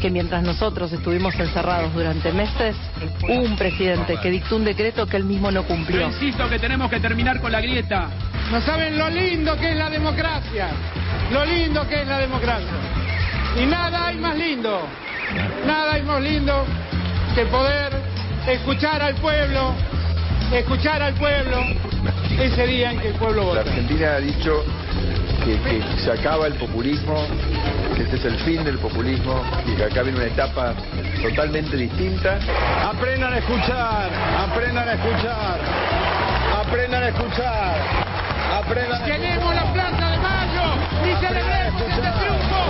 que 0.00 0.10
mientras 0.10 0.42
nosotros 0.42 0.92
estuvimos 0.92 1.34
encerrados 1.34 1.92
durante 1.94 2.32
meses, 2.32 2.74
hubo 3.22 3.42
un 3.42 3.56
presidente 3.56 4.16
que 4.22 4.30
dictó 4.30 4.56
un 4.56 4.64
decreto 4.64 5.06
que 5.06 5.16
él 5.16 5.24
mismo 5.24 5.50
no 5.50 5.64
cumplió. 5.64 6.00
Yo 6.00 6.06
insisto 6.08 6.48
que 6.48 6.58
tenemos 6.58 6.90
que 6.90 7.00
terminar 7.00 7.40
con 7.40 7.52
la 7.52 7.60
grieta. 7.60 8.08
No 8.50 8.60
saben 8.62 8.98
lo 8.98 9.10
lindo 9.10 9.56
que 9.56 9.70
es 9.70 9.76
la 9.76 9.90
democracia. 9.90 10.68
Lo 11.30 11.44
lindo 11.44 11.86
que 11.86 12.02
es 12.02 12.08
la 12.08 12.18
democracia. 12.18 12.72
Y 13.60 13.66
nada 13.66 14.06
hay 14.06 14.16
más 14.16 14.36
lindo. 14.36 14.80
Nada 15.66 15.92
hay 15.92 16.02
más 16.02 16.20
lindo 16.22 16.64
que 17.34 17.44
poder 17.46 17.92
escuchar 18.48 19.02
al 19.02 19.14
pueblo, 19.16 19.74
escuchar 20.58 21.02
al 21.02 21.14
pueblo 21.14 21.58
ese 22.38 22.66
día 22.66 22.92
en 22.92 23.00
que 23.00 23.08
el 23.08 23.14
pueblo 23.14 23.42
La 23.42 23.48
vota. 23.48 23.60
Argentina 23.60 24.14
ha 24.14 24.20
dicho 24.20 24.64
que, 25.44 25.58
que 25.60 25.82
se 26.02 26.10
acaba 26.10 26.46
el 26.46 26.54
populismo, 26.54 27.26
que 27.96 28.02
este 28.02 28.16
es 28.16 28.24
el 28.24 28.38
fin 28.40 28.64
del 28.64 28.78
populismo 28.78 29.42
y 29.66 29.76
que 29.76 29.84
acá 29.84 30.02
viene 30.02 30.18
una 30.18 30.26
etapa 30.26 30.74
totalmente 31.22 31.76
distinta. 31.76 32.38
Aprendan 32.88 33.32
a 33.34 33.38
escuchar, 33.38 34.10
aprendan 34.38 34.88
a 34.88 34.92
escuchar, 34.94 35.60
aprendan 36.66 37.02
a 37.02 37.08
escuchar, 37.08 37.76
aprendan 38.58 39.02
a 39.02 39.04
Queremos 39.04 39.54
la 39.54 39.72
Plaza 39.72 40.10
de 40.10 40.18
Mayo 40.18 40.62
y 41.04 41.26
celebremos 41.26 41.82
este 41.82 42.00
triunfo. 42.00 42.60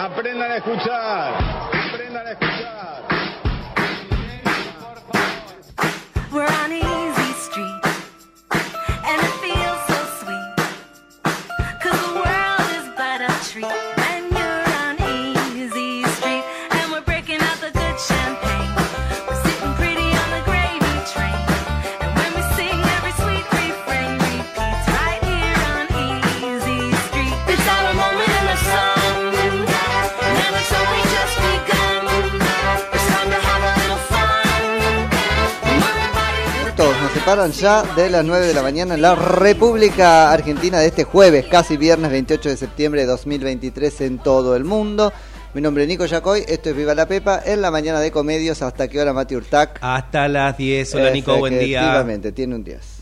Aprendan 0.00 0.50
a 0.50 0.56
escuchar, 0.56 1.67
Ya 37.46 37.84
de 37.94 38.10
las 38.10 38.24
9 38.24 38.48
de 38.48 38.52
la 38.52 38.62
mañana 38.62 38.94
en 38.96 39.02
la 39.02 39.14
República 39.14 40.32
Argentina 40.32 40.80
de 40.80 40.88
este 40.88 41.04
jueves, 41.04 41.46
casi 41.46 41.76
viernes 41.76 42.10
28 42.10 42.48
de 42.48 42.56
septiembre 42.56 43.02
de 43.02 43.06
2023 43.06 44.00
en 44.00 44.18
todo 44.18 44.56
el 44.56 44.64
mundo. 44.64 45.12
Mi 45.54 45.60
nombre 45.60 45.84
es 45.84 45.88
Nico 45.88 46.04
Yacoy, 46.04 46.44
esto 46.48 46.70
es 46.70 46.76
Viva 46.76 46.96
la 46.96 47.06
Pepa, 47.06 47.40
en 47.44 47.62
la 47.62 47.70
mañana 47.70 48.00
de 48.00 48.10
comedios, 48.10 48.60
¿hasta 48.60 48.88
qué 48.88 49.00
hora 49.00 49.12
Mati 49.12 49.36
Urtac? 49.36 49.78
Hasta 49.80 50.26
las 50.26 50.58
10. 50.58 50.96
Hola 50.96 51.10
Nico, 51.10 51.36
buen 51.36 51.60
día. 51.60 51.78
Efectivamente, 51.78 52.32
tiene 52.32 52.56
un 52.56 52.64
10. 52.64 52.97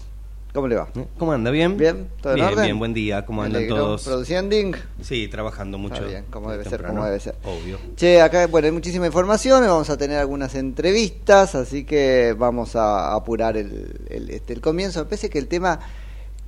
¿Cómo 0.57 0.69
le 0.69 0.77
va? 0.77 0.89
¿Cómo 1.19 1.33
anda? 1.33 1.51
¿Bien? 1.51 1.77
¿Bien? 1.77 2.09
¿Todo 2.23 2.33
en 2.33 2.37
bien, 2.37 2.49
orden? 2.49 2.65
bien, 2.65 2.79
buen 2.79 2.95
día. 2.95 3.27
¿Cómo 3.27 3.43
andan 3.43 3.57
alegro. 3.59 3.77
todos? 3.77 4.05
¿Produciendo? 4.05 4.57
Sí, 5.03 5.29
trabajando 5.29 5.77
mucho. 5.77 5.97
Está 5.97 6.07
bien, 6.07 6.25
como 6.31 6.51
debe 6.51 6.65
ser, 6.65 6.83
como 6.83 7.05
debe 7.05 7.21
ser. 7.21 7.35
Obvio. 7.45 7.79
Che, 7.95 8.23
acá 8.23 8.47
bueno, 8.47 8.65
hay 8.65 8.73
muchísima 8.73 9.05
información, 9.05 9.61
vamos 9.67 9.91
a 9.91 9.99
tener 9.99 10.17
algunas 10.17 10.55
entrevistas, 10.55 11.55
así 11.55 11.85
que 11.85 12.35
vamos 12.39 12.75
a 12.75 13.13
apurar 13.15 13.59
el, 13.59 14.01
el, 14.09 14.31
este, 14.31 14.55
el 14.55 14.63
comienzo. 14.63 15.01
Me 15.01 15.05
parece 15.05 15.29
que 15.29 15.39
el 15.39 15.47
tema 15.47 15.79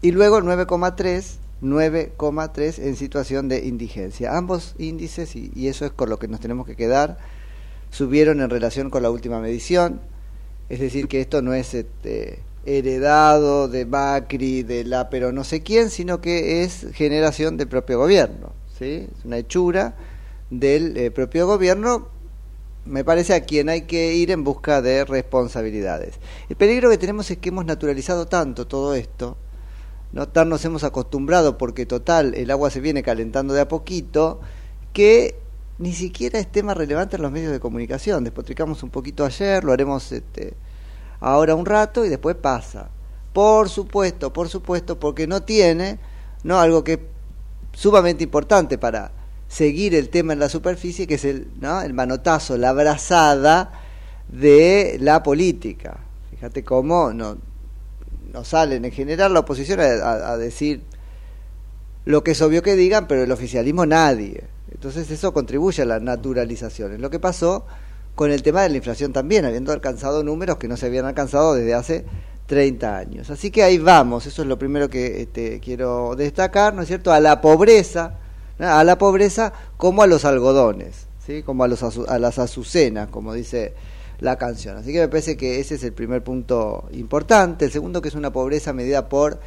y 0.01 0.11
luego 0.11 0.39
9,3 0.39 1.37
9,3 1.61 2.83
en 2.83 2.95
situación 2.95 3.47
de 3.47 3.65
indigencia. 3.65 4.37
Ambos 4.37 4.75
índices, 4.77 5.35
y 5.35 5.67
eso 5.67 5.85
es 5.85 5.91
con 5.91 6.09
lo 6.09 6.19
que 6.19 6.27
nos 6.27 6.39
tenemos 6.39 6.67
que 6.67 6.75
quedar, 6.75 7.17
subieron 7.91 8.41
en 8.41 8.49
relación 8.49 8.89
con 8.89 9.03
la 9.03 9.09
última 9.09 9.39
medición, 9.39 10.01
es 10.69 10.79
decir, 10.79 11.07
que 11.07 11.21
esto 11.21 11.41
no 11.41 11.53
es 11.53 11.73
este, 11.73 12.39
heredado 12.67 13.69
de 13.69 13.85
Macri, 13.85 14.63
de 14.63 14.83
la 14.83 15.09
pero 15.09 15.31
no 15.31 15.43
sé 15.43 15.63
quién, 15.63 15.89
sino 15.89 16.19
que 16.19 16.63
es 16.63 16.87
generación 16.93 17.55
del 17.55 17.69
propio 17.69 17.97
gobierno, 17.97 18.51
¿sí? 18.77 19.07
Es 19.17 19.25
una 19.25 19.37
hechura 19.37 19.95
del 20.49 20.97
eh, 20.97 21.11
propio 21.11 21.47
gobierno, 21.47 22.09
me 22.85 23.03
parece 23.03 23.33
a 23.33 23.41
quien 23.41 23.69
hay 23.69 23.83
que 23.83 24.15
ir 24.15 24.31
en 24.31 24.43
busca 24.43 24.81
de 24.81 25.05
responsabilidades. 25.05 26.15
El 26.49 26.57
peligro 26.57 26.89
que 26.89 26.97
tenemos 26.97 27.31
es 27.31 27.37
que 27.37 27.49
hemos 27.49 27.65
naturalizado 27.65 28.27
tanto 28.27 28.67
todo 28.67 28.95
esto, 28.95 29.37
¿no? 30.11 30.27
Tan 30.27 30.49
nos 30.49 30.63
hemos 30.65 30.83
acostumbrado 30.83 31.57
porque 31.57 31.85
total 31.85 32.33
el 32.35 32.51
agua 32.51 32.69
se 32.69 32.81
viene 32.81 33.01
calentando 33.01 33.53
de 33.53 33.61
a 33.61 33.67
poquito 33.69 34.41
que 34.91 35.35
ni 35.79 35.93
siquiera 35.93 36.39
es 36.39 36.47
tema 36.51 36.73
relevante 36.73 37.15
en 37.17 37.21
los 37.21 37.31
medios 37.31 37.51
de 37.51 37.59
comunicación. 37.59 38.23
Despotricamos 38.23 38.81
un 38.83 38.89
poquito 38.89 39.25
ayer, 39.25 39.63
lo 39.63 39.71
haremos 39.73 40.11
este, 40.11 40.53
ahora 41.19 41.55
un 41.55 41.65
rato 41.65 42.05
y 42.05 42.09
después 42.09 42.35
pasa. 42.35 42.89
Por 43.33 43.69
supuesto, 43.69 44.33
por 44.33 44.49
supuesto, 44.49 44.99
porque 44.99 45.27
no 45.27 45.43
tiene 45.43 45.99
no 46.43 46.59
algo 46.59 46.83
que 46.83 46.93
es 46.93 46.99
sumamente 47.73 48.23
importante 48.23 48.77
para 48.77 49.11
seguir 49.47 49.93
el 49.95 50.09
tema 50.09 50.33
en 50.33 50.39
la 50.39 50.49
superficie, 50.49 51.05
que 51.07 51.15
es 51.15 51.25
el, 51.25 51.47
¿no? 51.59 51.81
el 51.81 51.93
manotazo, 51.93 52.57
la 52.57 52.69
abrazada 52.69 53.71
de 54.27 54.97
la 54.99 55.21
política. 55.23 55.99
Fíjate 56.31 56.63
cómo 56.63 57.13
no, 57.13 57.37
no 58.33 58.43
salen 58.43 58.83
en 58.85 58.91
general 58.91 59.33
la 59.33 59.41
oposición 59.41 59.79
a, 59.79 59.83
a- 59.83 60.31
a 60.33 60.37
decir 60.37 60.81
lo 62.05 62.23
que 62.23 62.31
es 62.31 62.41
obvio 62.41 62.63
que 62.63 62.75
digan, 62.75 63.07
pero 63.07 63.23
el 63.23 63.31
oficialismo 63.31 63.85
nadie. 63.85 64.45
Entonces 64.71 65.09
eso 65.11 65.33
contribuye 65.33 65.81
a 65.81 65.85
la 65.85 65.99
naturalización. 65.99 66.93
Es 66.93 66.99
lo 66.99 67.09
que 67.09 67.19
pasó 67.19 67.65
con 68.15 68.31
el 68.31 68.41
tema 68.41 68.63
de 68.63 68.69
la 68.69 68.77
inflación 68.77 69.13
también, 69.13 69.45
habiendo 69.45 69.71
alcanzado 69.71 70.23
números 70.23 70.57
que 70.57 70.67
no 70.67 70.75
se 70.75 70.87
habían 70.87 71.05
alcanzado 71.05 71.53
desde 71.53 71.73
hace 71.73 72.05
30 72.47 72.97
años. 72.97 73.29
Así 73.29 73.51
que 73.51 73.61
ahí 73.61 73.77
vamos, 73.77 74.25
eso 74.25 74.41
es 74.41 74.47
lo 74.47 74.57
primero 74.57 74.89
que 74.89 75.21
este, 75.21 75.59
quiero 75.59 76.15
destacar, 76.15 76.73
¿no 76.73 76.81
es 76.81 76.87
cierto? 76.87 77.13
A 77.13 77.19
la 77.19 77.41
pobreza, 77.41 78.15
a 78.57 78.83
la 78.83 78.97
pobreza 78.97 79.53
como 79.77 80.01
a 80.01 80.07
los 80.07 80.25
algodones, 80.25 81.07
¿sí? 81.25 81.43
Como 81.43 81.63
a, 81.63 81.67
los 81.67 81.83
a 81.83 82.19
las 82.19 82.39
azucenas, 82.39 83.09
como 83.09 83.33
dice 83.33 83.75
la 84.19 84.37
canción. 84.37 84.77
Así 84.77 84.91
que 84.91 84.99
me 84.99 85.07
parece 85.07 85.37
que 85.37 85.59
ese 85.59 85.75
es 85.75 85.83
el 85.83 85.93
primer 85.93 86.23
punto 86.23 86.87
importante. 86.91 87.65
El 87.65 87.71
segundo 87.71 88.01
que 88.01 88.07
es 88.07 88.15
una 88.15 88.31
pobreza 88.31 88.73
medida 88.73 89.09
por 89.09 89.39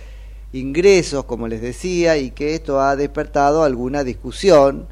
ingresos, 0.52 1.24
como 1.24 1.48
les 1.48 1.60
decía, 1.60 2.18
y 2.18 2.30
que 2.30 2.54
esto 2.54 2.80
ha 2.80 2.96
despertado 2.96 3.64
alguna 3.64 4.04
discusión 4.04 4.86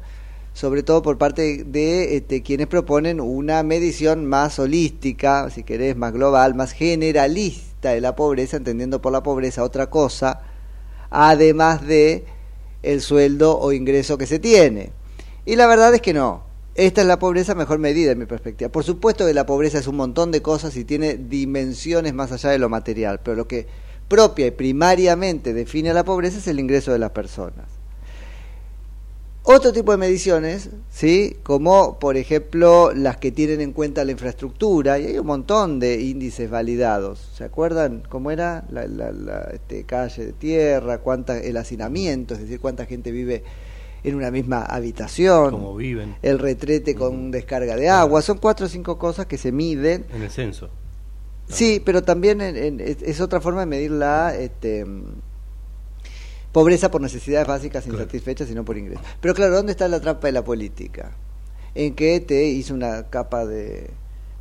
sobre 0.59 0.83
todo 0.83 1.01
por 1.01 1.17
parte 1.17 1.63
de 1.63 2.17
este, 2.17 2.43
quienes 2.43 2.67
proponen 2.67 3.21
una 3.21 3.63
medición 3.63 4.25
más 4.25 4.59
holística, 4.59 5.49
si 5.49 5.63
querés, 5.63 5.95
más 5.95 6.11
global, 6.11 6.53
más 6.53 6.73
generalista 6.73 7.91
de 7.91 8.01
la 8.01 8.13
pobreza, 8.13 8.57
entendiendo 8.57 9.01
por 9.01 9.13
la 9.13 9.23
pobreza 9.23 9.63
otra 9.63 9.89
cosa, 9.89 10.41
además 11.11 11.87
de 11.87 12.25
el 12.83 12.99
sueldo 12.99 13.57
o 13.57 13.71
ingreso 13.71 14.17
que 14.17 14.25
se 14.25 14.37
tiene. 14.37 14.91
Y 15.45 15.55
la 15.55 15.65
verdad 15.65 15.95
es 15.95 16.01
que 16.01 16.13
no. 16.13 16.43
Esta 16.75 16.99
es 16.99 17.07
la 17.07 17.19
pobreza 17.19 17.55
mejor 17.55 17.79
medida 17.79 18.11
en 18.11 18.19
mi 18.19 18.25
perspectiva. 18.25 18.69
Por 18.69 18.83
supuesto 18.83 19.25
que 19.25 19.33
la 19.33 19.45
pobreza 19.45 19.79
es 19.79 19.87
un 19.87 19.95
montón 19.95 20.29
de 20.29 20.41
cosas 20.41 20.75
y 20.75 20.83
tiene 20.83 21.15
dimensiones 21.15 22.13
más 22.13 22.33
allá 22.33 22.49
de 22.49 22.59
lo 22.59 22.67
material, 22.67 23.21
pero 23.23 23.37
lo 23.37 23.47
que 23.47 23.65
propia 24.09 24.47
y 24.47 24.51
primariamente 24.51 25.53
define 25.53 25.91
a 25.91 25.93
la 25.93 26.03
pobreza 26.03 26.39
es 26.39 26.47
el 26.47 26.59
ingreso 26.59 26.91
de 26.91 26.99
las 26.99 27.11
personas. 27.11 27.78
Otro 29.51 29.73
tipo 29.73 29.91
de 29.91 29.97
mediciones, 29.97 30.69
¿sí? 30.91 31.37
como 31.41 31.97
por 31.97 32.17
ejemplo 32.17 32.91
las 32.93 33.17
que 33.17 33.31
tienen 33.31 33.61
en 33.61 33.73
cuenta 33.73 34.05
la 34.05 34.11
infraestructura, 34.11 34.99
y 34.99 35.07
hay 35.07 35.17
un 35.17 35.25
montón 35.25 35.79
de 35.79 35.99
índices 36.01 36.51
validados. 36.51 37.31
¿Se 37.33 37.45
acuerdan 37.45 38.03
cómo 38.07 38.29
era 38.29 38.65
la, 38.69 38.85
la, 38.85 39.11
la 39.11 39.49
este, 39.51 39.85
calle 39.85 40.27
de 40.27 40.33
tierra, 40.33 40.99
cuánta, 40.99 41.39
el 41.39 41.57
hacinamiento, 41.57 42.35
es 42.35 42.41
decir, 42.41 42.59
cuánta 42.59 42.85
gente 42.85 43.11
vive 43.11 43.41
en 44.03 44.13
una 44.13 44.29
misma 44.29 44.61
habitación? 44.61 45.75
Viven. 45.75 46.15
El 46.21 46.37
retrete 46.37 46.93
con 46.93 47.31
descarga 47.31 47.75
de 47.75 47.89
agua. 47.89 48.21
Son 48.21 48.37
cuatro 48.37 48.67
o 48.67 48.69
cinco 48.69 48.99
cosas 48.99 49.25
que 49.25 49.39
se 49.39 49.51
miden. 49.51 50.05
En 50.13 50.21
el 50.21 50.29
censo. 50.29 50.69
Sí, 51.47 51.81
pero 51.83 52.03
también 52.03 52.41
en, 52.41 52.55
en, 52.55 52.79
es, 52.79 53.01
es, 53.01 53.19
otra 53.19 53.41
forma 53.41 53.61
de 53.61 53.65
medir 53.65 53.89
la... 53.89 54.35
Este, 54.35 54.85
pobreza 56.51 56.89
por 56.89 57.01
necesidades 57.01 57.47
básicas 57.47 57.85
insatisfechas 57.85 58.47
claro. 58.47 58.51
y 58.51 58.55
no 58.55 58.65
por 58.65 58.77
ingresos. 58.77 59.05
Pero 59.21 59.33
claro, 59.33 59.55
¿dónde 59.55 59.71
está 59.71 59.87
la 59.87 59.99
trampa 59.99 60.27
de 60.27 60.33
la 60.33 60.43
política? 60.43 61.11
En 61.75 61.95
que 61.95 62.19
te 62.21 62.43
hizo 62.45 62.73
una 62.73 63.03
capa 63.09 63.45
de 63.45 63.89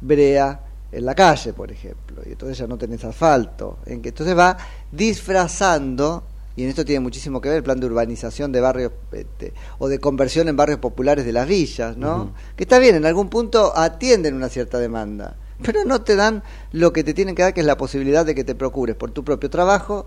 brea 0.01 0.61
en 0.91 1.05
la 1.05 1.15
calle, 1.15 1.53
por 1.53 1.71
ejemplo, 1.71 2.23
y 2.25 2.31
entonces 2.31 2.57
ya 2.57 2.67
no 2.67 2.79
tenés 2.79 3.05
asfalto, 3.05 3.79
en 3.85 4.01
que 4.01 4.09
entonces 4.09 4.37
va 4.37 4.57
disfrazando, 4.91 6.25
y 6.57 6.63
en 6.63 6.71
esto 6.71 6.83
tiene 6.85 7.01
muchísimo 7.01 7.43
que 7.43 7.51
ver 7.51 7.59
el 7.59 7.63
plan 7.63 7.79
de 7.79 7.87
urbanización 7.87 8.53
de 8.53 8.61
barrios 8.63 8.93
este, 9.13 9.53
o 9.79 9.89
de 9.89 9.99
conversión 9.99 10.49
en 10.49 10.57
barrios 10.57 10.79
populares 10.79 11.27
de 11.27 11.33
las 11.33 11.47
villas, 11.47 11.99
¿no? 11.99 12.17
Uh 12.17 12.21
-huh. 12.21 12.57
Que 12.57 12.65
está 12.65 12.79
bien, 12.79 12.97
en 12.97 13.05
algún 13.05 13.29
punto 13.29 13.77
atienden 13.77 14.35
una 14.35 14.49
cierta 14.49 14.79
demanda, 14.79 15.37
pero 15.63 15.85
no 15.85 16.01
te 16.01 16.17
dan 16.17 16.43
lo 16.73 16.95
que 16.95 17.05
te 17.05 17.13
tienen 17.13 17.35
que 17.35 17.43
dar, 17.43 17.53
que 17.53 17.61
es 17.61 17.67
la 17.67 17.77
posibilidad 17.77 18.25
de 18.25 18.35
que 18.35 18.45
te 18.45 18.55
procures 18.55 18.97
por 18.97 19.11
tu 19.11 19.25
propio 19.25 19.51
trabajo 19.51 20.07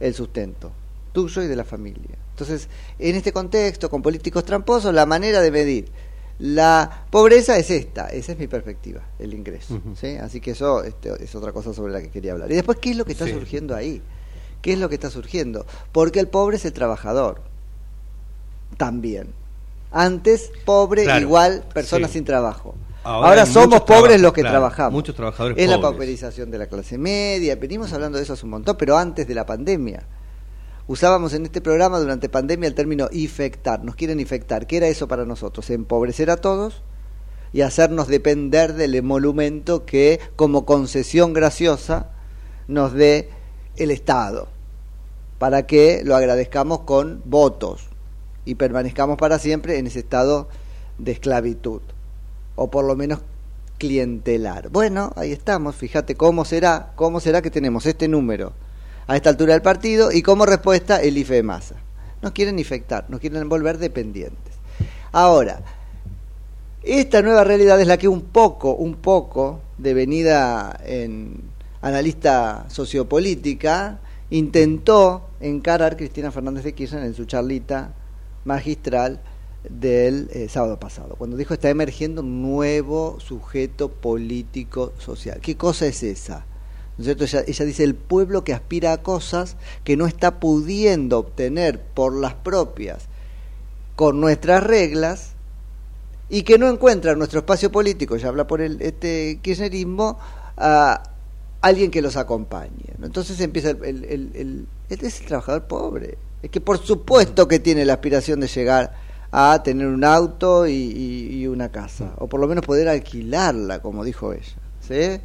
el 0.00 0.14
sustento 0.14 0.72
tuyo 1.14 1.42
y 1.42 1.46
de 1.46 1.56
la 1.56 1.64
familia. 1.64 2.18
Entonces, 2.30 2.68
en 2.98 3.14
este 3.14 3.32
contexto, 3.32 3.88
con 3.88 4.02
políticos 4.02 4.44
tramposos, 4.44 4.92
la 4.92 5.06
manera 5.06 5.40
de 5.40 5.50
medir 5.50 5.88
la 6.40 7.06
pobreza 7.10 7.56
es 7.56 7.70
esta, 7.70 8.08
esa 8.08 8.32
es 8.32 8.38
mi 8.38 8.48
perspectiva, 8.48 9.00
el 9.20 9.32
ingreso. 9.32 9.74
Uh 9.74 9.78
-huh. 9.78 9.96
¿sí? 9.96 10.16
Así 10.16 10.40
que 10.40 10.50
eso 10.50 10.82
este, 10.82 11.10
es 11.22 11.34
otra 11.34 11.52
cosa 11.52 11.72
sobre 11.72 11.92
la 11.92 12.02
que 12.02 12.10
quería 12.10 12.32
hablar. 12.32 12.50
Y 12.50 12.56
después, 12.56 12.78
¿qué 12.78 12.90
es 12.90 12.96
lo 12.96 13.04
que 13.04 13.12
está 13.12 13.24
sí. 13.24 13.32
surgiendo 13.32 13.74
ahí? 13.76 14.02
¿Qué 14.60 14.72
es 14.72 14.78
lo 14.78 14.88
que 14.88 14.96
está 14.96 15.10
surgiendo? 15.10 15.64
Porque 15.92 16.18
el 16.18 16.26
pobre 16.26 16.56
es 16.56 16.64
el 16.64 16.72
trabajador. 16.72 17.40
También. 18.76 19.28
Antes, 19.92 20.50
pobre 20.64 21.04
claro. 21.04 21.20
igual 21.20 21.64
persona 21.72 22.08
sí. 22.08 22.14
sin 22.14 22.24
trabajo. 22.24 22.74
Ahora, 23.04 23.28
Ahora 23.28 23.46
somos 23.46 23.82
pobres 23.82 24.20
los 24.20 24.32
que 24.32 24.40
claro, 24.40 24.54
trabajamos. 24.54 24.92
Muchos 24.94 25.14
trabajadores 25.14 25.56
Es 25.56 25.66
pobres. 25.66 25.76
la 25.76 25.80
pauperización 25.80 26.50
de 26.50 26.58
la 26.58 26.66
clase 26.66 26.98
media. 26.98 27.54
Venimos 27.54 27.92
hablando 27.92 28.18
de 28.18 28.24
eso 28.24 28.32
hace 28.32 28.44
un 28.44 28.50
montón, 28.50 28.76
pero 28.76 28.96
antes 28.96 29.28
de 29.28 29.34
la 29.34 29.46
pandemia 29.46 30.02
usábamos 30.86 31.32
en 31.34 31.44
este 31.44 31.60
programa 31.60 31.98
durante 31.98 32.28
pandemia 32.28 32.68
el 32.68 32.74
término 32.74 33.08
infectar, 33.12 33.82
nos 33.82 33.96
quieren 33.96 34.20
infectar. 34.20 34.66
¿Qué 34.66 34.78
era 34.78 34.88
eso 34.88 35.08
para 35.08 35.24
nosotros? 35.24 35.70
Empobrecer 35.70 36.30
a 36.30 36.36
todos 36.36 36.82
y 37.52 37.62
hacernos 37.62 38.08
depender 38.08 38.74
del 38.74 38.94
emolumento 38.94 39.86
que 39.86 40.20
como 40.36 40.66
concesión 40.66 41.32
graciosa 41.32 42.10
nos 42.66 42.92
dé 42.92 43.30
el 43.76 43.90
Estado, 43.90 44.48
para 45.38 45.66
que 45.66 46.02
lo 46.04 46.16
agradezcamos 46.16 46.80
con 46.80 47.22
votos 47.24 47.88
y 48.44 48.56
permanezcamos 48.56 49.18
para 49.18 49.38
siempre 49.38 49.78
en 49.78 49.86
ese 49.86 50.00
estado 50.00 50.48
de 50.98 51.12
esclavitud, 51.12 51.80
o 52.56 52.70
por 52.70 52.84
lo 52.84 52.96
menos 52.96 53.20
clientelar. 53.78 54.68
Bueno, 54.70 55.12
ahí 55.16 55.32
estamos, 55.32 55.76
fíjate 55.76 56.14
cómo 56.14 56.44
será, 56.44 56.92
cómo 56.96 57.20
será 57.20 57.42
que 57.42 57.50
tenemos 57.50 57.86
este 57.86 58.08
número 58.08 58.52
a 59.06 59.16
esta 59.16 59.30
altura 59.30 59.52
del 59.52 59.62
partido 59.62 60.12
y 60.12 60.22
como 60.22 60.46
respuesta 60.46 61.02
el 61.02 61.18
IFE 61.18 61.34
de 61.34 61.42
masa. 61.42 61.76
Nos 62.22 62.32
quieren 62.32 62.58
infectar, 62.58 63.06
nos 63.08 63.20
quieren 63.20 63.48
volver 63.48 63.78
dependientes. 63.78 64.54
Ahora, 65.12 65.60
esta 66.82 67.22
nueva 67.22 67.44
realidad 67.44 67.80
es 67.80 67.86
la 67.86 67.96
que 67.96 68.08
un 68.08 68.22
poco, 68.22 68.74
un 68.74 68.96
poco, 68.96 69.60
devenida 69.78 70.78
en 70.84 71.40
analista 71.80 72.66
sociopolítica, 72.68 74.00
intentó 74.30 75.28
encarar 75.40 75.96
Cristina 75.96 76.30
Fernández 76.30 76.64
de 76.64 76.74
Kirchner 76.74 77.04
en 77.04 77.14
su 77.14 77.26
charlita 77.26 77.92
magistral 78.44 79.20
del 79.68 80.28
eh, 80.32 80.48
sábado 80.48 80.78
pasado, 80.78 81.14
cuando 81.16 81.36
dijo 81.36 81.54
está 81.54 81.70
emergiendo 81.70 82.20
un 82.20 82.42
nuevo 82.42 83.18
sujeto 83.20 83.90
político 83.90 84.92
social. 84.98 85.40
¿Qué 85.40 85.56
cosa 85.56 85.86
es 85.86 86.02
esa? 86.02 86.44
¿No? 86.98 87.04
Ella, 87.10 87.42
dice 87.42 87.84
el 87.84 87.94
pueblo 87.94 88.44
que 88.44 88.52
aspira 88.52 88.92
a 88.92 89.02
cosas 89.02 89.56
que 89.84 89.96
no 89.96 90.06
está 90.06 90.40
pudiendo 90.40 91.18
obtener 91.18 91.80
por 91.80 92.14
las 92.14 92.34
propias, 92.34 93.04
con 93.96 94.20
nuestras 94.20 94.62
reglas, 94.62 95.32
y 96.28 96.42
que 96.42 96.58
no 96.58 96.68
encuentra 96.68 97.12
en 97.12 97.18
nuestro 97.18 97.40
espacio 97.40 97.70
político, 97.70 98.16
ya 98.16 98.28
habla 98.28 98.46
por 98.46 98.60
el 98.60 98.80
este 98.80 99.38
kirchnerismo, 99.42 100.18
a 100.56 101.02
alguien 101.60 101.90
que 101.90 102.02
los 102.02 102.16
acompañe. 102.16 102.94
Entonces 103.02 103.40
empieza 103.40 103.70
el, 103.70 103.84
el, 103.84 104.04
el, 104.04 104.30
el, 104.34 104.66
es 104.88 105.20
el 105.20 105.26
trabajador 105.26 105.64
pobre. 105.64 106.18
Es 106.42 106.50
que 106.50 106.60
por 106.60 106.78
supuesto 106.78 107.48
que 107.48 107.58
tiene 107.58 107.84
la 107.84 107.94
aspiración 107.94 108.40
de 108.40 108.48
llegar 108.48 108.94
a 109.30 109.62
tener 109.62 109.86
un 109.86 110.04
auto 110.04 110.66
y, 110.66 110.72
y, 110.72 111.40
y 111.40 111.46
una 111.46 111.70
casa, 111.70 112.12
o 112.18 112.28
por 112.28 112.40
lo 112.40 112.46
menos 112.46 112.64
poder 112.64 112.88
alquilarla, 112.88 113.80
como 113.80 114.04
dijo 114.04 114.32
ella. 114.32 114.56
¿sí? 114.80 115.20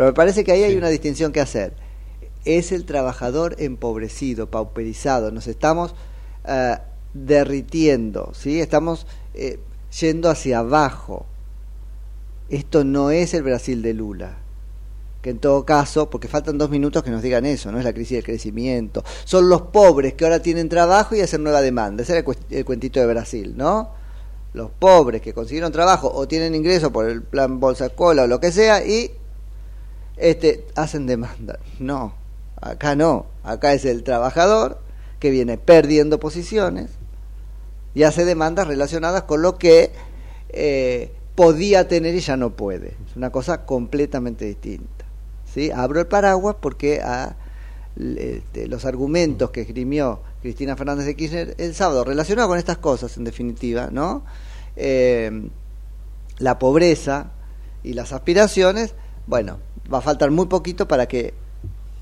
Pero 0.00 0.12
me 0.12 0.14
parece 0.14 0.44
que 0.44 0.52
ahí 0.52 0.62
hay 0.62 0.76
una 0.76 0.88
distinción 0.88 1.30
que 1.30 1.42
hacer. 1.42 1.74
Es 2.46 2.72
el 2.72 2.86
trabajador 2.86 3.56
empobrecido, 3.58 4.50
pauperizado. 4.50 5.30
Nos 5.30 5.46
estamos 5.46 5.94
uh, 6.46 6.80
derritiendo, 7.12 8.32
¿sí? 8.32 8.62
Estamos 8.62 9.06
eh, 9.34 9.60
yendo 10.00 10.30
hacia 10.30 10.60
abajo. 10.60 11.26
Esto 12.48 12.82
no 12.82 13.10
es 13.10 13.34
el 13.34 13.42
Brasil 13.42 13.82
de 13.82 13.92
Lula. 13.92 14.38
Que 15.20 15.28
en 15.28 15.38
todo 15.38 15.66
caso, 15.66 16.08
porque 16.08 16.28
faltan 16.28 16.56
dos 16.56 16.70
minutos 16.70 17.02
que 17.02 17.10
nos 17.10 17.20
digan 17.20 17.44
eso, 17.44 17.70
no 17.70 17.76
es 17.76 17.84
la 17.84 17.92
crisis 17.92 18.16
del 18.16 18.24
crecimiento. 18.24 19.04
Son 19.24 19.50
los 19.50 19.60
pobres 19.60 20.14
que 20.14 20.24
ahora 20.24 20.40
tienen 20.40 20.70
trabajo 20.70 21.14
y 21.14 21.20
hacen 21.20 21.42
nueva 21.42 21.60
demanda. 21.60 22.04
Ese 22.04 22.16
era 22.16 22.26
el, 22.26 22.36
el 22.48 22.64
cuentito 22.64 23.00
de 23.00 23.06
Brasil, 23.06 23.52
¿no? 23.54 23.90
Los 24.54 24.70
pobres 24.70 25.20
que 25.20 25.34
consiguieron 25.34 25.72
trabajo 25.72 26.10
o 26.10 26.26
tienen 26.26 26.54
ingreso 26.54 26.90
por 26.90 27.06
el 27.06 27.22
plan 27.22 27.60
Bolsa 27.60 27.90
Cola 27.90 28.22
o 28.22 28.26
lo 28.26 28.40
que 28.40 28.50
sea 28.50 28.82
y 28.82 29.19
este, 30.20 30.66
hacen 30.76 31.06
demanda. 31.06 31.58
No, 31.78 32.14
acá 32.60 32.94
no. 32.94 33.26
Acá 33.42 33.72
es 33.72 33.84
el 33.84 34.02
trabajador 34.02 34.80
que 35.18 35.30
viene 35.30 35.58
perdiendo 35.58 36.20
posiciones 36.20 36.90
y 37.94 38.04
hace 38.04 38.24
demandas 38.24 38.66
relacionadas 38.66 39.24
con 39.24 39.42
lo 39.42 39.58
que 39.58 39.92
eh, 40.50 41.12
podía 41.34 41.88
tener 41.88 42.14
y 42.14 42.20
ya 42.20 42.36
no 42.36 42.50
puede. 42.50 42.94
Es 43.08 43.16
una 43.16 43.30
cosa 43.30 43.64
completamente 43.64 44.44
distinta. 44.44 45.04
¿sí? 45.52 45.70
Abro 45.70 46.00
el 46.00 46.06
paraguas 46.06 46.56
porque 46.60 47.00
a 47.00 47.36
este, 47.96 48.68
los 48.68 48.84
argumentos 48.84 49.50
que 49.50 49.62
esgrimió 49.62 50.20
Cristina 50.40 50.76
Fernández 50.76 51.06
de 51.06 51.16
Kirchner 51.16 51.54
el 51.58 51.74
sábado 51.74 52.04
relacionados 52.04 52.48
con 52.48 52.58
estas 52.58 52.78
cosas, 52.78 53.16
en 53.16 53.24
definitiva, 53.24 53.88
¿no? 53.90 54.24
Eh, 54.76 55.48
la 56.38 56.58
pobreza 56.58 57.32
y 57.82 57.92
las 57.92 58.12
aspiraciones, 58.12 58.94
bueno, 59.30 59.58
va 59.92 59.98
a 59.98 60.00
faltar 60.00 60.32
muy 60.32 60.46
poquito 60.46 60.88
para 60.88 61.06
que 61.06 61.32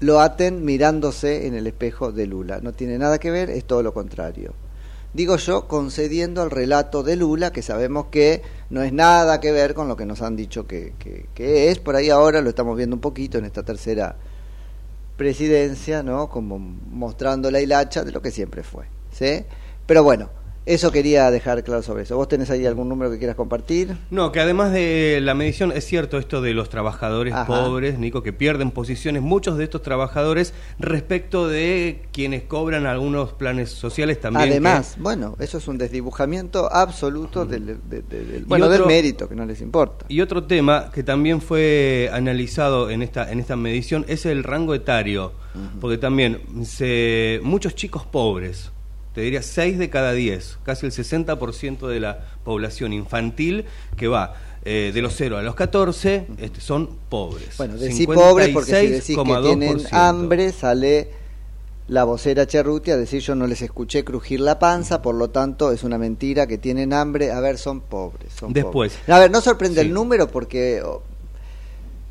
lo 0.00 0.18
aten 0.20 0.64
mirándose 0.64 1.46
en 1.46 1.54
el 1.54 1.66
espejo 1.66 2.10
de 2.10 2.26
Lula. 2.26 2.60
No 2.62 2.72
tiene 2.72 2.96
nada 2.96 3.18
que 3.18 3.30
ver, 3.30 3.50
es 3.50 3.66
todo 3.66 3.82
lo 3.82 3.92
contrario. 3.92 4.54
Digo 5.12 5.36
yo, 5.36 5.68
concediendo 5.68 6.40
al 6.40 6.50
relato 6.50 7.02
de 7.02 7.16
Lula, 7.16 7.52
que 7.52 7.60
sabemos 7.60 8.06
que 8.06 8.40
no 8.70 8.82
es 8.82 8.94
nada 8.94 9.40
que 9.40 9.52
ver 9.52 9.74
con 9.74 9.88
lo 9.88 9.96
que 9.96 10.06
nos 10.06 10.22
han 10.22 10.36
dicho 10.36 10.66
que, 10.66 10.94
que, 11.34 11.70
es, 11.70 11.78
por 11.78 11.96
ahí 11.96 12.08
ahora 12.08 12.40
lo 12.40 12.48
estamos 12.48 12.74
viendo 12.78 12.96
un 12.96 13.00
poquito 13.00 13.36
en 13.36 13.44
esta 13.44 13.62
tercera 13.62 14.16
presidencia, 15.18 16.02
¿no? 16.02 16.30
Como 16.30 16.58
mostrando 16.58 17.50
la 17.50 17.60
hilacha 17.60 18.04
de 18.04 18.12
lo 18.12 18.22
que 18.22 18.30
siempre 18.30 18.62
fue, 18.62 18.86
¿sí? 19.12 19.44
Pero 19.84 20.02
bueno, 20.02 20.30
Eso 20.68 20.92
quería 20.92 21.30
dejar 21.30 21.64
claro 21.64 21.82
sobre 21.82 22.02
eso. 22.02 22.16
¿Vos 22.16 22.28
tenés 22.28 22.50
ahí 22.50 22.66
algún 22.66 22.90
número 22.90 23.10
que 23.10 23.16
quieras 23.18 23.36
compartir? 23.36 23.96
No, 24.10 24.32
que 24.32 24.40
además 24.40 24.70
de 24.72 25.18
la 25.22 25.32
medición, 25.32 25.72
es 25.72 25.86
cierto 25.86 26.18
esto 26.18 26.42
de 26.42 26.52
los 26.52 26.68
trabajadores 26.68 27.32
Ajá. 27.32 27.46
pobres, 27.46 27.98
Nico, 27.98 28.22
que 28.22 28.34
pierden 28.34 28.70
posiciones, 28.70 29.22
muchos 29.22 29.56
de 29.56 29.64
estos 29.64 29.80
trabajadores 29.80 30.52
respecto 30.78 31.48
de 31.48 32.02
quienes 32.12 32.42
cobran 32.42 32.84
algunos 32.84 33.32
planes 33.32 33.70
sociales 33.70 34.20
también. 34.20 34.44
que- 34.44 34.50
Además, 34.50 34.96
bueno, 34.98 35.36
eso 35.38 35.56
es 35.56 35.66
un 35.68 35.78
desdibujamiento 35.78 36.70
absoluto 36.70 37.46
del, 37.46 37.64
de- 37.88 38.02
de- 38.02 38.24
del- 38.24 38.44
bueno, 38.44 38.68
del 38.68 38.84
mérito, 38.84 39.26
que 39.26 39.34
no 39.34 39.46
les 39.46 39.62
importa. 39.62 40.04
Y 40.08 40.20
otro 40.20 40.44
tema 40.44 40.90
que 40.92 41.02
también 41.02 41.40
fue 41.40 42.10
analizado 42.12 42.90
en 42.90 43.00
esta, 43.02 43.32
en 43.32 43.40
esta 43.40 43.56
medición 43.56 44.04
es 44.06 44.26
el 44.26 44.44
rango 44.44 44.74
etario, 44.74 45.32
porque 45.80 45.96
también 45.98 46.40
se, 46.64 47.40
muchos 47.42 47.74
chicos 47.74 48.04
pobres, 48.04 48.70
te 49.18 49.22
diría 49.22 49.42
6 49.42 49.78
de 49.80 49.90
cada 49.90 50.12
10, 50.12 50.58
casi 50.62 50.86
el 50.86 50.92
60% 50.92 51.88
de 51.88 51.98
la 51.98 52.20
población 52.44 52.92
infantil 52.92 53.64
que 53.96 54.06
va 54.06 54.34
eh, 54.64 54.92
de 54.94 55.02
los 55.02 55.12
0 55.16 55.38
a 55.38 55.42
los 55.42 55.56
14 55.56 56.28
este, 56.38 56.60
son 56.60 56.90
pobres. 57.08 57.56
Bueno, 57.56 57.76
decís 57.76 58.06
pobres 58.06 58.50
porque 58.50 58.80
si 58.80 58.86
decís 58.86 59.16
que 59.16 59.22
56,2%. 59.22 59.42
tienen 59.42 59.86
hambre, 59.90 60.52
sale 60.52 61.10
la 61.88 62.04
vocera 62.04 62.46
Cerruti 62.46 62.92
a 62.92 62.96
decir 62.96 63.20
yo 63.20 63.34
no 63.34 63.48
les 63.48 63.60
escuché 63.60 64.04
crujir 64.04 64.38
la 64.38 64.60
panza, 64.60 65.02
por 65.02 65.16
lo 65.16 65.30
tanto 65.30 65.72
es 65.72 65.82
una 65.82 65.98
mentira 65.98 66.46
que 66.46 66.56
tienen 66.56 66.92
hambre. 66.92 67.32
A 67.32 67.40
ver, 67.40 67.58
son 67.58 67.80
pobres. 67.80 68.32
Son 68.32 68.52
Después. 68.52 68.92
pobres. 68.92 69.08
A 69.08 69.18
ver, 69.18 69.32
no 69.32 69.40
sorprende 69.40 69.80
Sí. 69.80 69.88
el 69.88 69.94
número 69.94 70.28
porque 70.28 70.80
oh, 70.84 71.02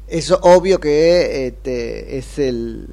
es 0.09 0.29
obvio 0.29 0.81
que 0.81 1.47
este, 1.47 2.17
es 2.17 2.37
el, 2.37 2.89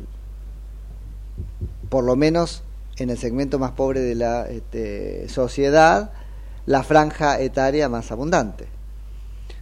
por 1.89 2.05
lo 2.05 2.15
menos 2.15 2.63
en 2.99 3.11
el 3.11 3.19
segmento 3.19 3.59
más 3.59 3.73
pobre 3.73 4.01
de 4.01 4.15
la 4.15 4.49
este, 4.49 5.29
sociedad, 5.29 6.13
la 6.67 6.83
franja 6.83 7.41
etaria 7.41 7.89
más 7.89 8.11
abundante. 8.13 8.67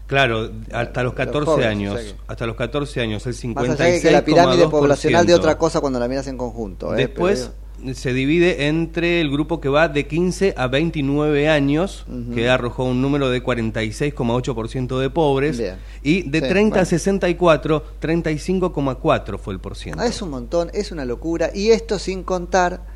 Claro, 0.07 0.51
hasta 0.73 1.03
los 1.03 1.15
14 1.15 1.47
jóvenes, 1.47 1.67
años, 1.71 1.95
o 1.95 1.99
sea 1.99 2.13
que- 2.13 2.19
hasta 2.27 2.47
los 2.47 2.57
14 2.57 3.01
años, 3.01 3.27
el 3.27 3.55
Más 3.55 3.71
allá 3.71 3.85
de 3.87 4.01
que 4.01 4.11
la 4.11 4.25
pirámide 4.25 4.65
56,2%. 4.65 4.71
poblacional 4.71 5.27
de 5.27 5.35
otra 5.35 5.57
cosa 5.57 5.81
cuando 5.81 5.99
la 5.99 6.07
miras 6.09 6.27
en 6.27 6.37
conjunto. 6.37 6.93
¿eh? 6.95 6.99
Después 6.99 7.51
Pero- 7.81 7.95
se 7.95 8.13
divide 8.13 8.69
entre 8.69 9.23
el 9.23 9.31
grupo 9.31 9.59
que 9.61 9.71
va 9.71 9.89
de 9.89 10.07
15 10.07 10.53
a 10.57 10.67
29 10.67 11.49
años, 11.49 12.05
que 12.35 12.51
arrojó 12.51 12.85
un 12.85 13.01
número 13.01 13.31
de 13.31 13.43
46,8% 13.43 14.99
de 15.01 15.09
pobres, 15.09 15.57
Bien. 15.57 15.77
y 16.03 16.29
de 16.29 16.41
Sí, 16.43 16.49
30 16.49 16.77
a 16.77 16.83
bueno. 16.83 16.91
64, 16.91 17.83
35,4 17.99 19.39
fue 19.39 19.55
el 19.55 19.61
porciento. 19.61 20.01
Ah, 20.03 20.07
es 20.07 20.21
un 20.21 20.31
montón, 20.31 20.71
es 20.75 20.93
una 20.93 21.05
locura. 21.07 21.51
Y 21.55 21.71
esto 21.71 21.99
sin 21.99 22.23
contar 22.23 22.92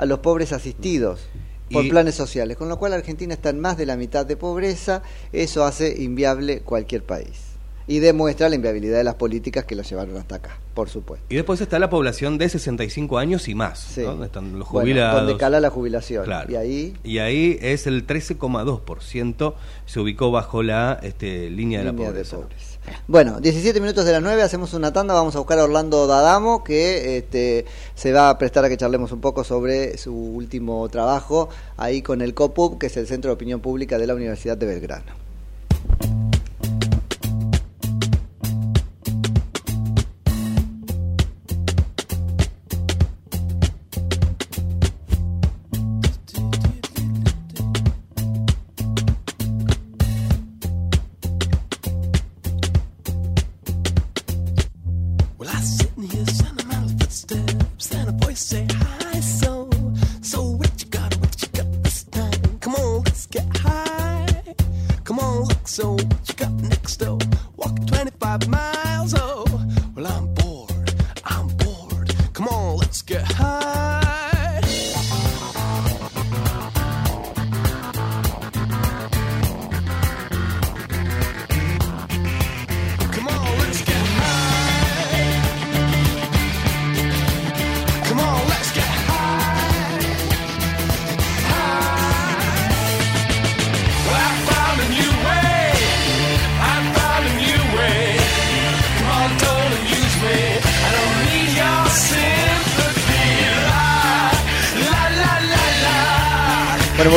a 0.00 0.06
los 0.06 0.20
pobres 0.20 0.52
asistidos 0.52 1.20
por 1.70 1.84
Y- 1.84 1.90
planes 1.90 2.14
sociales. 2.14 2.56
Con 2.56 2.68
lo 2.68 2.78
cual 2.78 2.94
Argentina 2.94 3.34
está 3.34 3.50
en 3.50 3.60
más 3.60 3.76
de 3.76 3.84
la 3.86 3.96
mitad 3.96 4.24
de 4.26 4.36
pobreza. 4.36 5.02
Eso 5.32 5.64
hace 5.64 6.02
inviable 6.02 6.60
cualquier 6.60 7.04
país. 7.04 7.48
Y 7.86 7.98
demuestra 7.98 8.48
la 8.48 8.54
inviabilidad 8.54 8.98
de 8.98 9.04
las 9.04 9.16
políticas 9.16 9.64
que 9.64 9.74
lo 9.74 9.82
llevaron 9.82 10.16
hasta 10.16 10.36
acá, 10.36 10.58
por 10.74 10.88
supuesto. 10.88 11.26
Y 11.28 11.34
después 11.34 11.60
está 11.60 11.78
la 11.80 11.90
población 11.90 12.38
de 12.38 12.48
65 12.48 13.18
años 13.18 13.48
y 13.48 13.54
más, 13.56 13.80
Sí. 13.80 14.02
¿no? 14.02 14.10
donde 14.12 14.26
están 14.26 14.58
los 14.58 14.68
Bueno, 14.70 14.84
jubilados. 14.90 15.22
donde 15.22 15.36
cala 15.36 15.58
la 15.58 15.70
jubilación. 15.70 16.24
Claro. 16.24 16.52
Y 16.52 16.54
ahí 16.56 16.96
Y 17.02 17.18
ahí 17.18 17.58
es 17.60 17.88
el 17.88 18.06
13,2%, 18.06 19.54
se 19.86 20.00
ubicó 20.00 20.30
bajo 20.30 20.62
la 20.62 21.00
este, 21.02 21.50
línea 21.50 21.80
de 21.80 21.86
la 21.86 21.92
de 21.92 21.98
pobreza. 21.98 22.36
pobres. 22.36 22.69
Bueno, 23.06 23.40
17 23.40 23.80
minutos 23.80 24.04
de 24.04 24.12
las 24.12 24.22
9, 24.22 24.42
hacemos 24.42 24.72
una 24.72 24.92
tanda, 24.92 25.14
vamos 25.14 25.34
a 25.34 25.38
buscar 25.38 25.58
a 25.58 25.64
Orlando 25.64 26.06
Dadamo, 26.06 26.64
que 26.64 27.18
este, 27.18 27.64
se 27.94 28.12
va 28.12 28.30
a 28.30 28.38
prestar 28.38 28.64
a 28.64 28.68
que 28.68 28.76
charlemos 28.76 29.12
un 29.12 29.20
poco 29.20 29.44
sobre 29.44 29.98
su 29.98 30.14
último 30.14 30.88
trabajo 30.88 31.48
ahí 31.76 32.02
con 32.02 32.22
el 32.22 32.34
COPUB, 32.34 32.78
que 32.78 32.86
es 32.86 32.96
el 32.96 33.06
Centro 33.06 33.30
de 33.30 33.34
Opinión 33.34 33.60
Pública 33.60 33.98
de 33.98 34.06
la 34.06 34.14
Universidad 34.14 34.56
de 34.56 34.66
Belgrano. 34.66 35.12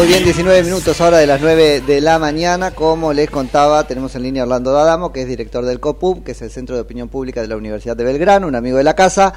Muy 0.04 0.12
bien, 0.12 0.26
19 0.26 0.64
minutos 0.64 1.00
ahora 1.00 1.18
de 1.20 1.26
las 1.28 1.40
9 1.40 1.80
de 1.80 2.02
la 2.02 2.20
mañana. 2.20 2.72
Como 2.72 3.14
les 3.14 3.30
contaba, 3.30 3.88
tenemos 3.88 4.14
en 4.18 4.24
línea 4.24 4.44
a 4.44 4.46
Orlando 4.46 4.74
Dadamo, 4.74 5.14
que 5.14 5.22
es 5.22 5.30
director 5.30 5.64
del 5.64 5.80
COPUB, 5.80 6.26
que 6.26 6.34
es 6.34 6.42
el 6.42 6.50
Centro 6.52 6.76
de 6.76 6.82
Opinión 6.82 7.08
Pública 7.08 7.42
de 7.42 7.48
la 7.48 7.56
Universidad 7.56 7.96
de 7.96 8.04
Belgrano, 8.04 8.48
un 8.48 8.56
amigo 8.56 8.76
de 8.76 8.84
la 8.84 8.96
casa. 8.96 9.34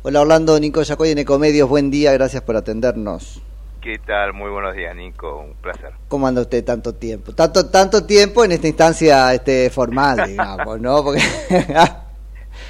Hola 0.00 0.22
Orlando, 0.22 0.58
Nico 0.58 0.80
Yacoy 0.80 1.10
en 1.10 1.18
Ecomedios, 1.18 1.68
buen 1.68 1.90
día, 1.90 2.14
gracias 2.14 2.42
por 2.42 2.56
atendernos. 2.56 3.42
¿Qué 3.82 3.98
tal? 3.98 4.32
Muy 4.32 4.50
buenos 4.50 4.74
días, 4.74 4.96
Nico. 4.96 5.40
Un 5.40 5.52
placer. 5.60 5.90
¿Cómo 6.08 6.26
anda 6.26 6.40
usted 6.40 6.64
tanto 6.64 6.94
tiempo? 6.94 7.34
Tanto 7.34 7.68
tanto 7.68 8.06
tiempo 8.06 8.46
en 8.46 8.52
esta 8.52 8.66
instancia 8.66 9.34
este 9.34 9.68
formal, 9.68 10.24
digamos, 10.26 10.80
¿no? 10.80 11.04
Porque 11.04 11.20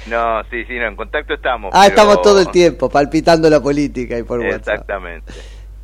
No, 0.07 0.43
sí, 0.51 0.65
sí, 0.65 0.73
no, 0.77 0.87
en 0.87 0.95
contacto 0.97 1.35
estamos. 1.35 1.71
ah, 1.73 1.83
pero- 1.85 1.95
estamos 1.95 2.21
todo 2.21 2.41
el 2.41 2.49
tiempo 2.49 2.89
palpitando 2.89 3.49
la 3.49 3.61
política 3.61 4.17
y 4.17 4.23
por 4.23 4.41
WhatsApp. 4.41 4.59
Exactamente. 4.59 5.31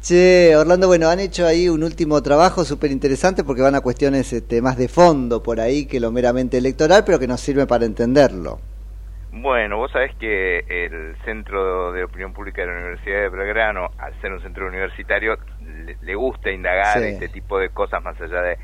Che, 0.06 0.56
Orlando, 0.56 0.86
bueno, 0.86 1.10
han 1.10 1.20
hecho 1.20 1.48
ahí 1.48 1.68
un 1.68 1.82
último 1.84 2.22
trabajo 2.22 2.64
súper 2.64 2.92
interesante 2.92 3.44
porque 3.44 3.64
van 3.64 3.74
a 3.74 3.82
cuestiones 3.82 4.32
este, 4.34 4.62
más 4.62 4.78
de 4.78 4.88
fondo 4.88 5.42
por 5.42 5.60
ahí 5.60 5.88
que 5.88 6.00
lo 6.00 6.12
meramente 6.12 6.60
electoral, 6.60 7.02
pero 7.04 7.18
que 7.18 7.26
nos 7.28 7.42
sirve 7.42 7.66
para 7.66 7.86
entenderlo. 7.86 8.60
Bueno, 9.32 9.78
vos 9.78 9.92
sabés 9.92 10.16
que 10.18 10.60
el 10.60 11.16
Centro 11.26 11.92
de 11.92 12.04
Opinión 12.04 12.34
Pública 12.34 12.62
de 12.62 12.68
la 12.68 12.74
Universidad 12.78 13.22
de 13.22 13.30
Belgrano, 13.30 13.90
al 13.98 14.14
ser 14.22 14.32
un 14.32 14.42
centro 14.44 14.68
universitario, 14.68 15.38
le, 15.62 15.98
le 16.00 16.16
gusta 16.16 16.52
indagar 16.52 17.00
Sí. 17.00 17.06
este 17.06 17.28
tipo 17.30 17.58
de 17.58 17.70
cosas 17.70 18.04
más 18.04 18.16
allá 18.22 18.42
de, 18.44 18.58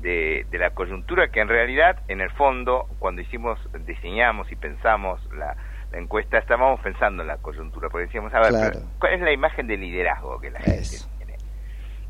de, 0.00 0.46
de 0.48 0.58
la 0.58 0.70
coyuntura, 0.70 1.26
que 1.28 1.40
en 1.40 1.48
realidad, 1.48 1.98
en 2.06 2.20
el 2.20 2.30
fondo, 2.30 2.86
cuando 3.00 3.20
hicimos, 3.20 3.58
diseñamos 3.84 4.50
y 4.52 4.54
pensamos 4.54 5.20
la, 5.36 5.56
la 5.94 6.00
encuesta, 6.00 6.38
estábamos 6.38 6.80
pensando 6.80 7.22
en 7.22 7.28
la 7.28 7.36
coyuntura, 7.38 7.88
porque 7.88 8.06
decíamos, 8.06 8.34
a 8.34 8.40
ver, 8.40 8.50
Claro. 8.50 8.80
¿cuál 8.98 9.14
es 9.14 9.20
la 9.20 9.32
imagen 9.32 9.66
de 9.66 9.76
liderazgo 9.76 10.40
que 10.40 10.50
la 10.50 10.60
gente 10.60 10.96
tiene? 11.18 11.36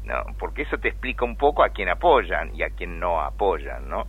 No, 0.04 0.24
porque 0.38 0.62
eso 0.62 0.78
te 0.78 0.88
explica 0.88 1.24
un 1.24 1.36
poco 1.36 1.62
a 1.62 1.68
quién 1.68 1.88
apoyan 1.88 2.54
y 2.54 2.62
a 2.62 2.70
quién 2.70 2.98
no 2.98 3.20
apoyan, 3.20 3.88
¿no? 3.88 4.06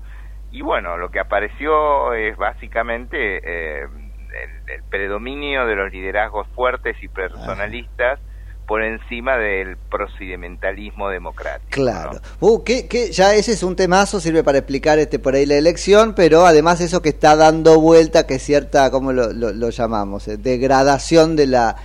Y 0.52 0.62
bueno, 0.62 0.98
lo 0.98 1.10
que 1.10 1.20
apareció 1.20 2.14
es 2.14 2.38
básicamente 2.38 3.18
eh, 3.44 3.82
el, 3.84 4.70
el 4.72 4.84
predominio 4.90 5.66
de 5.66 5.76
los 5.76 5.92
liderazgos 5.92 6.48
fuertes 6.50 6.96
y 7.02 7.08
personalistas 7.10 8.20
por 8.68 8.84
encima 8.84 9.38
del 9.38 9.78
procedimentalismo 9.92 11.10
democrático. 11.10 11.70
Claro. 11.70 12.20
Uh, 12.40 12.64
que, 12.64 12.88
que 12.88 13.12
ya 13.12 13.36
ese 13.36 13.52
es 13.52 13.62
un 13.64 13.76
temazo, 13.76 14.20
sirve 14.20 14.44
para 14.44 14.58
explicar 14.58 14.98
este 15.00 15.20
por 15.20 15.36
ahí 15.36 15.46
la 15.46 15.56
elección, 15.56 16.14
pero 16.16 16.46
además 16.46 16.82
eso 16.82 17.02
que 17.02 17.10
está 17.10 17.36
dando 17.36 17.80
vuelta, 17.80 18.26
que 18.26 18.36
es 18.36 18.44
cierta, 18.44 18.90
¿cómo 18.90 19.12
lo, 19.14 19.32
lo- 19.34 19.54
lo 19.54 19.70
llamamos? 19.70 20.28
Eh, 20.28 20.38
degradación 20.38 21.36
de 21.36 21.48
la 21.48 21.76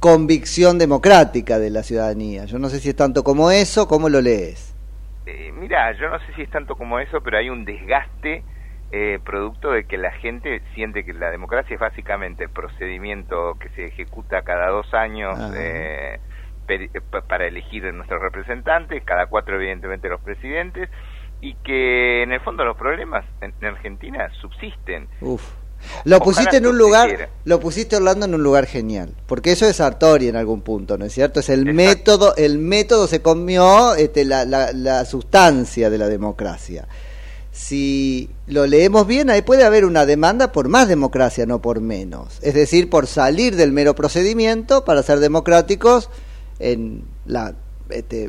convicción 0.00 0.78
democrática 0.78 1.58
de 1.58 1.70
la 1.70 1.82
ciudadanía. 1.82 2.44
Yo 2.44 2.58
no 2.58 2.68
sé 2.68 2.80
si 2.80 2.90
es 2.90 2.96
tanto 2.96 3.24
como 3.24 3.50
eso, 3.50 3.88
¿cómo 3.88 4.08
lo 4.08 4.20
lees? 4.20 4.74
Eh, 5.26 5.52
mira, 5.58 5.92
yo 5.98 6.08
no 6.10 6.18
sé 6.20 6.26
si 6.34 6.42
es 6.42 6.50
tanto 6.50 6.76
como 6.76 6.98
eso, 7.00 7.20
pero 7.22 7.38
hay 7.38 7.48
un 7.50 7.64
desgaste 7.64 8.42
eh, 8.92 9.18
producto 9.24 9.72
de 9.72 9.84
que 9.84 9.98
la 9.98 10.12
gente 10.12 10.62
siente 10.74 11.04
que 11.04 11.12
la 11.12 11.30
democracia 11.30 11.74
es 11.74 11.80
básicamente 11.80 12.44
el 12.44 12.50
procedimiento 12.50 13.56
que 13.60 13.68
se 13.70 13.86
ejecuta 13.86 14.42
cada 14.42 14.68
dos 14.68 14.92
años 14.94 15.36
eh, 15.56 16.18
pa- 17.10 17.22
para 17.22 17.46
elegir 17.46 17.84
a 17.86 17.92
nuestros 17.92 18.20
representantes, 18.22 19.02
cada 19.04 19.26
cuatro 19.26 19.56
evidentemente 19.56 20.08
los 20.08 20.20
presidentes, 20.20 20.88
y 21.40 21.54
que 21.56 22.22
en 22.22 22.32
el 22.32 22.40
fondo 22.40 22.64
los 22.64 22.76
problemas 22.76 23.24
en, 23.40 23.52
en 23.60 23.66
Argentina 23.68 24.28
subsisten. 24.40 25.08
Uf. 25.20 25.42
Lo 26.04 26.16
Ojalá 26.16 26.24
pusiste 26.24 26.56
en 26.56 26.66
un 26.66 26.78
lugar, 26.78 27.28
lo 27.44 27.60
pusiste 27.60 27.96
Orlando 27.96 28.24
en 28.24 28.34
un 28.34 28.42
lugar 28.42 28.64
genial, 28.64 29.14
porque 29.26 29.52
eso 29.52 29.66
es 29.68 29.76
Sartori 29.76 30.28
en 30.28 30.36
algún 30.36 30.62
punto, 30.62 30.96
¿no 30.96 31.04
es 31.04 31.12
cierto? 31.12 31.40
Es 31.40 31.50
el 31.50 31.66
método, 31.74 32.34
el 32.36 32.58
método 32.58 33.06
se 33.06 33.20
comió 33.20 33.94
este, 33.94 34.24
la, 34.24 34.46
la, 34.46 34.72
la 34.72 35.04
sustancia 35.04 35.90
de 35.90 35.98
la 35.98 36.08
democracia. 36.08 36.88
Si 37.56 38.28
lo 38.46 38.66
leemos 38.66 39.06
bien, 39.06 39.30
ahí 39.30 39.40
puede 39.40 39.64
haber 39.64 39.86
una 39.86 40.04
demanda 40.04 40.52
por 40.52 40.68
más 40.68 40.88
democracia, 40.88 41.46
no 41.46 41.62
por 41.62 41.80
menos. 41.80 42.38
Es 42.42 42.52
decir, 42.52 42.90
por 42.90 43.06
salir 43.06 43.56
del 43.56 43.72
mero 43.72 43.94
procedimiento 43.94 44.84
para 44.84 45.02
ser 45.02 45.20
democráticos 45.20 46.10
en 46.58 47.04
las 47.24 47.54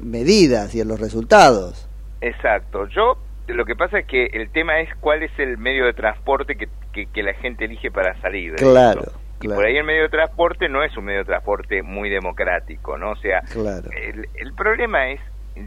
medidas 0.02 0.74
y 0.76 0.80
en 0.80 0.88
los 0.88 1.02
resultados. 1.02 1.90
Exacto. 2.22 2.88
Yo 2.88 3.18
lo 3.48 3.66
que 3.66 3.76
pasa 3.76 4.00
es 4.00 4.06
que 4.08 4.28
el 4.32 4.50
tema 4.52 4.80
es 4.80 4.90
cuál 5.02 5.22
es 5.24 5.32
el 5.40 5.58
medio 5.58 5.86
de 5.86 5.94
transporte 5.94 6.56
que, 6.56 6.70
que, 6.94 7.08
que 7.08 7.22
la 7.22 7.34
gente 7.34 7.66
elige 7.66 7.92
para 7.92 8.20
salir. 8.22 8.52
de 8.54 8.58
Claro, 8.58 9.02
esto. 9.02 9.20
Y 9.38 9.40
claro. 9.42 9.56
por 9.58 9.66
ahí 9.66 9.76
el 9.76 9.84
medio 9.84 10.04
de 10.04 10.10
transporte 10.10 10.70
no 10.70 10.84
es 10.86 10.96
un 10.98 11.04
medio 11.04 11.20
de 11.20 11.26
transporte 11.26 11.84
muy 11.84 12.10
democrático, 12.10 12.98
¿no? 12.98 13.12
O 13.12 13.18
sea, 13.18 13.42
Claro. 13.42 13.90
el, 13.92 14.26
el 14.36 14.54
problema 14.54 15.10
es, 15.12 15.20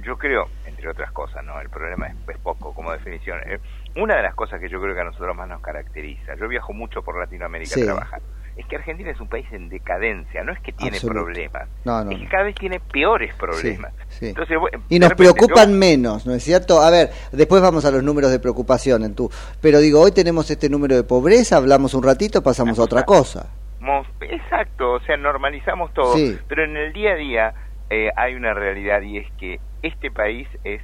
yo 0.02 0.16
creo, 0.16 0.48
entre 0.80 0.90
otras 0.92 1.12
cosas, 1.12 1.44
¿no? 1.44 1.60
El 1.60 1.68
problema 1.68 2.06
es, 2.06 2.14
es 2.28 2.38
poco 2.38 2.72
como 2.72 2.90
definición. 2.92 3.38
Eh, 3.46 3.58
una 3.96 4.16
de 4.16 4.22
las 4.22 4.34
cosas 4.34 4.60
que 4.60 4.68
yo 4.70 4.80
creo 4.80 4.94
que 4.94 5.00
a 5.02 5.04
nosotros 5.04 5.36
más 5.36 5.46
nos 5.46 5.60
caracteriza, 5.60 6.34
yo 6.36 6.48
viajo 6.48 6.72
mucho 6.72 7.02
por 7.02 7.18
Latinoamérica 7.18 7.74
Sí. 7.74 7.84
trabajar, 7.84 8.22
es 8.56 8.64
que 8.66 8.76
Argentina 8.76 9.10
es 9.10 9.20
un 9.20 9.28
país 9.28 9.46
en 9.52 9.68
decadencia, 9.68 10.42
no 10.42 10.52
es 10.52 10.60
que 10.60 10.72
tiene 10.72 10.96
Absoluto. 10.96 11.24
problemas, 11.24 11.68
No, 11.84 12.02
no, 12.02 12.10
es 12.12 12.18
que 12.18 12.28
cada 12.28 12.44
vez 12.44 12.54
tiene 12.54 12.80
peores 12.80 13.34
problemas. 13.34 13.92
sí. 14.08 14.28
Entonces, 14.28 14.56
Y 14.88 14.98
nos 14.98 15.10
repente 15.10 15.14
preocupan 15.16 15.70
yo- 15.72 15.76
menos, 15.76 16.26
¿no 16.26 16.32
es 16.32 16.42
cierto? 16.42 16.80
A 16.80 16.88
ver, 16.90 17.10
después 17.32 17.60
vamos 17.60 17.84
a 17.84 17.90
los 17.90 18.02
números 18.02 18.30
de 18.30 18.38
preocupación 18.40 19.04
en 19.04 19.14
tu. 19.14 19.30
Pero 19.60 19.80
digo, 19.80 20.00
hoy 20.00 20.12
tenemos 20.12 20.50
este 20.50 20.70
número 20.70 20.96
de 20.96 21.04
pobreza, 21.04 21.56
hablamos 21.58 21.92
un 21.92 22.02
ratito, 22.02 22.42
pasamos 22.42 22.78
a 22.78 22.82
otra 22.82 23.02
cosa. 23.04 23.50
Exacto, 24.20 24.92
o 24.92 25.00
sea, 25.00 25.16
normalizamos 25.16 25.92
todo, 25.92 26.14
Sí. 26.16 26.38
pero 26.48 26.64
en 26.64 26.76
el 26.76 26.92
día 26.92 27.12
a 27.12 27.16
día 27.16 27.54
eh, 27.90 28.10
hay 28.16 28.34
una 28.34 28.54
realidad 28.54 29.02
y 29.02 29.18
es 29.18 29.26
que 29.36 29.60
este 29.82 30.10
país 30.10 30.48
es 30.64 30.82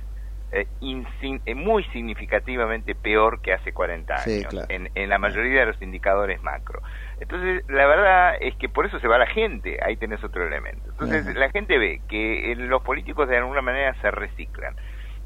eh, 0.53 0.69
insin- 0.81 1.43
eh, 1.45 1.55
muy 1.55 1.85
significativamente 1.93 2.95
peor 2.95 3.41
que 3.41 3.53
hace 3.53 3.73
40 3.73 4.23
años 4.23 4.37
Sí, 4.37 4.47
claro. 4.47 4.69
en, 4.69 4.91
en 4.95 5.09
la 5.11 5.19
mayoría 5.19 5.61
de 5.61 5.67
los 5.67 5.83
indicadores 5.83 6.43
macro. 6.43 6.81
Entonces, 7.19 7.65
la 7.69 7.87
verdad 7.87 8.37
es 8.41 8.57
que 8.57 8.69
por 8.69 8.87
eso 8.87 9.01
se 9.01 9.09
va 9.09 9.19
la 9.19 9.27
gente, 9.27 9.79
ahí 9.83 9.97
tenés 9.97 10.23
otro 10.25 10.47
elemento. 10.47 10.91
Entonces, 10.91 11.27
Ajá. 11.27 11.37
la 11.37 11.51
gente 11.51 11.79
ve 11.79 12.03
que 12.09 12.53
eh, 12.53 12.57
los 12.57 12.83
políticos 12.83 13.29
de 13.29 13.39
alguna 13.39 13.63
manera 13.63 13.95
se 14.01 14.11
reciclan, 14.11 14.75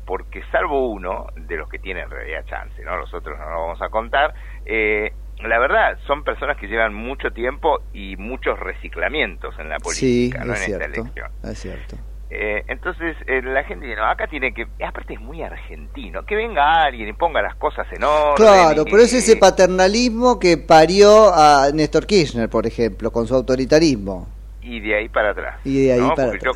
porque 0.04 0.42
salvo 0.50 0.88
uno, 0.90 1.26
de 1.36 1.56
los 1.56 1.68
que 1.68 1.78
tienen 1.78 2.04
en 2.04 2.10
realidad 2.10 2.44
chance, 2.46 2.82
¿no? 2.84 2.96
Los 2.96 3.12
otros 3.14 3.38
no 3.38 3.48
lo 3.50 3.60
vamos 3.62 3.82
a 3.82 3.88
contar, 3.90 4.34
eh, 4.64 5.14
la 5.42 5.58
verdad, 5.58 5.98
son 6.06 6.22
personas 6.24 6.56
que 6.56 6.66
llevan 6.66 6.94
mucho 6.94 7.30
tiempo 7.32 7.80
y 7.92 8.16
muchos 8.16 8.58
reciclamientos 8.58 9.54
en 9.58 9.68
la 9.68 9.76
Sí, 9.78 10.30
política, 10.30 10.44
¿no? 10.44 10.52
es 10.54 10.60
En 10.66 10.72
esta 10.72 10.84
cierto. 10.84 11.00
elección. 11.02 11.30
Es 11.44 11.58
cierto. 11.58 11.96
Eh, 12.32 12.62
entonces 12.68 13.16
eh, 13.26 13.42
la 13.42 13.64
gente 13.64 13.86
dice, 13.86 13.98
no, 13.98 14.06
acá 14.06 14.28
tiene 14.28 14.54
que, 14.54 14.64
aparte 14.86 15.14
es 15.14 15.20
muy 15.20 15.42
argentino, 15.42 16.24
que 16.24 16.36
venga 16.36 16.84
alguien 16.84 17.08
y 17.08 17.12
ponga 17.12 17.42
las 17.42 17.56
cosas 17.56 17.86
en 17.92 18.04
orden. 18.04 18.36
Claro, 18.36 18.82
y- 18.82 18.90
pero 18.90 19.02
es 19.02 19.12
ese 19.12 19.36
paternalismo 19.36 20.38
que 20.38 20.56
parió 20.56 21.34
a 21.34 21.70
Néstor 21.74 22.06
Kirchner, 22.06 22.48
por 22.48 22.66
ejemplo, 22.66 23.10
con 23.10 23.26
su 23.26 23.34
autoritarismo. 23.34 24.28
y 24.62 24.78
de 24.78 24.94
ahí 24.94 25.08
para 25.08 25.30
atrás. 25.30 25.56
Y 25.64 25.86
de 25.86 25.92
ahí 25.94 26.00
¿no? 26.00 26.14
para 26.14 26.28
Porque 26.28 26.44
yo- 26.44 26.52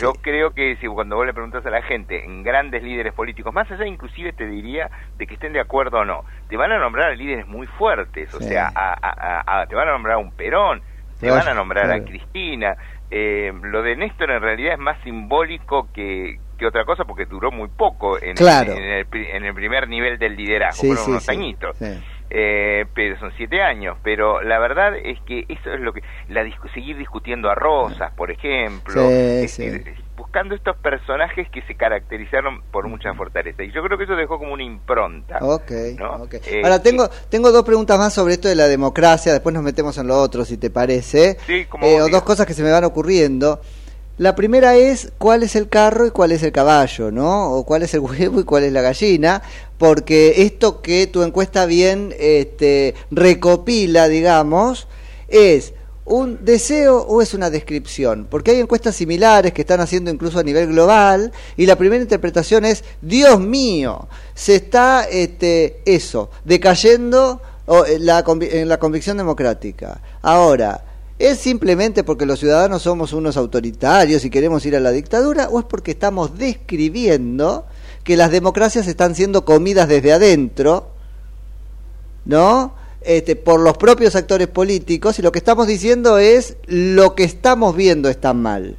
Yo, 0.00 0.12
creo 0.14 0.52
que 0.54 0.76
si 0.76 0.86
cuando 0.86 1.16
vos 1.16 1.26
le 1.26 1.32
preguntas 1.34 1.64
a 1.66 1.70
la 1.70 1.82
gente 1.82 2.24
en 2.24 2.42
grandes 2.42 2.82
líderes 2.82 3.12
políticos, 3.14 3.52
más 3.52 3.70
allá 3.70 3.86
inclusive 3.86 4.32
te 4.32 4.46
diría 4.46 4.90
de 5.16 5.26
que 5.26 5.34
estén 5.34 5.52
de 5.52 5.60
acuerdo 5.60 5.98
o 5.98 6.04
no, 6.04 6.24
te 6.48 6.56
van 6.56 6.72
a 6.72 6.78
nombrar 6.78 7.10
a 7.10 7.14
líderes 7.14 7.46
muy 7.46 7.66
fuertes, 7.66 8.32
o 8.34 8.38
Sí. 8.38 8.48
sea, 8.48 8.70
a, 8.74 8.92
a- 8.92 9.40
a- 9.46 9.60
a- 9.62 9.66
te 9.66 9.74
van 9.74 9.88
a 9.88 9.92
nombrar 9.92 10.14
a 10.14 10.18
un 10.18 10.32
Perón, 10.32 10.82
te 11.20 11.30
van 11.30 11.48
a 11.48 11.54
nombrar 11.54 11.86
claro. 11.86 12.02
a 12.02 12.06
Cristina. 12.06 12.76
Eh, 13.10 13.52
lo 13.62 13.82
de 13.82 13.96
Néstor 13.96 14.30
en 14.30 14.42
realidad 14.42 14.74
es 14.74 14.78
más 14.78 14.98
simbólico 15.02 15.88
que, 15.92 16.38
que 16.58 16.66
otra 16.66 16.84
cosa 16.84 17.04
porque 17.04 17.24
duró 17.24 17.50
muy 17.50 17.68
poco 17.68 18.22
en, 18.22 18.36
Claro. 18.36 18.72
en, 18.72 18.82
el, 18.82 19.06
en 19.12 19.44
el 19.44 19.54
primer 19.54 19.88
nivel 19.88 20.18
del 20.18 20.36
liderazgo, 20.36 20.80
Sí, 20.82 20.86
fueron 20.88 21.04
sí, 21.04 21.10
unos 21.12 21.24
sí, 21.24 21.30
añitos. 21.32 21.76
Eh, 22.30 22.84
pero 22.94 23.18
son 23.18 23.32
siete 23.36 23.62
años, 23.62 23.96
pero 24.02 24.42
la 24.42 24.58
verdad 24.58 24.94
es 24.96 25.18
que 25.22 25.46
eso 25.48 25.72
es 25.72 25.80
lo 25.80 25.92
que 25.92 26.02
la 26.28 26.44
seguir 26.74 26.96
discutiendo 26.98 27.48
a 27.50 27.54
Rosas, 27.54 28.12
por 28.14 28.30
ejemplo, 28.30 29.00
Sí, 29.00 29.14
es 29.44 29.50
sí. 29.52 29.68
decir, 29.68 29.94
buscando 30.16 30.54
estos 30.54 30.76
personajes 30.76 31.48
que 31.50 31.62
se 31.62 31.74
caracterizaron 31.74 32.62
por 32.70 32.86
mucha 32.88 33.14
fortaleza 33.14 33.62
y 33.62 33.72
yo 33.72 33.82
creo 33.82 33.96
que 33.96 34.04
eso 34.04 34.14
dejó 34.14 34.38
como 34.38 34.52
una 34.52 34.62
impronta. 34.62 35.38
Ok, 35.40 35.70
¿no? 35.98 36.10
ok. 36.24 36.34
Eh, 36.34 36.60
Ahora 36.62 36.82
tengo 36.82 37.08
tengo 37.30 37.50
dos 37.50 37.64
preguntas 37.64 37.98
más 37.98 38.12
sobre 38.12 38.34
esto 38.34 38.48
de 38.48 38.56
la 38.56 38.68
democracia, 38.68 39.32
después 39.32 39.54
nos 39.54 39.62
metemos 39.62 39.96
en 39.96 40.06
lo 40.08 40.20
otro 40.20 40.44
si 40.44 40.58
te 40.58 40.70
parece. 40.70 41.38
Sí, 41.46 41.64
como 41.66 41.86
Eh, 41.86 41.94
o 41.94 42.06
digas. 42.06 42.10
dos 42.10 42.22
cosas 42.24 42.46
que 42.46 42.54
se 42.54 42.62
me 42.62 42.70
van 42.70 42.84
ocurriendo. 42.84 43.60
La 44.18 44.34
primera 44.34 44.74
es 44.74 45.12
cuál 45.18 45.44
es 45.44 45.54
el 45.54 45.68
carro 45.68 46.04
y 46.04 46.10
cuál 46.10 46.32
es 46.32 46.42
el 46.42 46.50
caballo, 46.50 47.12
¿no? 47.12 47.52
O 47.52 47.64
cuál 47.64 47.84
es 47.84 47.94
el 47.94 48.00
huevo 48.00 48.40
y 48.40 48.44
cuál 48.44 48.64
es 48.64 48.72
la 48.72 48.82
gallina, 48.82 49.40
porque 49.78 50.42
esto 50.42 50.82
que 50.82 51.06
tu 51.06 51.22
encuesta 51.22 51.64
bien 51.64 52.14
este, 52.18 52.94
recopila, 53.10 54.08
digamos, 54.08 54.88
es 55.28 55.72
un 56.04 56.44
deseo 56.44 57.02
o 57.02 57.22
es 57.22 57.34
una 57.34 57.50
descripción, 57.50 58.26
porque 58.28 58.52
hay 58.52 58.60
encuestas 58.60 58.96
similares 58.96 59.52
que 59.52 59.60
están 59.60 59.80
haciendo 59.80 60.10
incluso 60.10 60.38
a 60.38 60.42
nivel 60.42 60.68
global 60.68 61.32
y 61.56 61.66
la 61.66 61.76
primera 61.76 62.02
interpretación 62.02 62.64
es 62.64 62.82
Dios 63.02 63.38
mío, 63.40 64.08
se 64.34 64.56
está 64.56 65.04
este 65.04 65.82
eso 65.84 66.30
decayendo 66.44 67.42
eh, 67.86 67.98
la 68.00 68.24
en 68.26 68.68
la 68.68 68.78
convicción 68.78 69.16
democrática. 69.16 70.00
Ahora, 70.22 70.84
¿Es 71.18 71.38
simplemente 71.38 72.04
porque 72.04 72.26
los 72.26 72.38
ciudadanos 72.38 72.82
somos 72.82 73.12
unos 73.12 73.36
autoritarios 73.36 74.24
y 74.24 74.30
queremos 74.30 74.64
ir 74.66 74.76
a 74.76 74.80
la 74.80 74.92
dictadura 74.92 75.48
o 75.48 75.58
es 75.58 75.64
porque 75.64 75.90
estamos 75.90 76.38
describiendo 76.38 77.66
que 78.08 78.16
las 78.16 78.30
democracias 78.30 78.86
están 78.86 79.14
siendo 79.14 79.44
comidas 79.44 79.86
desde 79.86 80.14
adentro, 80.14 80.88
¿no? 82.24 82.72
Este, 83.02 83.36
por 83.36 83.60
los 83.60 83.76
propios 83.76 84.16
actores 84.16 84.48
políticos 84.48 85.18
y 85.18 85.22
lo 85.22 85.30
que 85.30 85.38
estamos 85.38 85.66
diciendo 85.66 86.16
es 86.16 86.56
lo 86.64 87.14
que 87.14 87.24
estamos 87.24 87.76
viendo 87.76 88.08
está 88.08 88.32
mal. 88.32 88.78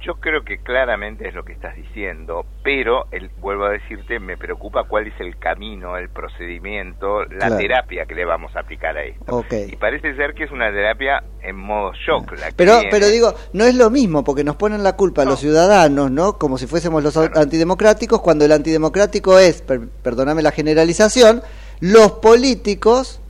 Yo 0.00 0.14
creo 0.14 0.44
que 0.44 0.58
claramente 0.58 1.26
es 1.28 1.34
lo 1.34 1.44
que 1.44 1.52
estás 1.52 1.74
diciendo, 1.74 2.46
pero 2.62 3.06
el, 3.10 3.30
vuelvo 3.40 3.64
a 3.64 3.70
decirte, 3.70 4.20
me 4.20 4.36
preocupa 4.36 4.84
cuál 4.84 5.08
es 5.08 5.14
el 5.20 5.36
camino, 5.38 5.96
el 5.96 6.08
procedimiento, 6.08 7.24
la 7.24 7.46
Claro. 7.48 7.56
terapia 7.58 8.06
que 8.06 8.14
le 8.14 8.24
vamos 8.24 8.54
a 8.54 8.60
aplicar 8.60 8.96
a 8.96 9.02
esto. 9.02 9.44
Y 9.68 9.74
parece 9.76 10.14
ser 10.14 10.34
que 10.34 10.44
es 10.44 10.52
una 10.52 10.70
terapia 10.70 11.24
en 11.42 11.56
modo 11.56 11.92
shock. 11.94 12.30
La 12.38 12.46
que 12.46 12.52
Pero, 12.56 12.74
viene. 12.76 12.90
pero 12.90 13.08
digo, 13.08 13.34
no 13.52 13.64
es 13.64 13.74
lo 13.74 13.90
mismo 13.90 14.22
porque 14.22 14.44
nos 14.44 14.54
ponen 14.54 14.84
la 14.84 14.94
culpa 14.94 15.22
a 15.22 15.24
los 15.24 15.40
ciudadanos, 15.40 16.10
¿no? 16.12 16.38
Como 16.38 16.58
si 16.58 16.66
fuésemos 16.68 17.02
los 17.02 17.16
antidemocráticos, 17.16 18.20
cuando 18.20 18.44
el 18.44 18.52
antidemocrático 18.52 19.38
es, 19.38 19.62
per- 19.62 19.88
perdóname 20.02 20.42
la 20.42 20.52
generalización, 20.52 21.42
los 21.80 22.12
políticos, 22.12 23.20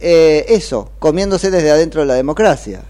eh, 0.00 0.46
eso, 0.48 0.92
comiéndose 0.98 1.50
desde 1.50 1.70
adentro 1.70 2.00
de 2.00 2.06
la 2.06 2.14
democracia. 2.14 2.80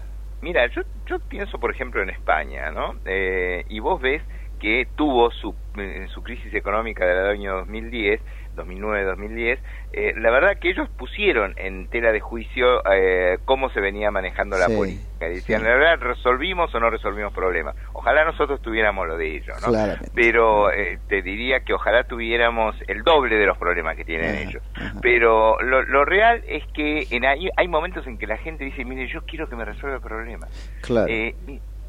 Mira, 0.47 0.65
yo, 0.73 0.81
yo 1.05 1.19
pienso, 1.27 1.59
por 1.59 1.71
ejemplo, 1.71 2.01
en 2.01 2.09
España, 2.09 2.71
¿no? 2.71 2.93
Eh, 3.03 3.65
y 3.67 3.79
vos 3.81 3.99
ves 4.01 4.23
que 4.57 4.87
tuvo 4.95 5.29
su, 5.29 5.57
eh, 5.77 6.07
su 6.13 6.23
crisis 6.23 6.53
económica 6.53 7.05
del 7.05 7.25
año 7.27 7.57
2010, 7.57 8.21
2009-2010, 8.57 9.59
eh, 9.93 10.13
la 10.17 10.31
verdad 10.31 10.57
que 10.59 10.69
ellos 10.69 10.89
pusieron 10.97 11.53
en 11.57 11.87
tela 11.89 12.11
de 12.11 12.19
juicio 12.19 12.81
eh, 12.91 13.37
cómo 13.45 13.69
se 13.69 13.79
venía 13.79 14.11
manejando 14.11 14.57
la 14.57 14.65
Sí, 14.65 14.75
política. 14.75 15.27
Decían, 15.27 15.63
la 15.63 15.69
verdad, 15.69 15.99
resolvimos 15.99 16.73
o 16.75 16.79
no 16.79 16.89
resolvimos 16.89 17.33
problemas. 17.33 17.75
Ojalá 17.93 18.23
nosotros 18.25 18.61
tuviéramos 18.61 19.07
lo 19.07 19.17
de 19.17 19.37
ellos, 19.37 19.55
¿no? 19.61 19.69
Claramente. 19.69 20.11
Pero 20.13 20.71
eh, 20.71 20.99
te 21.07 21.21
diría 21.21 21.61
que 21.61 21.73
ojalá 21.73 22.03
tuviéramos 22.03 22.75
el 22.87 23.03
doble 23.03 23.35
de 23.35 23.45
los 23.45 23.57
problemas 23.57 23.95
que 23.95 24.05
tienen 24.05 24.35
Ajá, 24.35 24.41
ellos. 24.49 24.63
Pero 25.01 25.59
lo, 25.61 25.81
lo 25.83 26.05
real 26.05 26.43
es 26.47 26.63
que 26.73 27.07
en 27.11 27.25
hay, 27.25 27.49
hay 27.55 27.67
momentos 27.67 28.05
en 28.05 28.17
que 28.17 28.27
la 28.27 28.37
gente 28.37 28.63
dice, 28.65 28.85
mire, 28.85 29.07
yo 29.07 29.21
quiero 29.25 29.49
que 29.49 29.55
me 29.55 29.65
resuelva 29.65 29.97
el 29.97 30.03
problema. 30.03 30.47
Claro. 30.81 31.07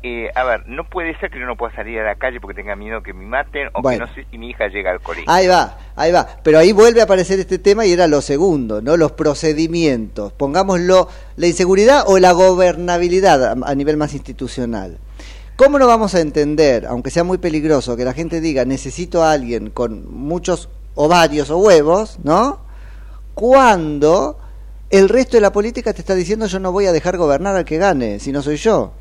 Eh, 0.02 0.30
a 0.34 0.44
ver, 0.44 0.68
no 0.68 0.88
puede 0.88 1.18
ser 1.18 1.30
que 1.30 1.40
yo 1.40 1.46
no 1.46 1.56
pueda 1.56 1.74
salir 1.74 1.98
a 1.98 2.04
la 2.04 2.14
calle 2.14 2.40
porque 2.40 2.54
tenga 2.54 2.76
miedo 2.76 3.02
que 3.02 3.12
me 3.12 3.26
maten 3.26 3.68
o 3.74 3.82
Bueno. 3.82 4.06
que 4.06 4.10
no 4.10 4.14
sé 4.14 4.26
si 4.30 4.38
mi 4.38 4.50
hija 4.50 4.68
llega 4.68 4.92
al 4.92 5.00
colegio. 5.00 5.28
Ahí 5.30 5.48
va, 5.48 5.76
ahí 5.96 6.12
va. 6.12 6.26
Pero 6.44 6.58
ahí 6.58 6.70
vuelve 6.72 7.00
a 7.00 7.04
aparecer 7.04 7.40
este 7.40 7.58
tema 7.58 7.84
y 7.84 7.92
era 7.92 8.06
lo 8.06 8.20
segundo, 8.20 8.80
¿no? 8.80 8.96
Los 8.96 9.12
procedimientos. 9.12 10.32
Pongámoslo, 10.32 11.08
la 11.36 11.46
inseguridad 11.48 12.04
o 12.06 12.18
la 12.20 12.30
gobernabilidad 12.32 13.44
a, 13.44 13.56
a 13.68 13.74
nivel 13.74 13.96
más 13.96 14.14
institucional. 14.14 14.98
¿Cómo 15.56 15.80
no 15.80 15.88
vamos 15.88 16.14
a 16.14 16.20
entender, 16.20 16.86
aunque 16.86 17.10
sea 17.10 17.24
muy 17.24 17.38
peligroso, 17.38 17.96
que 17.96 18.04
la 18.04 18.12
gente 18.12 18.40
diga 18.40 18.64
necesito 18.64 19.24
a 19.24 19.32
alguien 19.32 19.70
con 19.70 20.08
muchos 20.14 20.68
ovarios 20.94 21.50
o 21.50 21.58
huevos, 21.58 22.20
¿no? 22.22 22.60
Cuando 23.34 24.38
el 24.90 25.08
resto 25.08 25.36
de 25.36 25.40
la 25.40 25.52
política 25.52 25.92
te 25.92 26.00
está 26.00 26.14
diciendo 26.14 26.46
yo 26.46 26.60
no 26.60 26.70
voy 26.70 26.86
a 26.86 26.92
dejar 26.92 27.16
gobernar 27.16 27.56
al 27.56 27.64
que 27.64 27.78
gane, 27.78 28.20
si 28.20 28.30
no 28.30 28.42
soy 28.42 28.56
yo. 28.56 28.92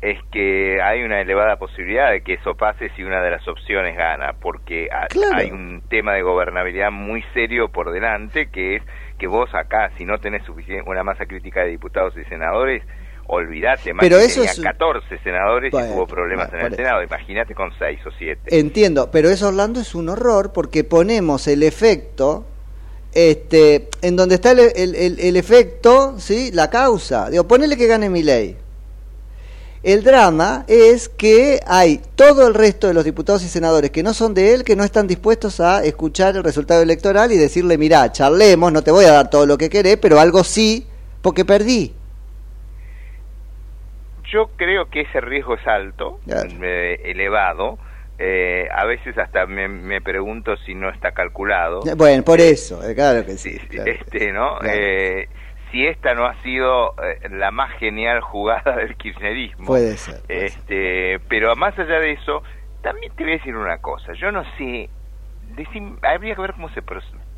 Es 0.00 0.18
que 0.30 0.80
hay 0.80 1.02
una 1.02 1.20
elevada 1.20 1.56
posibilidad 1.56 2.12
de 2.12 2.20
que 2.22 2.34
eso 2.34 2.54
pase 2.54 2.90
si 2.94 3.02
una 3.02 3.20
de 3.20 3.30
las 3.32 3.46
opciones 3.48 3.96
gana, 3.96 4.34
porque 4.40 4.88
Claro. 5.10 5.36
hay 5.36 5.50
un 5.50 5.82
tema 5.88 6.12
de 6.14 6.22
gobernabilidad 6.22 6.90
muy 6.92 7.24
serio 7.34 7.68
por 7.68 7.90
delante, 7.90 8.48
que 8.50 8.76
es 8.76 8.82
que 9.18 9.26
vos 9.26 9.52
acá, 9.54 9.90
si 9.98 10.04
no 10.04 10.18
tenés 10.18 10.44
suficiente, 10.44 10.88
una 10.88 11.02
masa 11.02 11.26
crítica 11.26 11.62
de 11.62 11.70
diputados 11.70 12.14
y 12.16 12.24
senadores, 12.26 12.84
olvídate, 13.26 13.92
Pero 13.98 14.16
Macri 14.16 14.30
eso 14.30 14.42
es- 14.44 14.60
14 14.60 15.18
senadores 15.18 15.72
Bueno, 15.72 15.88
y 15.88 15.92
tuvo 15.92 16.06
problemas 16.06 16.48
bueno, 16.50 16.66
en 16.66 16.72
el 16.72 16.76
Senado, 16.76 17.02
imagínate 17.02 17.54
con 17.54 17.72
6 17.78 17.98
o 18.06 18.10
7. 18.16 18.56
Entiendo, 18.56 19.10
pero 19.10 19.28
eso 19.28 19.48
Orlando 19.48 19.80
es 19.80 19.94
un 19.96 20.08
horror 20.08 20.52
porque 20.52 20.84
ponemos 20.84 21.48
el 21.48 21.62
efecto 21.64 22.46
este 23.12 23.88
en 24.02 24.16
donde 24.16 24.36
está 24.36 24.52
el, 24.52 24.60
el- 24.60 24.94
el- 24.94 25.18
el 25.20 25.36
efecto, 25.36 26.18
¿sí? 26.18 26.50
La 26.52 26.70
causa. 26.70 27.28
Digo, 27.30 27.48
ponele 27.48 27.76
que 27.76 27.86
gane 27.86 28.08
mi 28.10 28.22
ley. 28.22 28.56
El 29.82 30.02
drama 30.02 30.64
es 30.66 31.08
que 31.08 31.60
hay 31.66 32.00
todo 32.16 32.48
el 32.48 32.54
resto 32.54 32.88
de 32.88 32.94
los 32.94 33.04
diputados 33.04 33.44
y 33.44 33.48
senadores 33.48 33.90
que 33.90 34.02
no 34.02 34.12
son 34.12 34.34
de 34.34 34.54
él, 34.54 34.64
que 34.64 34.74
no 34.76 34.82
están 34.84 35.06
dispuestos 35.06 35.60
a 35.60 35.84
escuchar 35.84 36.36
el 36.36 36.42
resultado 36.44 36.82
electoral 36.82 37.30
y 37.32 37.36
decirle, 37.36 37.78
mirá, 37.78 38.10
charlemos, 38.10 38.72
no 38.72 38.82
te 38.82 38.90
voy 38.90 39.04
a 39.04 39.12
dar 39.12 39.30
todo 39.30 39.46
lo 39.46 39.56
que 39.56 39.70
querés, 39.70 39.96
pero 39.98 40.18
algo 40.18 40.42
sí, 40.42 40.86
porque 41.22 41.44
perdí. 41.44 41.94
Yo 44.32 44.50
creo 44.56 44.90
que 44.90 45.02
ese 45.02 45.20
riesgo 45.20 45.54
es 45.54 45.66
alto, 45.66 46.20
Claro. 46.26 46.50
eh, 46.62 47.00
elevado. 47.04 47.78
Eh, 48.18 48.66
a 48.74 48.84
veces 48.84 49.16
hasta 49.16 49.46
me, 49.46 49.68
me 49.68 50.00
pregunto 50.02 50.56
si 50.66 50.74
no 50.74 50.90
está 50.90 51.12
calculado. 51.12 51.82
Bueno, 51.96 52.24
por 52.24 52.40
eso, 52.40 52.82
eh, 52.86 52.94
claro 52.94 53.24
que 53.24 53.38
sí. 53.38 53.56
claro. 53.70 53.92
este, 53.92 54.32
¿no? 54.32 54.58
Claro. 54.58 54.74
Eh, 54.76 55.28
si 55.70 55.86
esta 55.86 56.14
no 56.14 56.26
ha 56.26 56.34
sido 56.42 56.94
eh, 57.02 57.28
la 57.30 57.50
más 57.50 57.70
genial 57.78 58.20
jugada 58.20 58.76
del 58.76 58.96
kirchnerismo. 58.96 59.66
Puede 59.66 59.96
ser. 59.96 60.20
Este, 60.28 61.20
pero 61.28 61.54
más 61.56 61.78
allá 61.78 62.00
de 62.00 62.12
eso, 62.12 62.42
también 62.82 63.12
te 63.16 63.24
voy 63.24 63.32
a 63.34 63.36
decir 63.36 63.56
una 63.56 63.78
cosa. 63.78 64.12
Yo 64.14 64.30
no 64.32 64.44
sé, 64.56 64.88
decim- 65.56 65.98
habría 66.02 66.34
que 66.34 66.40
ver 66.42 66.52
cómo 66.54 66.68
se 66.70 66.82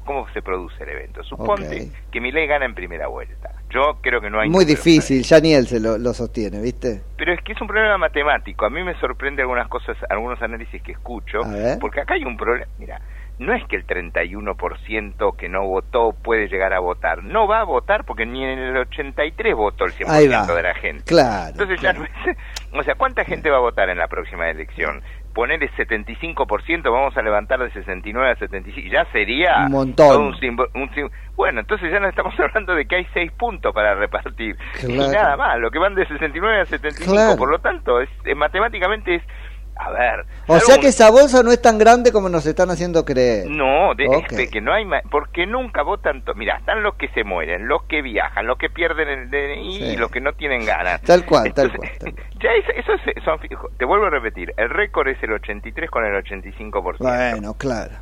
cómo 0.05 0.27
se 0.33 0.43
produce 0.43 0.83
el 0.83 0.89
evento. 0.91 1.23
Suponte 1.25 1.83
Ok. 1.83 2.11
que 2.11 2.21
mi 2.21 2.33
ley 2.33 2.47
gana 2.47 2.65
en 2.65 2.75
primera 2.75 3.07
vuelta. 3.07 3.51
Yo 3.71 3.99
creo 4.01 4.21
que 4.21 4.31
no 4.31 4.41
hay 4.41 4.49
Muy 4.49 4.65
difícil, 4.65 5.23
ya 5.23 5.39
ni 5.41 5.55
él 5.55 5.67
se 5.69 5.79
lo, 5.79 5.99
lo 5.99 6.13
sostiene, 6.15 6.61
¿viste? 6.61 7.03
pero 7.17 7.33
es 7.33 7.41
que 7.43 7.53
es 7.53 7.61
un 7.61 7.69
problema 7.69 7.99
matemático. 7.99 8.65
A 8.65 8.71
mí 8.71 8.83
me 8.83 8.99
sorprende 8.99 9.43
algunas 9.43 9.69
cosas, 9.69 9.97
algunos 10.09 10.41
análisis 10.43 10.83
que 10.83 10.93
escucho, 10.93 11.41
porque 11.81 12.01
acá 12.01 12.15
hay 12.15 12.25
un 12.25 12.37
problema. 12.37 12.67
Mira, 12.79 13.01
no 13.41 13.55
es 13.55 13.65
que 13.69 13.77
el 13.77 13.87
31% 13.87 15.37
que 15.37 15.49
no 15.49 15.63
votó 15.67 16.13
puede 16.13 16.49
llegar 16.49 16.73
a 16.73 16.79
votar. 16.81 17.25
No 17.25 17.47
va 17.49 17.61
a 17.61 17.65
votar 17.65 18.05
porque 18.05 18.27
ni 18.27 18.45
en 18.45 18.59
el 18.59 18.77
83 18.77 19.55
votó 19.55 19.87
el 19.87 19.93
Ahí 20.09 20.29
va. 20.29 20.45
100% 20.47 20.55
de 20.55 20.63
la 20.63 20.75
gente. 20.75 21.05
Claro, 21.05 21.51
Entonces 21.51 21.81
ya 21.81 21.93
no 21.93 22.05
es... 22.05 22.11
O 22.73 22.83
sea, 22.85 22.95
¿cuánta 22.95 23.25
gente 23.25 23.51
va 23.51 23.57
a 23.57 23.61
votar 23.61 23.89
en 23.91 23.99
la 23.99 24.07
próxima 24.07 24.49
elección? 24.49 25.03
Ponerle 25.35 25.69
75%, 25.73 26.83
vamos 26.85 27.17
a 27.17 27.23
levantar 27.23 27.59
de 27.59 27.71
69 27.73 28.31
a 28.31 28.37
75, 28.37 28.89
ya 28.93 29.05
sería... 29.13 29.65
Un 29.67 29.73
montón. 29.73 30.23
un 30.23 30.35
simbo- 30.35 30.69
un 30.75 30.89
sim- 30.95 31.11
bueno, 31.35 31.61
entonces 31.61 31.91
ya 31.91 31.99
no 31.99 32.09
estamos 32.09 32.33
hablando 32.39 32.75
de 32.75 32.85
que 32.87 32.97
hay 32.97 33.07
6 33.13 33.33
puntos 33.33 33.75
para 33.75 33.95
repartir. 33.95 34.57
Y 34.87 34.97
nada 34.99 35.37
más, 35.37 35.59
lo 35.59 35.71
que 35.71 35.79
van 35.81 35.95
de 35.97 36.07
69 36.07 36.61
a 36.61 36.65
75, 36.67 37.13
Claro. 37.13 37.37
por 37.37 37.51
lo 37.51 37.59
tanto, 37.59 38.01
es, 38.01 38.09
eh, 38.25 38.35
matemáticamente 38.35 39.17
es... 39.17 39.23
A 39.77 39.91
ver... 39.91 40.25
O 40.47 40.59
sea 40.61 40.75
un- 40.77 40.81
que 40.83 40.89
esa 40.89 41.11
bolsa 41.11 41.43
no 41.43 41.51
es 41.53 41.63
tan 41.63 41.79
grande 41.79 42.13
como 42.13 42.29
nos 42.29 42.45
están 42.45 42.71
haciendo 42.71 43.05
creer. 43.05 43.49
no, 43.49 43.95
de, 43.95 44.49
que 44.51 44.61
no 44.61 44.73
hay 44.75 44.85
ma- 44.85 45.01
porque 45.11 45.47
nunca 45.47 45.83
votan, 45.83 46.23
to- 46.23 46.35
mira, 46.35 46.57
están 46.59 46.83
los 46.83 46.97
que 46.97 47.09
se 47.09 47.25
mueren, 47.25 47.67
los 47.67 47.85
que 47.85 48.03
viajan, 48.03 48.47
los 48.47 48.59
que 48.59 48.69
pierden 48.69 49.09
el 49.09 49.31
DNI 49.31 49.79
Sí. 49.79 49.85
y 49.85 49.97
los 49.97 50.11
que 50.11 50.21
no 50.21 50.33
tienen 50.35 50.67
ganas. 50.67 51.01
Tal 51.03 51.25
cual, 51.25 51.55
tal 51.55 51.75
cual. 51.75 51.91
tal 51.99 52.15
Ya 52.43 52.51
es- 52.53 52.77
eso 52.77 52.93
es- 52.93 53.25
son, 53.25 53.39
te 53.79 53.85
vuelvo 53.87 54.07
a 54.07 54.11
repetir, 54.11 54.53
el 54.59 54.69
récord 54.69 55.09
es 55.09 55.23
el 55.23 55.33
83 55.33 55.91
con 55.91 56.05
el 56.05 56.15
85%. 56.25 56.97
Bueno, 56.99 57.55
claro. 57.55 57.93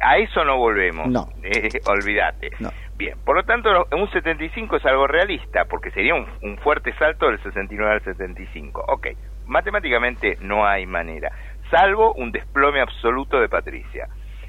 A 0.00 0.16
eso 0.18 0.42
no 0.44 0.56
volvemos. 0.56 1.06
No. 1.08 1.28
Eh, 1.44 1.68
olvídate. 1.86 2.50
No. 2.58 2.70
Bien, 2.96 3.16
por 3.24 3.36
lo 3.36 3.44
tanto, 3.44 3.68
un 3.92 4.10
75 4.10 4.76
es 4.76 4.84
algo 4.86 5.06
realista, 5.06 5.66
porque 5.66 5.90
sería 5.92 6.14
un, 6.14 6.26
un 6.42 6.56
fuerte 6.58 6.92
salto 6.98 7.26
del 7.26 7.40
69 7.42 7.92
al 7.92 8.02
75. 8.02 8.82
Ok, 8.88 9.08
matemáticamente 9.46 10.36
no 10.40 10.66
hay 10.66 10.86
manera, 10.86 11.30
salvo 11.70 12.12
un 12.14 12.32
desplome 12.32 12.80
absoluto 12.80 13.40
de 13.40 13.48
Patricia. 13.48 14.08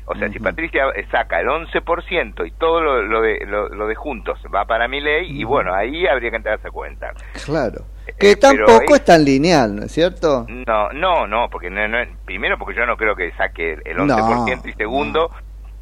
O 0.10 0.16
sea, 0.16 0.30
si 0.30 0.40
Patricia 0.40 0.84
saca 1.12 1.42
el 1.42 1.48
11% 1.48 2.48
y 2.48 2.52
todo 2.52 2.80
lo, 2.82 3.02
lo 3.02 3.22
de, 3.22 3.46
lo, 3.46 3.68
lo 3.68 3.88
de 3.88 3.96
juntos 3.96 4.40
va 4.56 4.64
para 4.64 4.88
mi 4.88 5.02
ley, 5.02 5.28
y 5.38 5.44
bueno, 5.44 5.74
ahí 5.74 6.08
habría 6.08 6.30
que 6.30 6.38
entrarse 6.38 6.70
a 6.70 6.72
cuenta. 6.72 7.12
Claro. 7.44 7.84
Que 8.18 8.32
Eh, 8.32 8.38
pero 8.40 8.66
tampoco 8.68 8.96
es 8.96 9.04
tan 9.04 9.26
lineal, 9.26 9.76
¿no 9.76 9.84
es 9.84 9.92
cierto? 9.92 10.46
No, 10.48 10.90
no, 10.94 11.28
no, 11.28 11.50
porque 11.50 11.70
no, 11.70 11.86
no- 11.90 11.98
primero 12.24 12.58
porque 12.58 12.74
yo 12.80 12.86
no 12.86 12.96
creo 12.96 13.18
que 13.18 13.32
saque 13.34 13.74
el- 13.74 13.82
el 13.84 13.98
No, 13.98 14.06
11% 14.16 14.70
y 14.70 14.74
segundo 14.76 15.30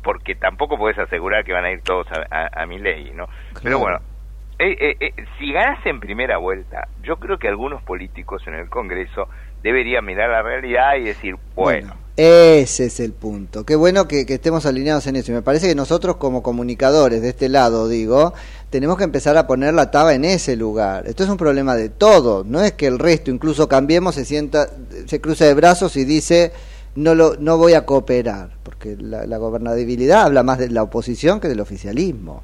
porque 0.01 0.33
tampoco 0.33 0.75
puedes 0.75 0.97
asegurar 0.97 1.43
que 1.45 1.53
van 1.53 1.65
a 1.65 1.71
ir 1.71 1.81
todos 1.83 2.07
a, 2.11 2.25
a- 2.31 2.63
a 2.63 2.65
mi 2.65 2.79
ley, 2.79 3.11
¿no? 3.13 3.27
Pero 3.61 3.77
bueno, 3.77 3.99
eh, 4.57 4.77
eh, 4.79 4.97
eh, 5.01 5.13
si 5.37 5.51
ganas 5.51 5.85
en 5.85 5.99
primera 5.99 6.37
vuelta, 6.37 6.87
yo 7.03 7.17
creo 7.17 7.37
que 7.37 7.49
algunos 7.49 7.83
políticos 7.83 8.41
en 8.47 8.53
el 8.53 8.69
Congreso 8.69 9.27
deberían 9.61 10.05
mirar 10.05 10.29
la 10.29 10.41
realidad 10.41 10.95
y 10.95 11.03
decir, 11.03 11.35
bueno, 11.55 11.93
Ese 12.15 12.85
es 12.85 13.01
el 13.01 13.11
punto. 13.11 13.65
Qué 13.65 13.75
bueno 13.75 14.07
que, 14.07 14.21
estemos 14.21 14.65
alineados 14.65 15.07
en 15.07 15.17
eso. 15.17 15.31
Y 15.31 15.35
me 15.35 15.41
parece 15.41 15.67
que 15.67 15.75
nosotros 15.75 16.15
como 16.15 16.41
comunicadores 16.41 17.21
de 17.21 17.29
este 17.29 17.49
lado, 17.49 17.89
digo, 17.89 18.33
tenemos 18.69 18.97
que 18.97 19.03
empezar 19.03 19.35
a 19.35 19.45
poner 19.45 19.73
la 19.73 19.91
taba 19.91 20.13
en 20.13 20.23
ese 20.23 20.55
lugar. 20.55 21.05
Esto 21.05 21.23
es 21.23 21.29
un 21.29 21.37
problema 21.37 21.75
de 21.75 21.89
todo. 21.89 22.45
No 22.45 22.61
es 22.61 22.71
que 22.73 22.87
el 22.87 22.99
resto, 22.99 23.31
incluso 23.31 23.67
Cambiemos, 23.67 24.15
se 24.15 24.23
sienta, 24.23 24.69
se 25.05 25.19
cruza 25.19 25.45
de 25.45 25.53
brazos 25.53 25.97
y 25.97 26.05
dice 26.05 26.53
no 26.95 27.13
lo, 27.13 27.35
no 27.35 27.57
voy 27.57 27.73
a 27.73 27.85
cooperar, 27.85 28.51
porque 28.63 28.95
la, 28.97 29.25
la 29.25 29.37
gobernabilidad 29.37 30.21
habla 30.23 30.43
más 30.43 30.59
de 30.59 30.69
la 30.69 30.83
oposición 30.83 31.41
que 31.41 31.49
del 31.49 31.59
oficialismo. 31.59 32.41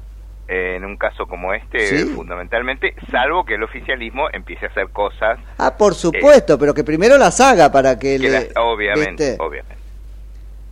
Eh, 0.52 0.76
en 0.76 0.84
un 0.84 0.96
caso 0.96 1.26
como 1.26 1.54
este, 1.54 1.78
Sí. 1.80 2.04
fundamentalmente, 2.14 2.94
salvo 3.10 3.44
que 3.44 3.54
el 3.54 3.62
oficialismo 3.62 4.28
empiece 4.32 4.66
a 4.66 4.68
hacer 4.68 4.88
cosas 4.90 5.38
Ah, 5.58 5.76
por 5.78 5.94
supuesto, 5.94 6.58
pero 6.58 6.74
que 6.74 6.84
primero 6.84 7.16
las 7.16 7.40
haga 7.40 7.70
para 7.72 7.98
que, 7.98 8.12
que 8.16 8.18
le, 8.18 8.30
las- 8.30 8.48
obviamente, 8.56 9.30
¿viste? 9.30 9.36
obviamente. 9.42 9.76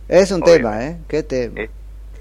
Es 0.07 0.31
un 0.31 0.43
obviamente. 0.43 0.57
tema, 0.57 0.85
¿eh? 0.85 0.97
¿Qué 1.09 1.23
tema? 1.23 1.53
Eh, 1.61 1.69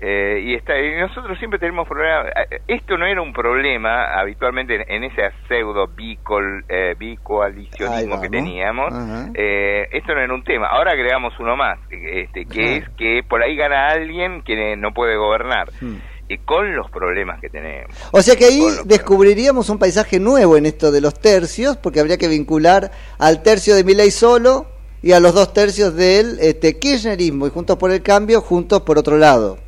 eh, 0.03 0.41
y, 0.43 0.55
está, 0.55 0.81
y 0.81 0.99
nosotros 0.99 1.37
siempre 1.39 1.59
tenemos 1.59 1.87
problemas. 1.87 2.29
eh, 2.51 2.61
Esto 2.69 2.97
no 2.97 3.05
era 3.05 3.21
un 3.21 3.35
problema 3.35 4.19
habitualmente 4.19 4.77
en, 4.77 4.85
en 4.89 5.05
ese 5.05 5.23
pseudo 5.47 5.89
bicol, 5.89 6.65
eh, 6.71 6.95
bicoalicionismo 6.99 8.21
que 8.21 8.29
teníamos. 8.31 8.95
Eh, 9.35 9.89
esto 9.93 10.15
no 10.15 10.21
era 10.23 10.33
un 10.33 10.43
tema. 10.45 10.69
Ahora 10.69 10.93
agregamos 10.93 11.39
uno 11.39 11.55
más, 11.57 11.79
este, 11.91 12.47
que 12.47 12.77
es 12.79 12.89
que 12.97 13.23
por 13.29 13.43
ahí 13.43 13.57
gana 13.57 13.89
alguien 13.89 14.41
que 14.43 14.75
no 14.77 14.93
puede 14.93 15.17
gobernar. 15.17 15.69
Hmm. 15.83 15.97
Y 16.33 16.39
con 16.39 16.77
los 16.77 16.89
problemas 16.93 17.41
que 17.41 17.51
tenemos. 17.51 17.91
O 18.13 18.23
sea 18.23 18.37
que 18.37 18.45
ahí 18.45 18.63
descubriríamos 18.85 19.69
un 19.69 19.81
paisaje 19.81 20.21
nuevo 20.21 20.57
en 20.57 20.65
esto 20.65 20.93
de 20.93 21.01
los 21.01 21.19
tercios, 21.19 21.77
porque 21.77 21.99
habría 21.99 22.19
que 22.19 22.29
vincular 22.29 22.93
al 23.19 23.43
tercio 23.43 23.75
de 23.75 23.83
Milei 23.83 24.13
solo 24.13 24.67
y 25.03 25.11
a 25.11 25.19
los 25.19 25.35
dos 25.35 25.53
tercios 25.53 25.97
del 25.97 26.39
este, 26.41 26.79
kirchnerismo 26.79 27.49
y 27.49 27.51
Juntos 27.51 27.77
por 27.79 27.91
el 27.91 28.01
Cambio, 28.03 28.41
juntos 28.43 28.83
por 28.83 28.97
otro 28.97 29.19
lado. 29.19 29.59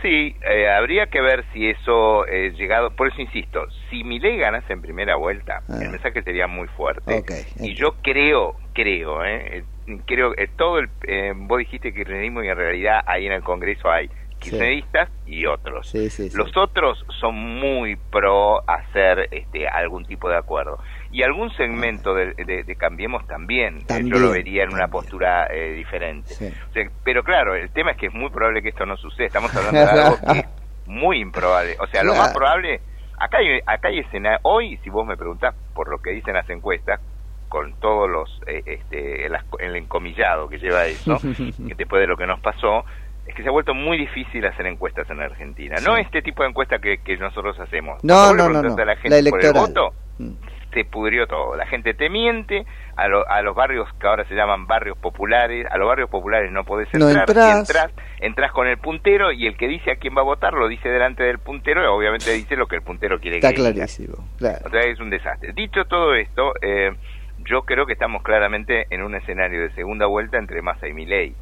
Sí, 0.00 0.36
eh, 0.48 0.68
habría 0.68 1.06
que 1.06 1.20
ver 1.22 1.44
si 1.52 1.66
eso 1.70 2.26
eh, 2.26 2.52
llegado, 2.58 2.90
por 2.94 3.08
eso 3.08 3.22
insisto, 3.22 3.60
si 3.90 4.04
mi 4.04 4.20
ley 4.20 4.36
ganase 4.36 4.72
en 4.74 4.82
primera 4.82 5.16
vuelta, 5.16 5.62
Ah. 5.68 5.78
el 5.82 5.88
mensaje 5.90 6.22
sería 6.22 6.46
muy 6.46 6.68
fuerte. 6.76 7.24
Y 7.58 7.74
yo 7.74 7.94
creo, 8.02 8.54
creo, 8.74 9.24
eh, 9.24 9.64
eh, 9.88 9.98
creo 10.06 10.34
que 10.34 10.46
todo 10.58 10.78
el, 10.78 10.90
eh, 11.08 11.32
vos 11.34 11.58
dijiste 11.58 11.94
kirchnerismo 11.94 12.44
y 12.44 12.48
en 12.48 12.56
realidad 12.56 13.00
ahí 13.06 13.24
en 13.26 13.32
el 13.32 13.42
Congreso 13.42 13.90
hay 13.90 14.10
kirchneristas 14.50 15.08
y 15.26 15.46
otros. 15.46 15.88
Sí, 15.88 16.08
sí, 16.10 16.30
sí. 16.30 16.36
Los 16.36 16.56
otros 16.56 17.04
son 17.20 17.34
muy 17.34 17.96
pro 17.96 18.62
hacer 18.68 19.28
este 19.30 19.66
algún 19.68 20.04
tipo 20.04 20.28
de 20.28 20.36
acuerdo. 20.36 20.78
Y 21.10 21.22
algún 21.22 21.50
segmento 21.56 22.14
de, 22.14 22.34
de- 22.34 22.64
de 22.64 22.76
Cambiemos 22.76 23.26
también, 23.26 23.84
También, 23.86 24.12
yo 24.14 24.18
lo 24.20 24.32
vería 24.32 24.64
en 24.64 24.72
una 24.74 24.88
postura 24.88 25.46
eh, 25.50 25.72
diferente. 25.72 26.34
Sí. 26.34 26.46
O 26.70 26.72
sea, 26.72 26.88
pero 27.04 27.22
claro, 27.22 27.54
el 27.54 27.70
tema 27.70 27.92
es 27.92 27.96
que 27.96 28.06
es 28.06 28.14
muy 28.14 28.30
probable 28.30 28.62
que 28.62 28.70
esto 28.70 28.84
no 28.86 28.96
suceda. 28.96 29.26
Estamos 29.26 29.54
hablando 29.56 29.78
de 29.80 30.00
algo 30.02 30.16
que 30.32 30.38
es 30.40 30.46
muy 30.86 31.20
improbable. 31.20 31.76
O 31.80 31.86
sea, 31.86 32.02
lo 32.02 32.14
más 32.14 32.32
probable, 32.34 32.80
acá 33.18 33.38
hay, 33.38 33.60
acá 33.64 33.88
hay 33.88 34.00
escena, 34.00 34.38
hoy, 34.42 34.76
si 34.82 34.90
vos 34.90 35.06
me 35.06 35.16
preguntás 35.16 35.54
por 35.74 35.88
lo 35.88 35.98
que 36.02 36.10
dicen 36.10 36.34
las 36.34 36.48
encuestas, 36.50 37.00
con 37.48 37.72
todos 37.78 38.10
los, 38.10 38.40
eh, 38.48 38.62
este, 38.66 39.26
el, 39.26 39.36
el 39.60 39.76
encomillado 39.76 40.48
que 40.48 40.58
lleva 40.58 40.86
eso, 40.86 41.16
después 41.58 42.00
de 42.00 42.08
lo 42.08 42.16
que 42.16 42.26
nos 42.26 42.40
pasó, 42.40 42.84
es 43.26 43.34
que 43.34 43.42
se 43.42 43.48
ha 43.48 43.52
vuelto 43.52 43.74
muy 43.74 43.96
difícil 43.96 44.44
hacer 44.46 44.66
encuestas 44.66 45.08
en 45.10 45.20
Argentina. 45.20 45.76
No 45.84 45.96
este 45.96 46.22
tipo 46.22 46.42
de 46.42 46.50
encuestas 46.50 46.80
que, 46.80 46.98
que 46.98 47.16
nosotros 47.16 47.58
hacemos. 47.60 48.02
No, 48.04 48.34
no, 48.34 48.48
no, 48.48 48.62
no. 48.62 48.74
a 48.74 48.84
la 48.84 48.96
gente 48.96 49.22
La 49.22 49.30
por 49.30 49.40
el 49.40 49.46
electoral. 49.46 49.52
voto, 49.68 49.94
Mm. 50.18 50.30
se 50.72 50.84
pudrió 50.84 51.26
todo. 51.26 51.56
La 51.56 51.66
gente 51.66 51.92
te 51.94 52.08
miente, 52.08 52.64
a, 52.96 53.08
lo- 53.08 53.28
a 53.28 53.42
los 53.42 53.54
barrios 53.56 53.88
que 54.00 54.06
ahora 54.06 54.24
se 54.28 54.34
llaman 54.36 54.66
barrios 54.68 54.96
populares, 54.98 55.66
a 55.70 55.76
los 55.78 55.88
barrios 55.88 56.08
populares 56.10 56.52
no 56.52 56.62
podés 56.64 56.88
No 56.94 57.08
entrar, 57.08 57.28
entrás. 57.28 57.52
si 57.52 57.58
entras, 57.58 57.92
entras 58.20 58.52
con 58.52 58.68
el 58.68 58.78
puntero 58.78 59.32
y 59.32 59.46
el 59.48 59.56
que 59.56 59.66
dice 59.66 59.90
a 59.90 59.96
quién 59.96 60.16
va 60.16 60.20
a 60.20 60.24
votar 60.24 60.52
lo 60.52 60.68
dice 60.68 60.88
delante 60.88 61.24
del 61.24 61.38
puntero 61.40 61.82
y 61.82 61.86
obviamente 61.86 62.30
dice 62.32 62.54
lo 62.56 62.66
que 62.68 62.76
el 62.76 62.82
puntero 62.82 63.18
quiere 63.20 63.38
Está 63.38 63.50
que 63.50 63.56
diga. 63.56 63.72
clarísimo. 63.72 64.14
Claro. 64.38 64.58
O 64.66 64.70
sea, 64.70 64.80
es 64.82 65.00
un 65.00 65.10
desastre. 65.10 65.52
Dicho 65.52 65.84
todo 65.86 66.14
esto, 66.14 66.52
eh, 66.62 66.92
yo 67.38 67.62
creo 67.62 67.86
que 67.86 67.92
estamos 67.94 68.22
claramente 68.22 68.86
en 68.90 69.02
un 69.02 69.14
escenario 69.16 69.62
de 69.62 69.70
segunda 69.74 70.06
vuelta 70.06 70.38
entre 70.38 70.62
Massa 70.62 70.86
y 70.86 70.92
Milei, 70.92 71.34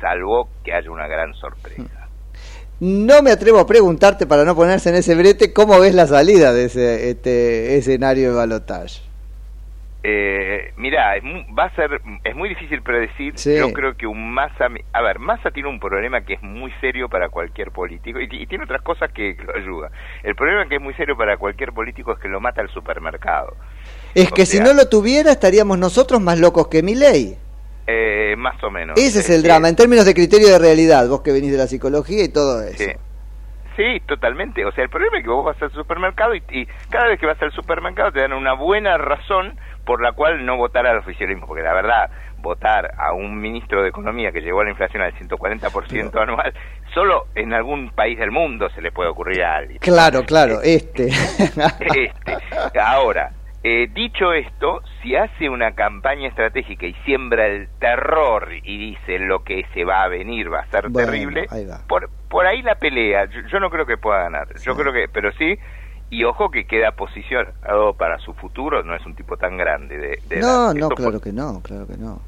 salvo 0.00 0.48
que 0.64 0.72
haya 0.72 0.90
una 0.90 1.06
gran 1.06 1.34
sorpresa. 1.34 2.08
No 2.80 3.22
me 3.22 3.32
atrevo 3.32 3.58
a 3.58 3.66
preguntarte, 3.66 4.26
para 4.26 4.44
no 4.44 4.54
ponerse 4.54 4.90
en 4.90 4.96
ese 4.96 5.16
brete, 5.16 5.52
¿cómo 5.52 5.80
ves 5.80 5.94
la 5.94 6.06
salida 6.06 6.52
de 6.52 6.66
ese 6.66 7.10
este, 7.10 7.76
escenario 7.76 8.30
de 8.30 8.36
balotaje? 8.36 9.00
Eh, 10.04 10.72
mira, 10.76 11.14
va 11.58 11.64
a 11.64 11.74
ser, 11.74 12.00
es 12.22 12.36
muy 12.36 12.48
difícil 12.48 12.80
predecir. 12.82 13.36
Sí. 13.36 13.56
Yo 13.56 13.72
creo 13.72 13.96
que 13.96 14.06
un 14.06 14.32
Massa, 14.32 14.68
a 14.92 15.02
ver, 15.02 15.18
Massa 15.18 15.50
tiene 15.50 15.68
un 15.68 15.80
problema 15.80 16.20
que 16.20 16.34
es 16.34 16.42
muy 16.42 16.70
serio 16.80 17.08
para 17.08 17.28
cualquier 17.28 17.72
político 17.72 18.20
y, 18.20 18.28
y 18.30 18.46
tiene 18.46 18.62
otras 18.62 18.82
cosas 18.82 19.10
que 19.12 19.36
lo 19.44 19.56
ayudan. 19.56 19.90
El 20.22 20.36
problema 20.36 20.68
que 20.68 20.76
es 20.76 20.80
muy 20.80 20.94
serio 20.94 21.16
para 21.16 21.36
cualquier 21.36 21.72
político 21.72 22.12
es 22.12 22.20
que 22.20 22.28
lo 22.28 22.40
mata 22.40 22.62
el 22.62 22.68
supermercado. 22.68 23.56
Es 24.14 24.30
O 24.30 24.34
que 24.34 24.46
si 24.46 24.60
no 24.60 24.72
lo 24.72 24.88
tuviera, 24.88 25.32
estaríamos 25.32 25.78
nosotros 25.78 26.20
más 26.20 26.38
locos 26.38 26.68
que 26.68 26.82
Milei. 26.84 27.36
Eh, 27.90 28.36
más 28.36 28.62
o 28.62 28.70
menos. 28.70 28.98
Ese 28.98 29.20
es 29.20 29.30
el 29.30 29.36
Este, 29.36 29.48
drama, 29.48 29.68
en 29.70 29.76
términos 29.76 30.04
de 30.04 30.12
criterio 30.12 30.48
de 30.48 30.58
realidad, 30.58 31.08
vos 31.08 31.22
que 31.22 31.32
venís 31.32 31.52
de 31.52 31.56
la 31.58 31.66
psicología 31.66 32.22
y 32.22 32.28
todo 32.28 32.62
eso. 32.62 32.84
Sí. 32.84 32.90
Sí, 33.76 34.00
totalmente. 34.06 34.64
O 34.66 34.72
sea, 34.72 34.82
el 34.84 34.90
problema 34.90 35.18
es 35.18 35.24
que 35.24 35.30
vos 35.30 35.44
vas 35.44 35.62
al 35.62 35.70
supermercado 35.72 36.34
y, 36.34 36.42
y 36.50 36.66
cada 36.90 37.06
vez 37.06 37.20
que 37.20 37.26
vas 37.26 37.40
al 37.40 37.52
supermercado 37.52 38.10
te 38.10 38.20
dan 38.20 38.32
una 38.32 38.52
buena 38.54 38.98
razón 38.98 39.56
por 39.86 40.02
la 40.02 40.12
cual 40.12 40.44
no 40.44 40.56
votar 40.56 40.84
al 40.84 40.98
oficialismo. 40.98 41.46
Porque 41.46 41.62
la 41.62 41.72
verdad, 41.72 42.10
votar 42.40 42.90
a 42.98 43.12
un 43.14 43.40
ministro 43.40 43.80
de 43.82 43.88
Economía 43.90 44.32
que 44.32 44.40
llevó 44.40 44.60
a 44.60 44.64
la 44.64 44.70
inflación 44.70 45.02
al 45.02 45.14
140% 45.14 46.20
anual, 46.20 46.52
solo 46.92 47.26
en 47.36 47.54
algún 47.54 47.90
país 47.90 48.18
del 48.18 48.32
mundo 48.32 48.68
se 48.74 48.82
le 48.82 48.90
puede 48.90 49.10
ocurrir 49.10 49.42
a 49.44 49.56
alguien. 49.58 49.78
Claro, 49.78 50.24
claro, 50.24 50.60
este. 50.62 51.08
Este, 51.80 52.80
ahora, 52.80 53.30
eh, 53.62 53.88
dicho 53.92 54.32
esto, 54.32 54.80
si 55.02 55.16
hace 55.16 55.48
una 55.48 55.72
campaña 55.72 56.28
estratégica 56.28 56.86
y 56.86 56.94
siembra 57.04 57.46
el 57.46 57.68
terror 57.80 58.48
y 58.62 58.78
dice 58.92 59.18
lo 59.18 59.42
que 59.42 59.66
se 59.74 59.84
va 59.84 60.02
a 60.04 60.08
venir 60.08 60.52
va 60.52 60.60
a 60.60 60.70
ser 60.70 60.88
Bueno, 60.88 61.10
terrible, 61.10 61.46
ahí 61.50 61.66
va. 61.66 61.80
por, 61.88 62.08
por 62.28 62.46
ahí 62.46 62.62
la 62.62 62.76
pelea. 62.76 63.24
Yo, 63.26 63.40
yo 63.50 63.60
no 63.60 63.70
creo 63.70 63.84
que 63.86 63.96
pueda 63.96 64.22
ganar. 64.22 64.48
Yo 64.62 64.74
creo 64.76 64.92
que, 64.92 65.08
pero 65.08 65.32
sí, 65.32 65.58
y 66.10 66.24
ojo 66.24 66.50
que 66.50 66.64
queda 66.66 66.92
posicionado 66.92 67.94
para 67.94 68.18
su 68.18 68.32
futuro, 68.34 68.82
no 68.82 68.94
es 68.94 69.04
un 69.04 69.14
tipo 69.14 69.36
tan 69.36 69.56
grande. 69.56 69.96
De, 69.98 70.18
de 70.28 70.40
No, 70.40 70.70
edad. 70.70 70.74
no, 70.74 70.82
Esto 70.88 70.94
claro 70.94 71.20
que 71.20 71.32
no, 71.32 71.60
claro 71.62 71.86
que 71.86 71.96
no. 71.96 72.20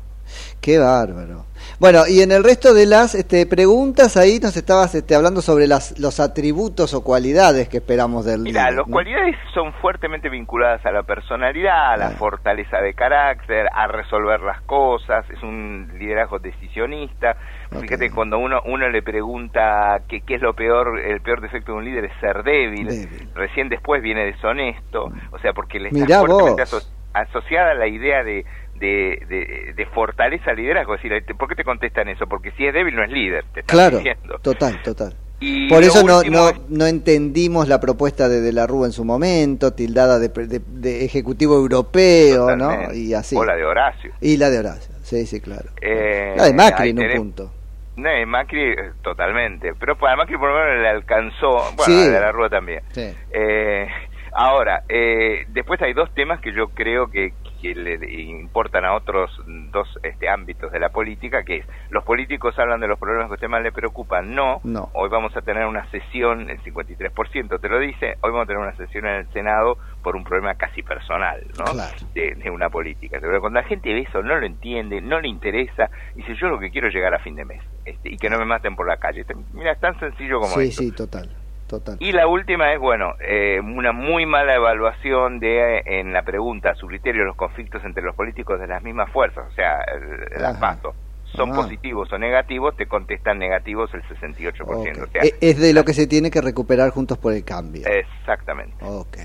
Qué 0.60 0.78
bárbaro. 0.78 1.46
Bueno, 1.78 2.06
y 2.08 2.20
en 2.22 2.32
el 2.32 2.42
resto 2.44 2.74
de 2.74 2.86
las 2.86 3.14
este, 3.14 3.46
preguntas, 3.46 4.16
ahí 4.16 4.38
nos 4.38 4.56
estabas 4.56 4.94
este, 4.94 5.14
hablando 5.14 5.40
sobre 5.42 5.66
las, 5.66 5.98
los 5.98 6.20
atributos 6.20 6.94
o 6.94 7.02
cualidades 7.04 7.68
que 7.68 7.78
esperamos 7.78 8.24
del 8.24 8.40
Mira, 8.40 8.62
líder, 8.70 8.78
las 8.78 8.86
¿no? 8.86 8.92
cualidades 8.92 9.36
son 9.54 9.72
fuertemente 9.74 10.28
vinculadas 10.28 10.84
a 10.86 10.92
la 10.92 11.02
personalidad, 11.02 11.92
a 11.92 11.96
la 11.96 12.10
fortaleza 12.10 12.78
de 12.78 12.94
carácter, 12.94 13.66
a 13.74 13.86
resolver 13.88 14.40
las 14.40 14.60
cosas, 14.62 15.24
es 15.30 15.42
un 15.42 15.90
liderazgo 15.98 16.38
decisionista. 16.38 17.36
Fíjate, 17.80 18.10
cuando 18.10 18.38
uno 18.38 18.60
uno 18.66 18.88
le 18.88 19.02
pregunta 19.02 20.00
qué, 20.08 20.20
qué 20.22 20.34
es 20.36 20.42
lo 20.42 20.54
peor, 20.54 20.98
el 20.98 21.20
peor 21.20 21.40
defecto 21.40 21.72
de 21.72 21.78
un 21.78 21.84
líder 21.84 22.06
es 22.06 22.12
ser 22.20 22.42
débil. 22.42 22.88
Recién 23.34 23.68
después 23.68 24.02
viene 24.02 24.24
deshonesto, 24.24 25.04
o 25.30 25.38
sea, 25.40 25.52
porque 25.52 25.78
le 25.78 25.88
está 25.90 26.20
fuertemente 26.20 26.62
aso- 26.62 26.82
asociada 27.12 27.74
la 27.74 27.86
idea 27.86 28.22
de, 28.24 28.44
de, 28.80 29.22
de, 29.28 29.72
de 29.76 29.86
fortaleza 29.86 30.50
al 30.50 30.56
liderazgo. 30.56 30.94
Es 30.96 31.02
decir, 31.02 31.36
¿por 31.36 31.48
qué 31.48 31.54
te 31.54 31.64
contestan 31.64 32.08
eso? 32.08 32.26
Porque 32.26 32.50
si 32.52 32.66
es 32.66 32.74
débil 32.74 32.96
no 32.96 33.04
es 33.04 33.10
líder, 33.10 33.44
te 33.54 33.60
están 33.60 33.76
Claro, 33.76 33.98
diciendo. 33.98 34.38
total, 34.42 34.82
total. 34.82 35.14
Y 35.42 35.68
Por 35.70 35.82
eso 35.82 36.02
no, 36.04 36.18
último 36.18 36.36
no, 36.36 36.52
no 36.68 36.86
entendimos 36.86 37.66
la 37.66 37.80
propuesta 37.80 38.28
de 38.28 38.42
De 38.42 38.52
la 38.52 38.66
Rúa 38.66 38.86
en 38.86 38.92
su 38.92 39.04
momento, 39.06 39.72
tildada 39.72 40.18
de, 40.18 40.28
de- 40.28 40.60
de 40.66 41.04
ejecutivo 41.06 41.54
europeo, 41.56 42.56
¿no? 42.56 42.92
Y 42.92 43.14
así. 43.14 43.36
O 43.36 43.44
la 43.44 43.56
de 43.56 43.64
Horacio. 43.64 44.12
Y 44.20 44.36
la 44.36 44.50
de 44.50 44.58
Horacio, 44.58 44.94
sí, 45.02 45.24
sí, 45.26 45.40
claro. 45.40 45.70
Eh, 45.80 46.34
La 46.36 46.44
de 46.44 46.52
Macri 46.52 46.90
en 46.90 46.98
un 46.98 47.04
tenés- 47.06 47.16
punto. 47.16 47.52
No, 47.96 48.08
de 48.10 48.24
Macri 48.26 48.62
eh, 48.72 48.76
totalmente, 49.02 49.72
pero 49.78 49.96
para 49.96 50.16
Macri 50.16 50.36
por 50.38 50.50
lo 50.50 50.54
menos 50.58 50.82
le 50.82 50.88
alcanzó, 50.88 51.50
bueno, 51.76 51.84
Sí. 51.84 51.92
a 52.08 52.10
de 52.10 52.20
la 52.20 52.32
Rúa 52.32 52.48
también. 52.50 52.82
Sí. 52.92 53.08
Eh, 53.32 53.86
ahora, 54.32 54.84
eh, 54.88 55.44
después 55.48 55.80
hay 55.82 55.92
dos 55.94 56.12
temas 56.14 56.40
que 56.40 56.52
yo 56.54 56.68
creo 56.68 57.10
que, 57.10 57.32
que 57.60 57.74
le 57.74 57.98
importan 58.22 58.84
a 58.84 58.94
otros 58.94 59.30
dos 59.46 59.88
este, 60.02 60.28
ámbitos 60.28 60.72
de 60.72 60.80
la 60.80 60.88
política, 60.90 61.42
que 61.44 61.58
es, 61.58 61.66
los 61.90 62.04
políticos 62.04 62.58
hablan 62.58 62.80
de 62.80 62.88
los 62.88 62.98
problemas 62.98 63.26
que 63.26 63.32
a 63.32 63.34
usted 63.34 63.48
más 63.48 63.62
le 63.62 63.72
preocupan, 63.72 64.34
no, 64.34 64.60
No. 64.64 64.88
hoy 64.94 65.08
vamos 65.08 65.36
a 65.36 65.42
tener 65.42 65.66
una 65.66 65.88
sesión, 65.90 66.48
el 66.50 66.60
53% 66.62 67.58
te 67.60 67.68
lo 67.68 67.78
dice, 67.78 68.16
hoy 68.22 68.30
vamos 68.30 68.44
a 68.44 68.46
tener 68.46 68.62
una 68.62 68.76
sesión 68.76 69.06
en 69.06 69.14
el 69.16 69.28
Senado 69.32 69.78
por 70.02 70.16
un 70.16 70.24
problema 70.24 70.54
casi 70.54 70.82
personal, 70.82 71.40
¿no? 71.56 71.72
Claro. 71.72 71.96
De, 72.14 72.34
de 72.34 72.50
una 72.50 72.70
política. 72.70 73.18
Pero 73.20 73.40
cuando 73.40 73.60
la 73.60 73.66
gente 73.66 73.92
ve 73.92 74.00
eso, 74.08 74.22
no 74.22 74.36
lo 74.38 74.46
entiende, 74.46 75.00
no 75.00 75.20
le 75.20 75.28
interesa, 75.28 75.90
dice 76.14 76.34
yo 76.40 76.48
lo 76.48 76.58
que 76.58 76.70
quiero 76.70 76.88
es 76.88 76.94
llegar 76.94 77.14
a 77.14 77.18
fin 77.18 77.34
de 77.36 77.44
mes 77.44 77.60
este, 77.84 78.10
y 78.10 78.16
que 78.18 78.30
no 78.30 78.38
me 78.38 78.44
maten 78.44 78.74
por 78.76 78.86
la 78.88 78.96
calle. 78.96 79.24
Te- 79.24 79.34
Mira, 79.52 79.72
es 79.72 79.80
tan 79.80 79.98
sencillo 79.98 80.40
como 80.40 80.54
Sí, 80.54 80.68
esto. 80.68 80.82
sí, 80.82 80.92
total, 80.92 81.28
total. 81.70 81.96
Y 82.00 82.12
la 82.12 82.26
última 82.26 82.72
es, 82.74 82.80
bueno, 82.80 83.14
eh, 83.20 83.60
una 83.60 83.92
muy 83.92 84.26
mala 84.26 84.54
evaluación 84.56 85.38
de, 85.40 85.82
en 85.86 86.12
la 86.12 86.22
pregunta, 86.22 86.74
su 86.74 86.86
criterio, 86.88 87.24
los 87.24 87.36
conflictos 87.36 87.82
entre 87.84 88.02
los 88.02 88.14
políticos 88.16 88.58
de 88.60 88.66
las 88.66 88.82
mismas 88.82 89.10
fuerzas, 89.12 89.44
o 89.50 89.54
sea, 89.54 89.80
el, 89.84 90.42
las 90.42 90.56
Ajá. 90.56 90.60
PASO. 90.76 90.94
Son 91.36 91.52
Ah. 91.52 91.54
positivos 91.54 92.12
o 92.12 92.18
negativos, 92.18 92.76
te 92.76 92.86
contestan 92.86 93.38
negativos 93.38 93.88
el 93.94 94.02
68%. 94.02 95.04
O 95.04 95.06
sea, 95.12 95.22
E- 95.22 95.36
Es 95.40 95.58
de 95.60 95.72
lo 95.72 95.84
que 95.84 95.94
se 95.94 96.08
tiene 96.08 96.28
que 96.28 96.40
recuperar 96.40 96.90
juntos 96.90 97.18
por 97.18 97.32
el 97.32 97.44
cambio. 97.44 97.86
exactamente. 97.86 98.74
Ok. 98.84 99.16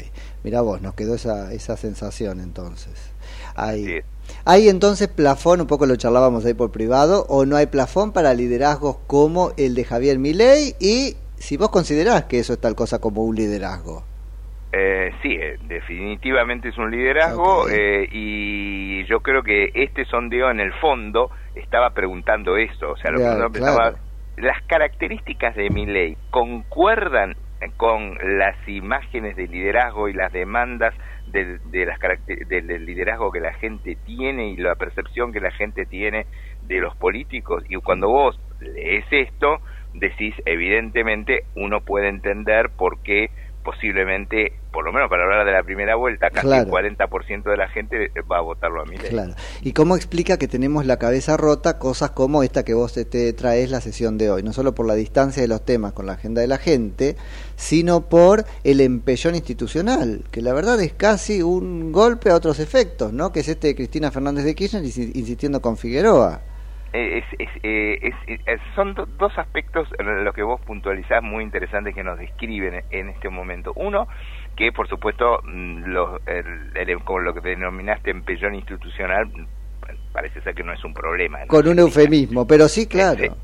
Mira 0.43 0.61
vos, 0.61 0.81
nos 0.83 0.93
quedó 0.93 1.15
esa, 1.15 1.51
esa 1.51 1.75
sensación 1.77 2.39
entonces. 2.41 3.11
Ahí. 3.55 4.01
¿Hay 4.45 4.69
entonces 4.69 5.07
plafón, 5.07 5.61
un 5.61 5.67
poco 5.67 5.87
lo 5.87 5.95
charlábamos 5.95 6.45
ahí 6.45 6.53
por 6.53 6.71
privado, 6.71 7.25
o 7.27 7.45
no 7.47 7.55
hay 7.57 7.65
plafón 7.65 8.11
para 8.11 8.35
liderazgos 8.35 8.97
como 9.07 9.51
el 9.57 9.73
de 9.73 9.83
Javier 9.85 10.19
Milei? 10.19 10.75
Y 10.79 11.15
si 11.37 11.57
vos 11.57 11.69
considerás 11.69 12.25
que 12.25 12.39
eso 12.39 12.53
es 12.53 12.61
tal 12.61 12.75
cosa 12.75 12.99
como 12.99 13.23
un 13.23 13.35
liderazgo. 13.35 14.03
Eh, 14.77 15.13
sí, 15.21 15.37
eh, 15.39 15.57
definitivamente 15.67 16.67
es 16.69 16.77
un 16.77 16.91
liderazgo 16.91 17.69
eh, 17.69 18.09
y 18.11 19.05
yo 19.05 19.21
creo 19.21 19.41
que 19.41 19.71
este 19.73 20.03
sondeo 20.03 20.51
en 20.51 20.59
el 20.59 20.73
fondo 20.73 21.31
estaba 21.55 21.91
preguntando 21.91 22.57
eso, 22.57 22.91
o 22.91 22.97
sea, 22.97 23.11
lo 23.11 23.19
que 23.19 23.25
uno 23.25 23.49
claro. 23.51 23.97
las 24.35 24.61
características 24.63 25.55
de 25.55 25.69
mi 25.69 25.85
ley 25.85 26.17
concuerdan 26.29 27.37
eh, 27.61 27.71
con 27.77 28.17
las 28.37 28.55
imágenes 28.67 29.37
de 29.37 29.47
liderazgo 29.47 30.09
y 30.09 30.13
las 30.13 30.33
demandas 30.33 30.93
del, 31.27 31.59
de 31.71 31.85
las 31.85 31.97
del, 32.25 32.67
del 32.67 32.85
liderazgo 32.85 33.31
que 33.31 33.39
la 33.39 33.53
gente 33.53 33.97
tiene 34.05 34.49
y 34.49 34.57
la 34.57 34.75
percepción 34.75 35.31
que 35.31 35.39
la 35.39 35.51
gente 35.51 35.85
tiene 35.85 36.25
de 36.63 36.79
los 36.79 36.97
políticos 36.97 37.63
y 37.69 37.75
cuando 37.77 38.09
vos 38.09 38.37
lees 38.59 39.05
esto 39.09 39.61
decís 39.99 40.33
evidentemente 40.45 41.45
uno 41.55 41.81
puede 41.83 42.09
entender 42.09 42.69
por 42.69 42.99
qué 42.99 43.29
posiblemente, 43.63 44.53
por 44.71 44.85
lo 44.85 44.93
menos 44.93 45.09
para 45.09 45.23
hablar 45.23 45.43
de 45.43 45.51
la 45.51 45.63
primera 45.63 45.95
vuelta, 45.95 46.29
casi 46.29 46.45
Claro. 46.45 46.65
el 46.65 46.69
40% 46.69 47.49
de 47.49 47.57
la 47.57 47.67
gente 47.67 48.11
va 48.31 48.37
a 48.37 48.41
votarlo 48.41 48.79
a 48.81 48.85
Milei. 48.85 49.09
Claro. 49.09 49.33
¿Y 49.63 49.73
cómo 49.73 49.95
explica 49.95 50.37
que 50.37 50.47
tenemos 50.47 50.85
la 50.85 50.97
cabeza 50.97 51.35
rota 51.35 51.79
cosas 51.79 52.11
como 52.11 52.43
esta 52.43 52.63
que 52.63 52.75
vos 52.75 52.93
te 52.93 53.33
traes 53.33 53.71
la 53.71 53.81
sesión 53.81 54.19
de 54.19 54.29
hoy? 54.29 54.43
No 54.43 54.53
solo 54.53 54.75
por 54.75 54.85
la 54.85 54.93
distancia 54.93 55.41
de 55.41 55.47
los 55.47 55.65
temas 55.65 55.93
con 55.93 56.05
la 56.05 56.13
agenda 56.13 56.41
de 56.41 56.47
la 56.47 56.59
gente, 56.59 57.15
sino 57.55 58.01
por 58.07 58.45
el 58.63 58.81
empellón 58.81 59.33
institucional, 59.33 60.23
que 60.29 60.41
la 60.43 60.53
verdad 60.53 60.79
es 60.81 60.93
casi 60.93 61.41
un 61.41 61.91
golpe 61.91 62.29
a 62.29 62.35
otros 62.35 62.59
efectos, 62.59 63.13
¿no? 63.13 63.31
Que 63.31 63.39
es 63.39 63.47
este 63.47 63.67
de 63.69 63.75
Cristina 63.75 64.11
Fernández 64.11 64.45
de 64.45 64.53
Kirchner 64.53 64.83
insi- 64.83 65.11
insistiendo 65.15 65.59
con 65.59 65.75
Figueroa. 65.75 66.41
Eh, 66.95 67.17
es, 67.17 67.25
es, 67.39 67.49
eh, 67.63 68.13
es- 68.45 68.61
son 68.73 68.93
do- 68.93 69.05
dos 69.05 69.37
aspectos 69.37 69.85
en 69.99 70.23
los 70.23 70.33
que 70.33 70.43
vos 70.43 70.61
puntualizás 70.61 71.21
muy 71.21 71.43
interesantes 71.43 71.93
que 71.93 72.03
nos 72.05 72.17
describen 72.17 72.85
en 72.89 73.09
este 73.09 73.27
momento. 73.27 73.73
Uno, 73.75 74.07
que 74.55 74.71
por 74.71 74.87
supuesto, 74.87 75.41
mm, 75.43 75.83
los- 75.87 76.21
el- 76.25 76.71
el- 76.73 77.03
como 77.03 77.19
lo 77.19 77.33
que 77.33 77.41
denominaste 77.41 78.11
empellón 78.11 78.55
institucional, 78.55 79.29
parece 80.13 80.39
ser 80.39 80.55
que 80.55 80.63
no 80.63 80.71
es 80.71 80.83
un 80.85 80.93
problema. 80.93 81.39
¿no? 81.39 81.47
Con 81.47 81.67
un 81.67 81.79
eufemismo, 81.79 82.47
pero 82.47 82.69
sí, 82.69 82.87
claro. 82.87 83.35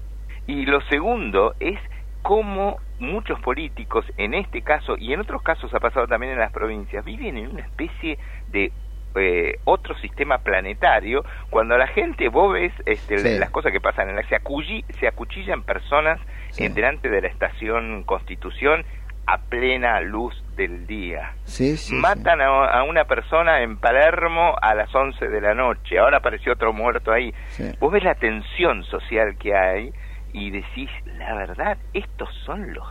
Y 0.48 0.66
lo 0.66 0.80
segundo 0.90 1.54
es 1.60 1.78
cómo 2.22 2.78
muchos 3.00 3.38
políticos, 3.42 4.06
en 4.18 4.34
este 4.34 4.62
caso 4.62 4.96
y 4.98 5.12
en 5.12 5.20
otros 5.20 5.42
casos 5.42 5.74
ha 5.74 5.80
pasado 5.80 6.08
también 6.08 6.34
en 6.34 6.40
las 6.40 6.54
provincias, 6.54 7.04
viven 7.04 7.36
en 7.36 7.50
una 7.50 7.64
especie 7.64 8.18
de 8.48 8.72
eh, 9.16 9.60
otro 9.66 9.96
sistema 10.00 10.40
planetario 10.40 11.24
cuando 11.50 11.78
la 11.78 11.88
gente 11.88 12.30
vos 12.30 12.54
ves 12.54 12.74
este, 12.86 13.18
Sí. 13.20 13.38
las 13.40 13.50
cosas 13.50 13.72
que 13.72 13.82
pasan 13.82 14.10
en 14.10 14.16
la 14.16 14.24
se, 14.24 14.36
aculli- 14.36 14.86
se 15.00 15.08
acuchillan 15.08 15.64
personas 15.64 16.20
en 16.58 16.74
delante 16.74 17.10
de 17.10 17.22
la 17.22 17.28
estación 17.28 18.04
Constitución 18.04 18.84
a 19.28 19.38
plena 19.38 20.00
luz 20.02 20.34
del 20.56 20.88
día 20.88 21.34
Sí, 21.44 21.78
sí. 21.78 21.96
matan 21.96 22.42
a, 22.42 22.48
a 22.66 22.84
una 22.84 23.06
persona 23.06 23.62
en 23.62 23.78
Palermo 23.78 24.56
a 24.62 24.74
las 24.76 24.94
11 24.94 25.28
de 25.28 25.42
la 25.42 25.54
noche, 25.54 26.00
ahora 26.00 26.18
apareció 26.18 26.54
otro 26.54 26.74
muerto 26.74 27.12
ahí. 27.12 27.34
Vos 27.80 27.92
ves 27.94 28.04
la 28.04 28.16
tensión 28.16 28.84
social 28.86 29.38
que 29.38 29.56
hay 29.56 29.94
y 30.34 30.50
decís, 30.52 30.90
la 31.06 31.36
verdad, 31.36 31.78
estos 31.94 32.30
son 32.46 32.74
los 32.74 32.86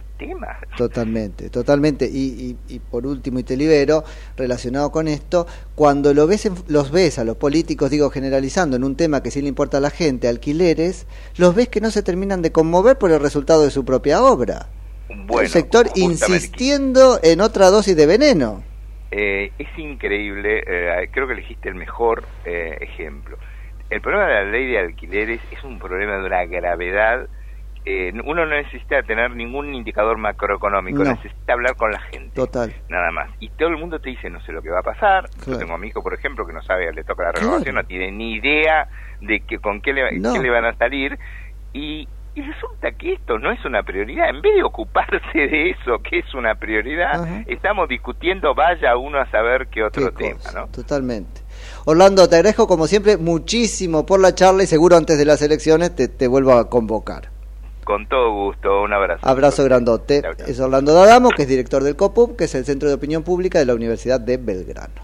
Totalmente, 0.76 1.50
totalmente. 1.50 2.06
Y, 2.06 2.56
y, 2.68 2.74
y 2.74 2.78
por 2.78 3.06
último, 3.06 3.38
y 3.38 3.42
te 3.42 3.56
libero, 3.56 4.04
relacionado 4.36 4.90
con 4.90 5.08
esto, 5.08 5.46
cuando 5.74 6.14
lo 6.14 6.26
ves 6.26 6.46
en- 6.46 6.54
los 6.68 6.90
ves 6.90 7.18
a 7.18 7.24
los 7.24 7.36
políticos, 7.36 7.90
digo 7.90 8.10
generalizando, 8.10 8.76
en 8.76 8.84
un 8.84 8.96
tema 8.96 9.22
que 9.22 9.30
sí 9.30 9.42
le 9.42 9.48
importa 9.48 9.78
a 9.78 9.80
la 9.80 9.90
gente, 9.90 10.28
alquileres, 10.28 11.06
los 11.36 11.54
ves 11.54 11.68
que 11.68 11.80
no 11.80 11.90
se 11.90 12.02
terminan 12.02 12.42
de 12.42 12.52
conmover 12.52 12.98
por 12.98 13.10
el 13.10 13.20
resultado 13.20 13.64
de 13.64 13.70
su 13.70 13.84
propia 13.84 14.22
obra. 14.22 14.68
Bueno, 15.08 15.42
un 15.42 15.48
sector 15.48 15.86
insistiendo 15.96 17.18
en 17.22 17.40
otra 17.40 17.70
dosis 17.70 17.96
de 17.96 18.06
veneno. 18.06 18.62
Eh, 19.10 19.50
es 19.58 19.68
increíble, 19.76 20.62
eh, 20.66 21.08
creo 21.12 21.26
que 21.26 21.32
elegiste 21.32 21.68
el 21.68 21.74
mejor 21.74 22.24
eh, 22.44 22.78
ejemplo. 22.80 23.36
El 23.90 24.00
problema 24.00 24.28
de 24.28 24.34
la 24.34 24.44
ley 24.44 24.66
de 24.70 24.78
alquileres 24.78 25.40
es 25.50 25.64
un 25.64 25.80
problema 25.80 26.16
de 26.18 26.24
una 26.26 26.44
gravedad. 26.44 27.26
Eh, 27.84 28.12
uno 28.24 28.44
no 28.44 28.54
necesita 28.56 29.02
tener 29.02 29.30
ningún 29.34 29.74
indicador 29.74 30.18
macroeconómico, 30.18 31.02
No. 31.04 31.10
necesita 31.14 31.52
hablar 31.54 31.76
con 31.76 31.90
la 31.92 32.00
gente, 32.00 32.34
Total. 32.34 32.74
nada 32.88 33.10
más. 33.10 33.30
Y 33.40 33.48
todo 33.50 33.68
el 33.68 33.78
mundo 33.78 33.98
te 34.00 34.10
dice, 34.10 34.28
no 34.30 34.40
sé 34.42 34.52
lo 34.52 34.60
que 34.62 34.70
va 34.70 34.80
a 34.80 34.82
pasar. 34.82 35.28
Yo 35.38 35.44
Claro. 35.44 35.58
tengo 35.60 35.74
a 35.74 35.78
mi 35.78 35.88
hijo, 35.88 36.02
por 36.02 36.14
ejemplo, 36.14 36.46
que 36.46 36.52
no 36.52 36.62
sabe, 36.62 36.92
le 36.92 37.04
toca 37.04 37.24
la 37.24 37.30
Claro. 37.32 37.46
renovación, 37.46 37.74
no 37.76 37.84
tiene 37.84 38.12
ni 38.12 38.34
idea 38.34 38.88
de 39.20 39.40
que 39.40 39.58
con 39.58 39.80
qué 39.80 39.92
le, 39.92 40.18
No. 40.18 40.32
qué 40.32 40.38
le 40.40 40.50
van 40.50 40.64
a 40.66 40.74
salir. 40.76 41.18
Y, 41.72 42.06
y 42.34 42.42
resulta 42.42 42.92
que 42.92 43.14
esto 43.14 43.38
no 43.38 43.50
es 43.50 43.64
una 43.64 43.82
prioridad. 43.82 44.28
En 44.28 44.40
vez 44.42 44.54
de 44.54 44.62
ocuparse 44.62 45.18
de 45.34 45.70
eso, 45.70 45.98
que 46.02 46.18
es 46.20 46.34
una 46.34 46.54
prioridad, 46.56 47.22
Ajá. 47.24 47.42
estamos 47.46 47.88
discutiendo, 47.88 48.54
vaya 48.54 48.96
uno 48.96 49.18
a 49.18 49.28
saber 49.30 49.66
qué 49.68 49.82
otro 49.82 50.12
Qué 50.14 50.24
tema, 50.28 50.40
¿no? 50.54 50.66
Totalmente. 50.68 51.40
Orlando, 51.86 52.28
te 52.28 52.36
agradezco 52.36 52.66
como 52.68 52.86
siempre 52.86 53.16
muchísimo 53.16 54.04
por 54.06 54.20
la 54.20 54.34
charla 54.34 54.62
y 54.62 54.66
seguro 54.66 54.96
antes 54.96 55.18
de 55.18 55.24
las 55.24 55.42
elecciones 55.42 55.94
te, 55.96 56.08
te 56.08 56.28
vuelvo 56.28 56.52
a 56.52 56.68
convocar. 56.70 57.29
Con 57.90 58.06
todo 58.06 58.32
gusto, 58.32 58.82
un 58.82 58.92
abrazo. 58.92 59.26
Abrazo 59.26 59.64
grandote. 59.64 60.22
Es 60.46 60.60
Orlando 60.60 60.94
Dadamo, 60.94 61.30
que 61.30 61.42
es 61.42 61.48
director 61.48 61.82
del 61.82 61.96
COPUB, 61.96 62.36
que 62.36 62.44
es 62.44 62.54
el 62.54 62.64
Centro 62.64 62.88
de 62.88 62.94
Opinión 62.94 63.24
Pública 63.24 63.58
de 63.58 63.66
la 63.66 63.74
Universidad 63.74 64.20
de 64.20 64.36
Belgrano. 64.36 65.02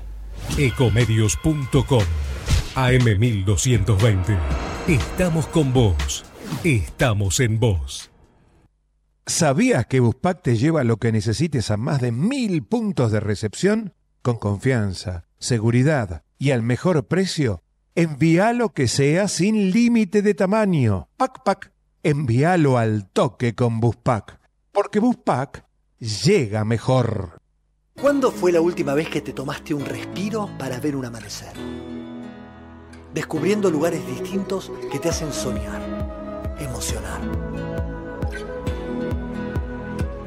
Ecomedios.com 0.57 2.05
AM1220. 2.77 4.39
Estamos 4.87 5.49
con 5.49 5.73
vos. 5.73 6.25
Estamos 6.63 7.41
en 7.41 7.59
vos. 7.59 8.13
¿Sabías 9.27 9.87
que 9.87 9.99
Buspack 9.99 10.43
te 10.43 10.57
lleva 10.57 10.85
lo 10.85 10.99
que 10.99 11.11
necesites 11.11 11.73
a 11.73 11.77
más 11.77 12.01
de 12.01 12.13
mil 12.13 12.63
puntos 12.63 13.11
de 13.11 13.19
recepción? 13.19 13.95
Con 14.23 14.37
confianza, 14.37 15.25
seguridad 15.41 16.23
y 16.39 16.53
al 16.53 16.63
mejor 16.63 17.05
precio. 17.09 17.65
Envíalo 17.97 18.69
que 18.69 18.87
sea 18.87 19.27
sin 19.27 19.73
límite 19.73 20.23
de 20.23 20.35
tamaño. 20.35 21.09
Pac 21.17 21.43
Pac. 21.45 21.76
Envíalo 22.03 22.79
al 22.79 23.09
toque 23.09 23.55
con 23.55 23.81
Buspack. 23.81 24.39
Porque 24.73 25.01
Buspack 25.01 25.65
llega 25.99 26.65
mejor. 26.65 27.39
¿Cuándo 28.01 28.31
fue 28.31 28.53
la 28.53 28.61
última 28.61 28.95
vez 28.95 29.09
que 29.09 29.23
te 29.23 29.33
tomaste 29.33 29.73
un 29.75 29.85
respiro 29.85 30.51
para 30.59 30.79
ver 30.79 30.95
un 30.95 31.07
amanecer? 31.07 31.53
Descubriendo 33.15 33.71
lugares 33.71 34.07
distintos 34.07 34.71
que 34.93 34.99
te 34.99 35.09
hacen 35.09 35.33
soñar, 35.33 36.55
emocionar. 36.61 37.21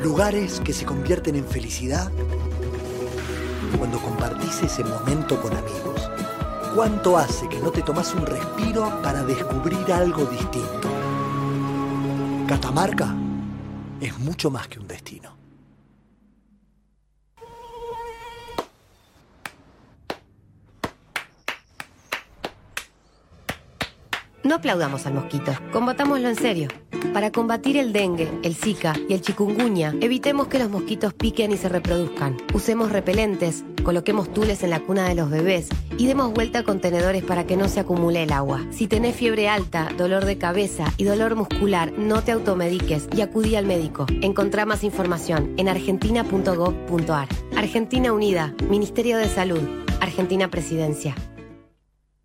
Lugares 0.02 0.60
que 0.62 0.74
se 0.74 0.86
convierten 0.86 1.36
en 1.36 1.46
felicidad 1.46 2.12
cuando 3.78 4.00
compartís 4.00 4.64
ese 4.64 4.84
momento 4.84 5.40
con 5.42 5.56
amigos. 5.56 6.10
¿Cuánto 6.76 7.18
hace 7.18 7.48
que 7.48 7.60
no 7.60 7.72
te 7.72 7.84
tomas 7.84 8.14
un 8.16 8.26
respiro 8.26 9.02
para 9.04 9.24
descubrir 9.24 9.92
algo 9.92 10.26
distinto? 10.26 10.99
Catamarca 12.50 13.16
es 14.02 14.18
mucho 14.18 14.50
más 14.50 14.68
que 14.68 14.80
un 14.80 14.88
destino. 14.88 15.38
No 24.44 24.56
aplaudamos 24.56 25.06
al 25.06 25.14
mosquito, 25.14 25.52
combatámoslo 25.72 26.28
en 26.28 26.36
serio. 26.36 26.70
Para 27.14 27.32
combatir 27.32 27.78
el 27.78 27.94
dengue, 27.94 28.32
el 28.42 28.56
zika 28.56 28.96
y 29.08 29.14
el 29.14 29.22
chikungunya, 29.22 29.94
evitemos 30.02 30.48
que 30.48 30.58
los 30.58 30.72
mosquitos 30.72 31.14
piquen 31.14 31.52
y 31.52 31.58
se 31.58 31.70
reproduzcan. 31.70 32.38
Usemos 32.56 32.92
repelentes, 32.92 33.64
coloquemos 33.84 34.32
tules 34.34 34.64
en 34.64 34.70
la 34.70 34.80
cuna 34.80 35.08
de 35.08 35.16
los 35.16 35.30
bebés 35.30 35.70
y 35.98 36.08
demos 36.08 36.34
vuelta 36.34 36.60
a 36.60 36.64
contenedores 36.64 37.24
para 37.24 37.46
que 37.46 37.58
no 37.58 37.68
se 37.68 37.80
acumule 37.80 38.24
el 38.24 38.32
agua. 38.32 38.66
Si 38.72 38.88
tenés 38.88 39.16
fiebre 39.16 39.50
alta, 39.50 39.90
dolor 39.98 40.26
de 40.26 40.38
cabeza 40.38 40.86
y 40.98 41.04
dolor 41.04 41.36
muscular, 41.36 41.92
no 41.98 42.24
te 42.24 42.32
automediques 42.32 43.08
y 43.16 43.22
acudí 43.22 43.56
al 43.56 43.66
médico. 43.66 44.06
Encontrá 44.22 44.66
más 44.66 44.84
información 44.84 45.54
en 45.58 45.70
argentina.gov.ar. 45.70 47.28
Argentina 47.56 48.14
Unida, 48.14 48.54
Ministerio 48.70 49.18
de 49.18 49.28
Salud, 49.28 49.62
Argentina 50.00 50.50
Presidencia. 50.50 51.16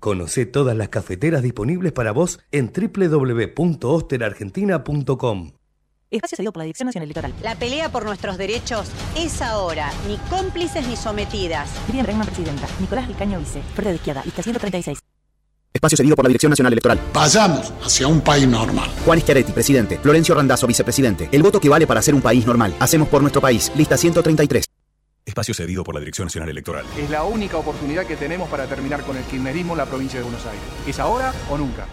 Conoce 0.00 0.46
todas 0.46 0.76
las 0.76 0.88
cafeteras 0.88 1.42
disponibles 1.42 1.92
para 1.92 2.10
vos 2.12 2.40
en 2.50 2.72
www.osterargentina.com. 2.72 5.52
Espacio 6.10 6.36
cedido 6.36 6.52
por 6.52 6.60
la 6.60 6.64
Dirección 6.64 6.86
Nacional 6.86 7.04
Electoral. 7.04 7.34
La 7.42 7.54
pelea 7.54 7.92
por 7.92 8.04
nuestros 8.04 8.38
derechos 8.38 8.88
es 9.16 9.40
ahora, 9.42 9.92
ni 10.08 10.16
cómplices 10.28 10.88
ni 10.88 10.96
sometidas. 10.96 11.70
Miriam 11.86 12.06
Bregman, 12.06 12.26
presidenta. 12.26 12.66
Nicolás 12.80 13.06
Vicaño, 13.06 13.38
vice. 13.38 13.62
Frente 13.74 13.90
de 13.90 13.96
izquierda, 13.96 14.22
lista 14.24 14.42
136. 14.42 14.98
Espacio 15.72 15.98
cedido 15.98 16.16
por 16.16 16.24
la 16.24 16.30
Dirección 16.30 16.50
Nacional 16.50 16.72
Electoral. 16.72 16.98
Vayamos 17.14 17.72
hacia 17.84 18.08
un 18.08 18.20
país 18.22 18.48
normal. 18.48 18.90
Juan 19.04 19.20
Schiaretti, 19.20 19.52
presidente. 19.52 19.98
Florencio 19.98 20.34
Randazzo, 20.34 20.66
vicepresidente. 20.66 21.28
El 21.30 21.42
voto 21.42 21.60
que 21.60 21.68
vale 21.68 21.86
para 21.86 22.02
ser 22.02 22.14
un 22.14 22.22
país 22.22 22.46
normal. 22.46 22.74
Hacemos 22.80 23.06
por 23.08 23.20
nuestro 23.20 23.42
país. 23.42 23.70
Lista 23.76 23.96
133. 23.96 24.69
Espacio 25.30 25.54
cedido 25.54 25.82
por 25.82 25.94
la 25.94 26.00
Dirección 26.00 26.26
Nacional 26.26 26.50
Electoral. 26.50 26.84
Es 26.98 27.08
la 27.08 27.22
única 27.22 27.56
oportunidad 27.56 28.04
que 28.04 28.16
tenemos 28.16 28.48
para 28.48 28.66
terminar 28.66 29.02
con 29.02 29.16
el 29.16 29.24
kirchnerismo 29.24 29.72
en 29.72 29.78
la 29.78 29.86
provincia 29.86 30.18
de 30.18 30.24
Buenos 30.24 30.44
Aires. 30.44 30.62
¿Es 30.86 30.98
ahora 30.98 31.32
o 31.48 31.56
nunca? 31.56 31.86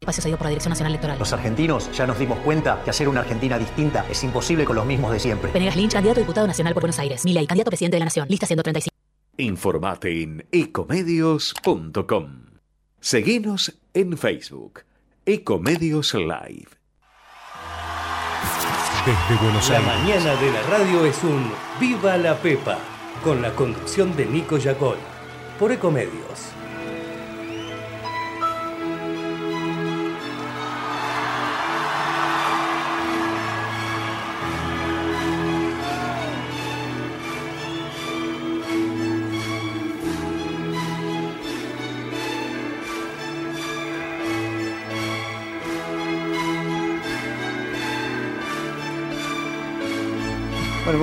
Espacio 0.00 0.22
cedido 0.22 0.38
por 0.38 0.46
la 0.46 0.50
Dirección 0.50 0.70
Nacional 0.70 0.92
Electoral. 0.92 1.18
Los 1.18 1.32
argentinos 1.32 1.90
ya 1.92 2.06
nos 2.06 2.18
dimos 2.18 2.38
cuenta 2.38 2.80
que 2.84 2.90
hacer 2.90 3.08
una 3.08 3.20
Argentina 3.20 3.58
distinta 3.58 4.06
es 4.08 4.24
imposible 4.24 4.64
con 4.64 4.76
los 4.76 4.86
mismos 4.86 5.12
de 5.12 5.20
siempre. 5.20 5.52
Venegas 5.52 5.76
Lynch, 5.76 5.92
candidato 5.92 6.20
a 6.20 6.22
diputado 6.22 6.46
nacional 6.46 6.72
por 6.72 6.82
Buenos 6.82 6.98
Aires. 6.98 7.24
Milei, 7.24 7.46
candidato 7.46 7.68
a 7.68 7.72
presidente 7.72 7.96
de 7.96 8.00
la 8.00 8.06
Nación. 8.06 8.26
Lista 8.28 8.46
135. 8.46 8.94
Informate 9.38 10.22
en 10.22 10.46
ecomedios.com. 10.52 12.46
Seguinos 13.00 13.74
en 13.92 14.16
Facebook. 14.16 14.84
Ecomedios 15.26 16.14
Live. 16.14 16.79
Desde 19.06 19.42
Buenos 19.42 19.66
La 19.70 19.78
Aires. 19.78 19.92
mañana 19.94 20.36
de 20.36 20.52
la 20.52 20.62
radio 20.68 21.06
es 21.06 21.24
un 21.24 21.50
Viva 21.80 22.18
la 22.18 22.34
Pepa, 22.34 22.78
con 23.24 23.40
la 23.40 23.50
conducción 23.54 24.14
de 24.14 24.26
Nico 24.26 24.58
Yacoy, 24.58 24.98
por 25.58 25.72
Ecomedios. 25.72 26.52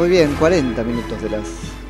Muy 0.07 0.15
bien, 0.17 0.35
40 0.39 0.83
minutos 0.85 1.21
de 1.21 1.29
las 1.29 1.41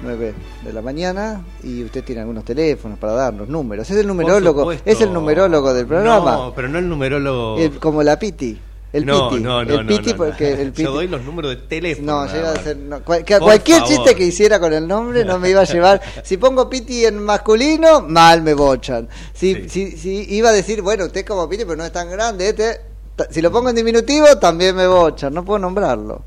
9 0.02 0.34
de 0.64 0.74
la 0.74 0.82
mañana 0.82 1.44
y 1.64 1.84
usted 1.84 2.04
tiene 2.04 2.22
algunos 2.22 2.44
teléfonos 2.44 2.98
para 2.98 3.14
darnos 3.14 3.48
números. 3.48 3.88
Es 3.92 3.96
el 3.98 4.08
numerólogo, 4.08 4.72
es 4.72 5.02
el 5.02 5.14
numerólogo 5.14 5.72
del 5.72 5.86
programa. 5.86 6.32
No, 6.32 6.54
pero 6.56 6.68
no 6.68 6.80
el 6.80 6.90
numerólogo. 6.90 7.60
El- 7.60 7.78
como 7.80 8.02
la 8.02 8.18
Piti. 8.18 8.60
El 8.92 9.06
no, 9.06 9.30
Piti. 9.30 9.44
no, 9.44 9.64
no, 9.64 9.74
el 9.82 9.86
Piti 9.86 10.14
porque 10.16 10.52
el 10.54 10.72
Piti. 10.72 10.82
Yo 10.84 10.94
doy 10.94 11.08
los 11.08 11.22
números 11.24 11.52
de 11.52 11.58
teléfono. 11.68 12.26
No, 12.26 12.34
llega 12.34 12.54
a 12.54 12.56
ser. 12.64 12.78
cual- 13.06 13.24
que- 13.24 13.38
cualquier 13.38 13.82
favor. 13.82 13.94
chiste 13.94 14.16
que 14.16 14.24
hiciera 14.26 14.60
con 14.60 14.74
el 14.74 14.88
nombre 14.88 15.24
no 15.24 15.38
me 15.38 15.52
iba 15.52 15.62
a 15.62 15.66
llevar. 15.66 16.02
Si 16.24 16.38
pongo 16.38 16.68
Piti 16.68 17.06
en 17.06 17.22
masculino, 17.22 18.02
mal 18.02 18.42
me 18.42 18.56
bochan. 18.56 19.08
Si, 19.34 19.70
si, 19.70 19.92
si 19.92 20.26
iba 20.34 20.50
a 20.50 20.54
decir, 20.54 20.82
bueno, 20.82 21.06
usted 21.06 21.24
como 21.24 21.48
Piti, 21.48 21.66
pero 21.66 21.76
no 21.76 21.86
es 21.86 21.92
tan 21.92 22.10
grande, 22.10 22.50
este. 22.50 22.82
Si 23.30 23.42
lo 23.42 23.52
pongo 23.52 23.70
en 23.70 23.76
diminutivo, 23.76 24.26
también 24.40 24.76
me 24.76 24.88
bochan, 24.88 25.34
no 25.34 25.46
puedo 25.46 25.60
nombrarlo. 25.60 26.24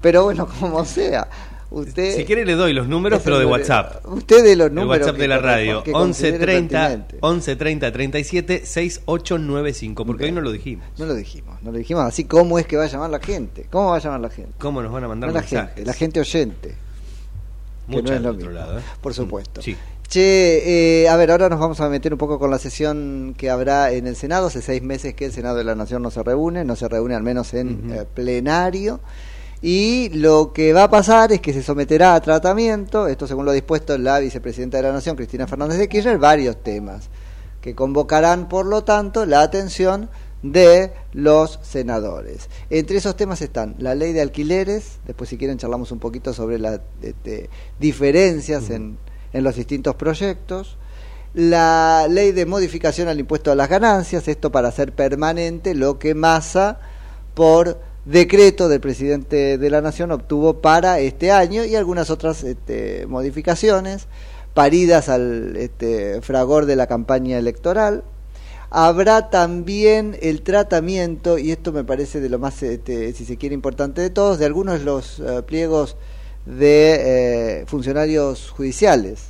Pero 0.00 0.24
bueno, 0.24 0.46
como 0.60 0.84
sea. 0.84 1.28
Usted, 1.72 2.16
Si 2.16 2.24
quiere 2.24 2.44
le 2.44 2.54
doy 2.54 2.72
los 2.72 2.88
números, 2.88 3.20
pero 3.22 3.36
el 3.36 3.42
de 3.42 3.46
WhatsApp. 3.46 4.04
Usted 4.08 4.42
de 4.42 4.56
los 4.56 4.68
El 4.70 4.74
números 4.74 5.02
WhatsApp 5.06 5.14
que 5.14 5.22
de 5.22 5.28
la 5.28 5.38
radio. 5.38 5.84
que 5.84 5.92
11 5.92 6.00
considere 6.02 6.38
30 6.38 6.78
pertinente. 6.80 7.18
11 7.20 7.56
30 7.56 7.92
37 7.92 8.66
6895. 8.66 10.04
Porque 10.04 10.24
hoy 10.24 10.32
no 10.32 10.40
lo 10.40 10.50
dijimos. 10.50 10.84
No 10.98 11.06
lo 11.06 11.14
dijimos, 11.14 11.62
no 11.62 11.70
lo 11.70 11.78
dijimos. 11.78 12.04
Así, 12.04 12.24
¿cómo 12.24 12.58
es 12.58 12.66
que 12.66 12.76
va 12.76 12.84
a 12.84 12.88
llamar 12.88 13.10
la 13.10 13.20
gente? 13.20 13.66
¿Cómo 13.70 13.90
va 13.90 13.96
a 13.96 14.00
llamar 14.00 14.18
la 14.20 14.30
gente? 14.30 14.52
¿Cómo 14.58 14.82
nos 14.82 14.90
van 14.92 15.04
a 15.04 15.08
mandar 15.08 15.28
No 15.30 15.34
la 15.34 15.40
mensajes? 15.42 15.68
gente, 15.74 15.84
la 15.86 15.92
gente 15.92 16.18
oyente. 16.20 16.68
que 16.70 16.76
Mucha 17.96 18.02
no 18.02 18.08
es 18.08 18.14
del 18.14 18.22
lo 18.24 18.28
otro 18.30 18.46
mismo, 18.48 18.52
lado, 18.52 18.78
¿eh? 18.80 18.82
por 19.00 19.14
supuesto. 19.14 19.62
Sí. 19.62 19.76
Che, 20.08 21.02
eh, 21.04 21.08
a 21.08 21.14
ver, 21.14 21.30
ahora 21.30 21.48
nos 21.48 21.60
vamos 21.60 21.80
a 21.80 21.88
meter 21.88 22.12
un 22.12 22.18
poco 22.18 22.40
con 22.40 22.50
la 22.50 22.58
sesión 22.58 23.32
que 23.38 23.48
habrá 23.48 23.92
en 23.92 24.08
el 24.08 24.16
Senado. 24.16 24.48
Hace 24.48 24.60
seis 24.60 24.82
meses 24.82 25.14
que 25.14 25.26
el 25.26 25.32
Senado 25.32 25.56
de 25.56 25.62
la 25.62 25.76
Nación 25.76 26.02
no 26.02 26.10
se 26.10 26.20
reúne, 26.24 26.64
no 26.64 26.74
se 26.74 26.88
reúne 26.88 27.14
al 27.14 27.22
menos 27.22 27.54
en 27.54 27.92
eh, 27.92 28.04
plenario. 28.12 28.98
Y 29.62 30.08
lo 30.10 30.52
que 30.52 30.72
va 30.72 30.84
a 30.84 30.90
pasar 30.90 31.32
es 31.32 31.40
que 31.40 31.52
se 31.52 31.62
someterá 31.62 32.14
a 32.14 32.20
tratamiento, 32.22 33.06
esto 33.06 33.26
según 33.26 33.44
lo 33.44 33.52
dispuesto 33.52 33.98
la 33.98 34.18
vicepresidenta 34.18 34.78
de 34.78 34.84
la 34.84 34.92
Nación, 34.92 35.16
Cristina 35.16 35.46
Fernández 35.46 35.78
de 35.78 35.88
Kirchner, 35.88 36.18
varios 36.18 36.62
temas 36.62 37.10
que 37.60 37.74
convocarán, 37.74 38.48
por 38.48 38.64
lo 38.64 38.84
tanto, 38.84 39.26
la 39.26 39.42
atención 39.42 40.08
de 40.42 40.92
los 41.12 41.58
senadores. 41.62 42.48
Entre 42.70 42.96
esos 42.96 43.16
temas 43.16 43.42
están 43.42 43.74
la 43.78 43.94
ley 43.94 44.14
de 44.14 44.22
alquileres, 44.22 44.98
después 45.06 45.28
si 45.28 45.36
quieren 45.36 45.58
charlamos 45.58 45.92
un 45.92 45.98
poquito 45.98 46.32
sobre 46.32 46.58
las 46.58 46.80
este, 47.02 47.50
diferencias 47.78 48.70
en, 48.70 48.96
en 49.34 49.44
los 49.44 49.56
distintos 49.56 49.94
proyectos, 49.96 50.78
la 51.34 52.06
ley 52.08 52.32
de 52.32 52.46
modificación 52.46 53.08
al 53.08 53.20
impuesto 53.20 53.52
a 53.52 53.54
las 53.54 53.68
ganancias, 53.68 54.26
esto 54.26 54.50
para 54.50 54.68
hacer 54.68 54.94
permanente 54.94 55.74
lo 55.74 55.98
que 55.98 56.14
Massa 56.14 56.80
por 57.34 57.89
decreto 58.04 58.68
del 58.68 58.80
presidente 58.80 59.58
de 59.58 59.70
la 59.70 59.80
Nación 59.80 60.10
obtuvo 60.10 60.60
para 60.60 61.00
este 61.00 61.30
año 61.30 61.64
y 61.64 61.76
algunas 61.76 62.10
otras 62.10 62.44
este, 62.44 63.06
modificaciones 63.06 64.06
paridas 64.54 65.08
al 65.08 65.56
este, 65.56 66.20
fragor 66.22 66.66
de 66.66 66.76
la 66.76 66.86
campaña 66.86 67.38
electoral. 67.38 68.02
Habrá 68.70 69.30
también 69.30 70.16
el 70.22 70.42
tratamiento, 70.42 71.38
y 71.38 71.50
esto 71.50 71.72
me 71.72 71.82
parece 71.82 72.20
de 72.20 72.28
lo 72.28 72.38
más, 72.38 72.62
este, 72.62 73.12
si 73.12 73.24
se 73.24 73.36
quiere, 73.36 73.54
importante 73.54 74.00
de 74.00 74.10
todos, 74.10 74.38
de 74.38 74.46
algunos 74.46 74.78
de 74.78 74.84
los 74.84 75.18
eh, 75.18 75.42
pliegos 75.44 75.96
de 76.46 77.60
eh, 77.60 77.64
funcionarios 77.66 78.50
judiciales, 78.50 79.24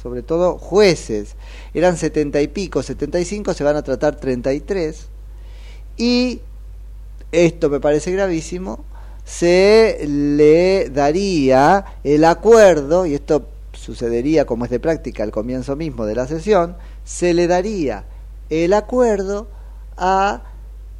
sobre 0.00 0.22
todo 0.22 0.58
jueces. 0.58 1.34
Eran 1.74 1.96
setenta 1.96 2.40
y 2.40 2.46
pico, 2.46 2.84
setenta 2.84 3.18
y 3.18 3.24
cinco, 3.24 3.52
se 3.52 3.64
van 3.64 3.76
a 3.76 3.82
tratar 3.82 4.16
treinta 4.16 4.52
y 4.52 4.60
tres. 4.60 5.08
Y 5.96 6.40
esto 7.34 7.70
me 7.70 7.80
parece 7.80 8.12
gravísimo, 8.12 8.84
se 9.24 10.04
le 10.06 10.90
daría 10.90 11.84
el 12.04 12.24
acuerdo, 12.24 13.06
y 13.06 13.14
esto 13.14 13.48
sucedería 13.72 14.46
como 14.46 14.64
es 14.64 14.70
de 14.70 14.80
práctica 14.80 15.22
al 15.22 15.30
comienzo 15.30 15.76
mismo 15.76 16.06
de 16.06 16.14
la 16.14 16.26
sesión, 16.26 16.76
se 17.04 17.34
le 17.34 17.46
daría 17.46 18.04
el 18.50 18.72
acuerdo 18.72 19.48
a 19.96 20.42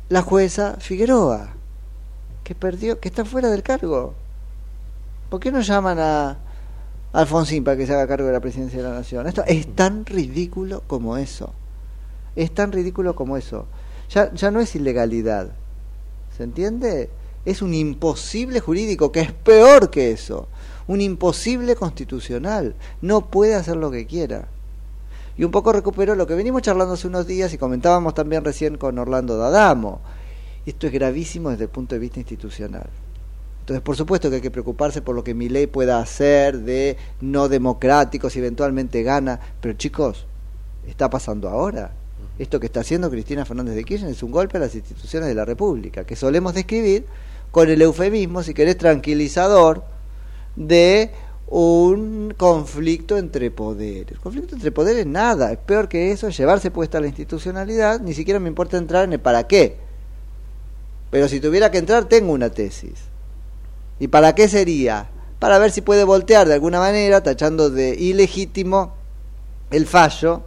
la 0.09 0.23
jueza 0.23 0.77
Figueroa, 0.79 1.55
que 2.43 2.55
perdió, 2.55 3.01
que 3.01 3.09
está 3.09 3.25
fuera 3.25 3.51
del 3.51 3.63
cargo. 3.63 4.15
¿Por 5.31 5.41
qué 5.41 5.51
no 5.51 5.61
llaman 5.61 5.99
a 5.99 6.39
Alfonsín 7.13 7.65
para 7.65 7.77
que 7.77 7.87
se 7.87 7.95
haga 7.95 8.07
cargo 8.07 8.27
de 8.27 8.33
la 8.33 8.41
presidencia 8.41 8.83
de 8.83 8.89
la 8.89 8.95
nación? 8.95 9.27
Esto 9.27 9.45
es 9.47 9.75
tan 9.75 10.05
ridículo 10.05 10.83
como 10.87 11.17
eso. 11.17 11.53
Es 12.37 12.53
tan 12.53 12.73
ridículo 12.73 13.15
como 13.15 13.37
eso. 13.37 13.67
Ya, 14.11 14.33
ya 14.35 14.51
no 14.51 14.61
es 14.61 14.75
ilegalidad. 14.75 15.53
¿Se 16.37 16.43
entiende? 16.43 17.11
Es 17.45 17.63
un 17.63 17.75
imposible 17.75 18.61
jurídico, 18.61 19.13
que 19.13 19.21
es 19.21 19.33
peor 19.33 19.91
que 19.91 20.11
eso. 20.11 20.49
Un 20.87 21.01
imposible 21.01 21.77
constitucional. 21.77 22.75
No 23.01 23.27
puede 23.31 23.55
hacer 23.55 23.77
lo 23.77 23.91
que 23.91 24.07
quiera. 24.07 24.49
Y 25.37 25.45
un 25.45 25.51
poco 25.51 25.73
recupero 25.73 26.15
lo 26.15 26.27
que 26.27 26.35
venimos 26.35 26.63
charlando 26.63 26.95
hace 26.95 27.07
unos 27.07 27.27
días 27.27 27.53
y 27.53 27.59
comentábamos 27.59 28.15
también 28.15 28.45
recién 28.45 28.79
con 28.79 28.99
Orlando 28.99 29.37
D'Adamo. 29.37 30.01
Esto 30.65 30.87
es 30.87 30.93
gravísimo 30.93 31.51
desde 31.51 31.65
el 31.65 31.71
punto 31.71 31.95
de 31.95 31.99
vista 31.99 32.21
institucional. 32.21 32.89
Entonces, 33.61 33.83
por 33.83 33.97
supuesto 33.97 34.29
que 34.29 34.37
hay 34.37 34.43
que 34.43 34.51
preocuparse 34.51 35.03
por 35.03 35.15
lo 35.15 35.25
que 35.25 35.35
mi 35.35 35.49
ley 35.49 35.67
pueda 35.67 35.99
hacer 35.99 36.61
de 36.61 36.97
no 37.21 37.49
democrático, 37.49 38.31
si 38.31 38.39
eventualmente 38.39 39.03
gana. 39.03 39.41
Pero 39.61 39.75
chicos, 39.75 40.27
está 40.87 41.11
pasando 41.11 41.49
ahora. 41.49 41.93
Esto 42.39 42.59
que 42.59 42.67
está 42.67 42.81
haciendo 42.81 43.11
Cristina 43.11 43.45
Fernández 43.45 43.77
de 43.77 43.85
Kirchner 43.85 44.11
es 44.11 44.23
un 44.23 44.33
golpe 44.33 44.57
a 44.57 44.61
las 44.61 44.75
instituciones 44.75 45.29
de 45.29 45.35
la 45.35 45.45
República, 45.45 46.05
que 46.05 46.17
solemos 46.17 46.55
describir 46.55 47.07
con 47.53 47.71
el 47.71 47.81
eufemismo, 47.81 48.43
si 48.43 48.55
querés, 48.55 48.77
tranquilizador, 48.77 49.85
de 50.57 51.13
un 51.47 52.35
conflicto 52.37 53.17
entre 53.17 53.53
poderes. 53.53 54.19
Conflicto 54.19 54.57
entre 54.57 54.73
poderes 54.73 55.07
nada, 55.07 55.53
es 55.53 55.59
peor 55.59 55.89
que 55.89 56.11
eso, 56.11 56.27
es 56.27 56.37
llevarse 56.37 56.73
puesta 56.73 57.01
la 57.01 57.07
institucionalidad, 57.07 58.01
ni 58.01 58.15
siquiera 58.15 58.41
me 58.41 58.49
importa 58.49 58.77
entrar 58.79 59.05
en 59.05 59.13
el 59.13 59.21
para 59.21 59.47
qué. 59.47 59.77
Pero 61.11 61.29
si 61.29 61.39
tuviera 61.39 61.71
que 61.71 61.79
entrar, 61.79 62.07
tengo 62.07 62.33
una 62.33 62.51
tesis. 62.51 62.95
¿Y 64.01 64.09
para 64.09 64.35
qué 64.35 64.49
sería? 64.49 65.09
Para 65.39 65.59
ver 65.59 65.71
si 65.71 65.81
puede 65.81 66.03
voltear 66.03 66.49
de 66.49 66.55
alguna 66.55 66.81
manera, 66.81 67.23
tachando 67.23 67.71
de 67.71 67.95
ilegítimo 67.95 68.95
el 69.71 69.87
fallo 69.87 70.43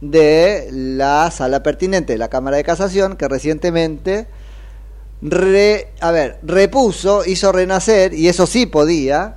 de 0.00 0.68
la 0.72 1.30
sala 1.30 1.62
pertinente 1.62 2.12
de 2.12 2.18
la 2.18 2.28
Cámara 2.28 2.56
de 2.56 2.64
Casación, 2.64 3.16
que 3.16 3.26
recientemente 3.28 4.26
re, 5.20 5.88
a 6.00 6.12
ver, 6.12 6.38
repuso, 6.42 7.24
hizo 7.24 7.50
renacer, 7.50 8.14
y 8.14 8.28
eso 8.28 8.46
sí 8.46 8.66
podía, 8.66 9.36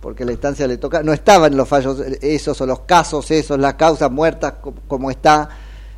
porque 0.00 0.24
la 0.24 0.32
instancia 0.32 0.66
le 0.66 0.76
toca, 0.76 1.02
no 1.02 1.12
estaban 1.12 1.56
los 1.56 1.68
fallos 1.68 2.00
esos 2.20 2.60
o 2.60 2.66
los 2.66 2.80
casos 2.80 3.30
esos, 3.30 3.58
las 3.58 3.74
causas 3.74 4.10
muertas 4.10 4.54
co- 4.60 4.74
como 4.88 5.10
está 5.10 5.48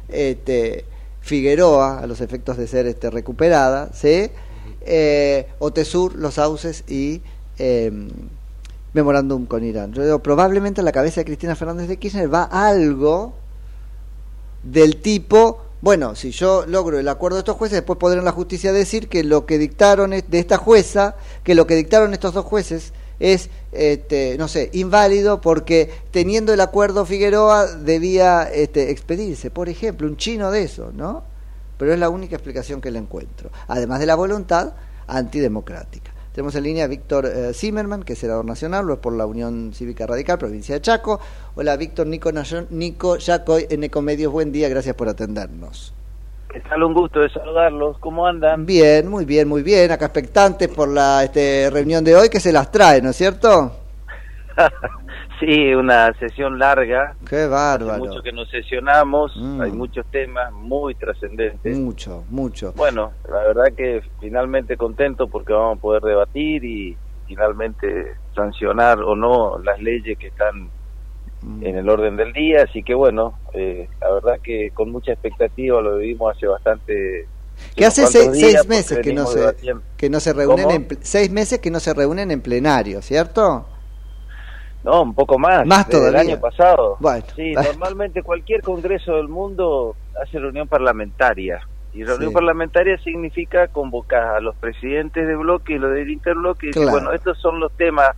este, 0.09 0.85
Figueroa, 1.21 2.01
a 2.01 2.07
los 2.07 2.21
efectos 2.21 2.57
de 2.57 2.69
ser 2.69 2.87
este, 2.87 3.11
recuperada, 3.11 3.91
¿sí? 3.95 4.31
Eh, 4.83 5.49
los 6.17 6.35
sauces 6.35 6.85
y 6.87 7.23
eh, 7.59 7.91
memorándum 8.93 9.47
con 9.47 9.65
Irán. 9.65 9.93
Yo 9.95 10.05
digo, 10.05 10.19
probablemente 10.19 10.83
en 10.83 10.85
la 10.85 10.93
cabeza 10.93 11.23
de 11.23 11.25
Cristina 11.25 11.57
Fernández 11.57 11.89
de 11.89 11.97
Kirchner 11.97 12.33
va 12.33 12.45
algo 12.45 13.33
del 14.65 14.97
tipo, 14.97 15.61
bueno, 15.81 16.17
si 16.17 16.31
yo 16.31 16.65
logro 16.67 16.99
el 16.99 17.09
acuerdo 17.09 17.37
de 17.37 17.41
estos 17.41 17.57
jueces, 17.57 17.77
después 17.77 17.99
podrán 17.99 18.25
la 18.25 18.33
justicia 18.33 18.73
decir 18.73 19.09
que 19.09 19.23
lo 19.23 19.47
que 19.47 19.59
dictaron 19.59 20.11
de 20.11 20.39
esta 20.39 20.57
jueza, 20.57 21.17
que 21.43 21.55
lo 21.55 21.67
que 21.67 21.75
dictaron 21.77 22.15
estos 22.15 22.35
dos 22.35 22.45
jueces 22.45 22.93
es, 23.21 23.51
este, 23.73 24.37
no 24.39 24.49
sé, 24.49 24.71
inválido 24.73 25.41
porque 25.41 25.91
teniendo 26.11 26.53
el 26.53 26.61
acuerdo 26.61 27.05
Figueroa 27.05 27.67
debía 27.67 28.45
este, 28.45 28.91
expedirse, 28.91 29.51
por 29.51 29.69
ejemplo, 29.69 30.07
un 30.07 30.17
chino 30.17 30.51
de 30.51 30.63
eso, 30.63 30.91
¿no? 30.95 31.23
Pero 31.77 31.93
es 31.93 31.99
la 31.99 32.09
única 32.09 32.37
explicación 32.37 32.81
que 32.81 32.91
le 32.91 32.99
encuentro, 32.99 33.51
además 33.69 34.01
de 34.01 34.07
la 34.07 34.15
voluntad 34.15 34.73
antidemocrática. 35.07 36.14
Tenemos 36.35 36.57
en 36.57 36.65
línea 36.65 36.87
a 36.87 36.89
Víctor 36.89 37.27
eh, 37.27 37.53
Zimmerman, 37.55 38.03
que 38.03 38.15
es 38.15 38.19
senador 38.19 38.45
nacional, 38.45 38.85
lo 38.85 38.95
es 38.95 38.99
por 38.99 39.13
la 39.13 39.25
Unión 39.25 39.73
Cívica 39.73 40.05
Radical, 40.05 40.37
provincia 40.37 40.75
de 40.75 40.81
Chaco. 40.81 41.21
Hola, 41.55 41.77
Víctor 41.77 42.09
Nico, 42.09 42.33
Nico 42.71 43.19
Yacoy, 43.19 43.69
en 43.71 43.85
Ecomedios, 43.85 44.33
buen 44.33 44.51
día, 44.51 44.69
gracias 44.69 44.97
por 44.97 45.09
atendernos. 45.09 45.95
¿Qué 46.53 46.59
tal? 46.59 46.83
Un 46.83 46.93
gusto 46.93 47.21
de 47.21 47.29
saludarlos. 47.31 47.99
¿Cómo 48.01 48.27
andan? 48.27 48.67
Bien, 48.67 49.09
muy 49.09 49.25
bien, 49.25 49.47
muy 49.47 49.63
bien. 49.63 49.93
Acá 49.93 50.07
expectantes 50.07 50.67
por 50.67 50.89
la 50.89 51.23
este, 51.23 51.71
reunión 51.71 52.03
de 52.03 52.17
hoy 52.17 52.29
que 52.29 52.41
se 52.41 52.53
las 52.53 52.69
trae, 52.73 53.01
¿no 53.01 53.11
es 53.11 53.17
cierto? 53.17 53.77
sí, 55.41 55.75
una 55.75 56.13
sesión 56.19 56.59
larga. 56.59 57.15
Qué 57.29 57.37
Hace 57.37 57.49
bárbaro. 57.49 58.05
mucho 58.05 58.23
que 58.23 58.33
nos 58.33 58.49
sesionamos, 58.51 59.33
Mm. 59.37 59.61
hay 59.61 59.73
muchos 59.73 60.07
temas 60.11 60.53
muy 60.53 60.95
trascendentes. 60.95 61.77
Mucho, 61.79 62.25
mucho. 62.31 62.73
Bueno, 62.77 63.13
la 63.31 63.39
verdad 63.45 63.73
que 63.77 64.03
finalmente 64.21 64.77
contento 64.77 65.29
porque 65.29 65.53
vamos 65.53 65.79
a 65.79 65.81
poder 65.81 66.03
debatir 66.03 66.65
y 66.65 66.97
finalmente 67.27 68.15
sancionar 68.35 69.01
o 69.01 69.17
no 69.17 69.59
las 69.59 69.81
leyes 69.81 70.19
que 70.19 70.29
están 70.29 70.69
Mm. 71.43 71.63
en 71.67 71.77
el 71.77 71.89
orden 71.91 72.17
del 72.17 72.33
día. 72.33 72.63
Así 72.63 72.83
que 72.83 72.95
bueno, 72.95 73.39
eh, 73.53 73.89
la 74.01 74.11
verdad 74.13 74.41
que 74.43 74.71
con 74.73 74.91
mucha 74.91 75.13
expectativa 75.13 75.81
lo 75.83 75.99
vivimos 75.99 76.35
hace 76.35 76.47
bastante... 76.47 77.27
Que 77.77 77.85
hace 77.87 78.07
seis, 78.07 78.31
seis 78.33 78.67
meses 78.69 78.99
que 78.99 79.13
no 79.13 79.27
se 79.27 79.55
que 79.97 80.11
no 80.11 80.19
se 80.21 80.33
reúnen 80.33 80.65
¿Cómo? 80.65 80.75
en 80.77 80.89
seis 81.03 81.31
meses 81.31 81.61
que 81.61 81.71
no 81.71 81.79
se 81.81 81.95
reúnen 81.95 82.31
en 82.33 82.41
plenario, 82.41 83.01
¿cierto? 83.03 83.67
No, 84.85 85.03
un 85.03 85.15
poco 85.15 85.39
más. 85.39 85.67
Más 85.67 85.87
desde 85.89 85.99
todavía. 85.99 86.21
El 86.21 86.29
año 86.29 86.41
pasado. 86.41 86.97
Bueno. 87.01 87.25
Sí, 87.35 87.53
normalmente 87.53 88.23
cualquier 88.23 88.61
congreso 88.63 89.17
del 89.17 89.29
mundo 89.29 89.97
hace 90.23 90.39
reunión 90.39 90.69
parlamentaria. 90.69 91.67
Y 91.95 92.05
reunión 92.05 92.31
Sí. 92.31 92.35
parlamentaria 92.35 92.99
significa 92.99 93.69
convocar 93.69 94.23
a 94.37 94.41
los 94.41 94.55
presidentes 94.57 95.27
de 95.27 95.37
bloque 95.37 95.75
y 95.75 95.79
los 95.79 95.93
del 95.93 96.11
interbloque 96.11 96.67
y 96.67 96.69
decir, 96.69 96.83
Claro. 96.83 96.99
bueno, 96.99 97.13
estos 97.13 97.39
son 97.41 97.61
los 97.61 97.73
temas 97.77 98.11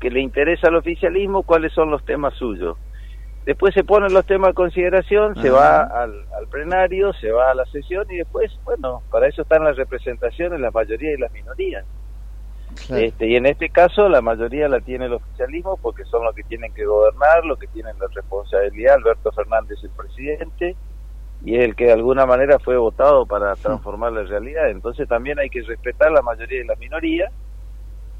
que 0.00 0.10
le 0.10 0.20
interesa 0.20 0.68
al 0.68 0.76
oficialismo, 0.76 1.42
cuáles 1.42 1.72
son 1.72 1.90
los 1.90 2.04
temas 2.04 2.32
suyos. 2.34 2.76
Después 3.44 3.74
se 3.74 3.82
ponen 3.82 4.12
los 4.12 4.24
temas 4.26 4.50
a 4.50 4.52
consideración, 4.52 5.34
se 5.42 5.50
va 5.50 5.80
al, 5.80 6.12
al 6.38 6.48
plenario, 6.50 7.12
se 7.14 7.32
va 7.32 7.50
a 7.50 7.54
la 7.54 7.64
sesión 7.66 8.06
y 8.10 8.16
después, 8.18 8.52
bueno, 8.64 9.02
para 9.10 9.26
eso 9.26 9.42
están 9.42 9.64
las 9.64 9.76
representaciones, 9.76 10.60
la 10.60 10.70
mayoría 10.70 11.12
y 11.14 11.16
las 11.16 11.32
minorías. 11.32 11.84
Claro. 12.86 13.02
Este, 13.02 13.26
y 13.26 13.36
en 13.36 13.46
este 13.46 13.68
caso 13.70 14.08
la 14.08 14.20
mayoría 14.20 14.68
la 14.68 14.80
tiene 14.80 15.06
el 15.06 15.14
oficialismo 15.14 15.76
porque 15.80 16.04
son 16.04 16.24
los 16.24 16.34
que 16.34 16.42
tienen 16.44 16.72
que 16.72 16.84
gobernar, 16.84 17.44
los 17.44 17.58
que 17.58 17.66
tienen 17.68 17.98
la 17.98 18.06
responsabilidad. 18.14 18.94
Alberto 18.94 19.32
Fernández 19.32 19.78
el 19.82 19.90
presidente 19.90 20.76
y 21.44 21.56
es 21.56 21.64
el 21.64 21.76
que 21.76 21.86
de 21.86 21.92
alguna 21.92 22.26
manera 22.26 22.58
fue 22.58 22.76
votado 22.76 23.26
para 23.26 23.54
transformar 23.54 24.12
la 24.12 24.22
realidad. 24.22 24.70
Entonces 24.70 25.08
también 25.08 25.38
hay 25.38 25.50
que 25.50 25.62
respetar 25.62 26.10
la 26.10 26.22
mayoría 26.22 26.62
y 26.62 26.66
la 26.66 26.74
minoría, 26.76 27.30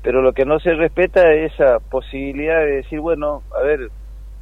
pero 0.03 0.23
lo 0.23 0.33
que 0.33 0.45
no 0.45 0.61
se 0.61 0.75
respeta 0.75 1.33
es 1.33 1.53
esa 1.55 1.81
posibilidad 1.81 2.61
de 2.61 2.77
decir, 2.77 3.01
bueno, 3.01 3.43
a 3.57 3.63
ver, 3.63 3.91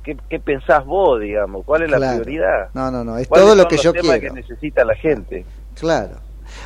¿qué, 0.03 0.17
qué 0.29 0.39
pensás 0.39 0.85
vos, 0.85 1.21
digamos? 1.21 1.65
¿Cuál 1.65 1.83
es 1.83 1.91
la 1.91 1.99
prioridad? 1.99 2.69
No, 2.75 2.91
no, 2.91 3.03
no, 3.03 3.17
es 3.17 3.29
¿Cuáles 3.29 3.47
todo 3.47 3.57
lo 3.57 3.67
que 3.67 3.77
yo 3.79 3.93
quiero. 3.93 4.21
que 4.21 4.31
necesita 4.31 4.85
la 4.85 4.95
gente? 4.95 5.47
Claro. 5.75 6.17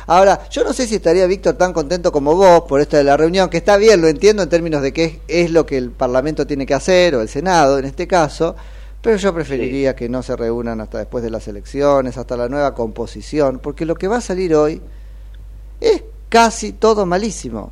Ahora, 0.07 0.41
yo 0.49 0.63
no 0.63 0.73
sé 0.73 0.87
si 0.87 0.95
estaría 0.95 1.25
Víctor 1.27 1.55
tan 1.55 1.73
contento 1.73 2.11
como 2.11 2.35
vos 2.35 2.63
por 2.67 2.81
esto 2.81 2.97
de 2.97 3.03
la 3.03 3.17
reunión, 3.17 3.49
que 3.49 3.57
está 3.57 3.77
bien, 3.77 4.01
lo 4.01 4.07
entiendo 4.07 4.43
en 4.43 4.49
términos 4.49 4.81
de 4.81 4.93
es, 4.95 5.19
es 5.27 5.51
lo 5.51 5.65
que 5.65 5.77
el 5.77 5.91
Parlamento 5.91 6.45
tiene 6.45 6.65
que 6.65 6.73
hacer, 6.73 7.15
o 7.15 7.21
el 7.21 7.29
Senado 7.29 7.79
en 7.79 7.85
este 7.85 8.07
caso, 8.07 8.55
pero 9.01 9.17
yo 9.17 9.33
preferiría 9.33 9.95
que 9.95 10.09
no 10.09 10.21
se 10.21 10.35
reúnan 10.35 10.79
hasta 10.81 10.99
después 10.99 11.23
de 11.23 11.29
las 11.29 11.47
elecciones, 11.47 12.17
hasta 12.17 12.37
la 12.37 12.49
nueva 12.49 12.75
composición, 12.75 13.59
porque 13.59 13.85
lo 13.85 13.95
que 13.95 14.07
va 14.07 14.17
a 14.17 14.21
salir 14.21 14.53
hoy 14.53 14.81
es 15.79 16.03
casi 16.29 16.73
todo 16.73 17.05
malísimo. 17.05 17.71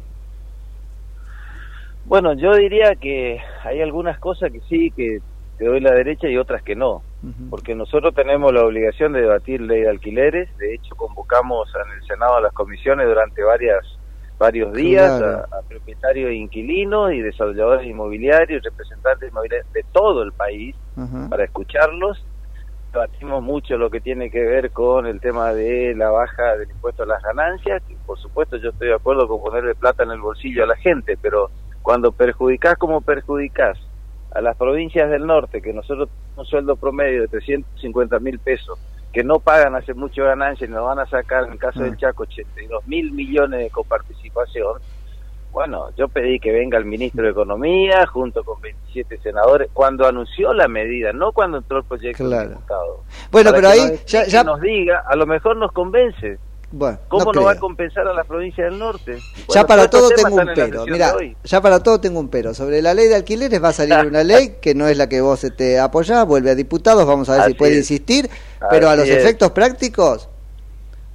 Bueno, 2.05 2.33
yo 2.33 2.55
diría 2.55 2.95
que 2.95 3.37
hay 3.63 3.81
algunas 3.81 4.17
cosas 4.17 4.51
que 4.51 4.61
sí, 4.67 4.89
que 4.91 5.19
te 5.59 5.65
doy 5.65 5.79
la 5.79 5.91
derecha 5.91 6.27
y 6.27 6.37
otras 6.37 6.63
que 6.63 6.75
no. 6.75 7.03
Porque 7.49 7.75
nosotros 7.75 8.13
tenemos 8.15 8.53
la 8.53 8.63
obligación 8.63 9.11
de 9.13 9.21
debatir 9.21 9.59
ley 9.61 9.81
de 9.81 9.89
alquileres. 9.89 10.55
De 10.57 10.73
hecho, 10.73 10.95
convocamos 10.95 11.69
en 11.75 11.91
el 11.91 12.07
Senado 12.07 12.35
a 12.37 12.41
las 12.41 12.53
comisiones 12.53 13.07
durante 13.07 13.43
varias 13.43 13.85
varios 14.37 14.71
días 14.73 15.19
Claro. 15.19 15.45
a, 15.51 15.57
a 15.57 15.61
propietarios 15.67 16.29
e 16.29 16.35
inquilinos 16.35 17.11
y 17.11 17.19
desarrolladores 17.21 17.85
inmobiliarios 17.85 18.61
y 18.63 18.69
representantes 18.69 19.29
inmobiliarios 19.29 19.71
de 19.73 19.83
todo 19.91 20.23
el 20.23 20.31
país 20.31 20.75
para 21.29 21.43
escucharlos. 21.43 22.23
Debatimos 22.93 23.43
mucho 23.43 23.77
lo 23.77 23.89
que 23.89 23.99
tiene 23.99 24.31
que 24.31 24.39
ver 24.43 24.71
con 24.71 25.05
el 25.07 25.19
tema 25.19 25.53
de 25.53 25.93
la 25.95 26.09
baja 26.09 26.55
del 26.55 26.71
impuesto 26.71 27.03
a 27.03 27.05
las 27.05 27.21
ganancias. 27.21 27.83
que 27.87 27.95
por 28.05 28.17
supuesto, 28.17 28.55
yo 28.57 28.69
estoy 28.69 28.87
de 28.87 28.95
acuerdo 28.95 29.27
con 29.27 29.41
ponerle 29.41 29.75
plata 29.75 30.03
en 30.03 30.11
el 30.11 30.21
bolsillo 30.21 30.63
a 30.63 30.67
la 30.67 30.75
gente, 30.77 31.17
pero 31.21 31.51
cuando 31.81 32.11
perjudicás 32.13 32.75
como 32.77 33.01
perjudicás 33.01 33.77
a 34.31 34.41
las 34.41 34.55
provincias 34.57 35.09
del 35.09 35.25
norte, 35.25 35.61
que 35.61 35.73
nosotros 35.73 36.09
tenemos 36.09 36.37
un 36.37 36.45
sueldo 36.45 36.75
promedio 36.75 37.21
de 37.21 37.27
350 37.29 38.19
mil 38.19 38.39
pesos, 38.39 38.77
que 39.11 39.23
no 39.23 39.39
pagan 39.39 39.75
hace 39.75 39.93
mucho 39.93 40.23
ganancia 40.23 40.67
y 40.67 40.69
nos 40.69 40.83
van 40.85 40.99
a 40.99 41.05
sacar, 41.07 41.45
en 41.45 41.53
el 41.53 41.57
caso 41.59 41.81
del 41.81 41.97
Chaco, 41.97 42.23
82 42.23 42.87
mil 42.87 43.11
millones 43.11 43.59
de 43.61 43.69
coparticipación, 43.71 44.79
bueno, 45.51 45.89
yo 45.97 46.07
pedí 46.07 46.39
que 46.39 46.51
venga 46.51 46.77
el 46.77 46.85
ministro 46.85 47.23
de 47.23 47.31
Economía 47.31 48.05
junto 48.05 48.43
con 48.43 48.61
27 48.61 49.17
senadores 49.17 49.69
cuando 49.73 50.05
anunció 50.07 50.53
la 50.53 50.67
medida, 50.67 51.11
no 51.11 51.31
cuando 51.31 51.57
entró 51.57 51.79
el 51.79 51.85
proyecto 51.85 52.23
Claro. 52.25 52.41
del 52.41 52.49
diputado. 52.49 53.03
Bueno, 53.31 53.49
Para 53.49 53.57
pero 53.57 53.69
ahí 53.69 53.79
nos 53.91 54.05
ya- 54.05 54.25
ya- 54.27 54.43
nos 54.43 54.61
diga, 54.61 55.03
a 55.07 55.15
lo 55.15 55.25
mejor 55.25 55.57
nos 55.57 55.71
convence. 55.71 56.37
Bueno, 56.71 56.99
¿Cómo 57.07 57.25
no 57.25 57.31
no, 57.33 57.43
va 57.45 57.53
a 57.53 57.55
compensar 57.59 58.07
a 58.07 58.13
las 58.13 58.27
provincias 58.27 58.69
del 58.69 58.77
norte? 58.79 59.17
ya 59.53 59.65
para 59.65 59.89
todo 59.89 60.09
tengo 60.09 60.35
un 60.35 60.49
pero. 60.53 60.85
Mira, 60.85 61.15
ya 61.43 61.61
para 61.61 61.81
todo 61.81 61.99
tengo 61.99 62.19
un 62.19 62.29
pero. 62.29 62.53
Sobre 62.53 62.81
la 62.83 62.93
ley 62.93 63.07
de 63.07 63.15
alquileres 63.15 63.63
va 63.63 63.69
a 63.69 63.73
salir 63.73 63.97
una 64.05 64.23
ley 64.23 64.57
que 64.61 64.75
no 64.75 64.87
es 64.87 64.95
la 64.95 65.09
que 65.09 65.19
vos 65.21 65.45
te 65.57 65.79
apoyás, 65.79 66.27
vuelve 66.27 66.51
a 66.51 66.55
diputados, 66.55 67.07
vamos 67.07 67.27
a 67.29 67.37
ver 67.37 67.45
si 67.47 67.53
puede 67.55 67.71
es. 67.73 67.77
insistir, 67.79 68.29
pero 68.69 68.87
a 68.89 68.95
los 68.95 69.07
es. 69.07 69.17
efectos 69.17 69.49
prácticos, 69.51 70.29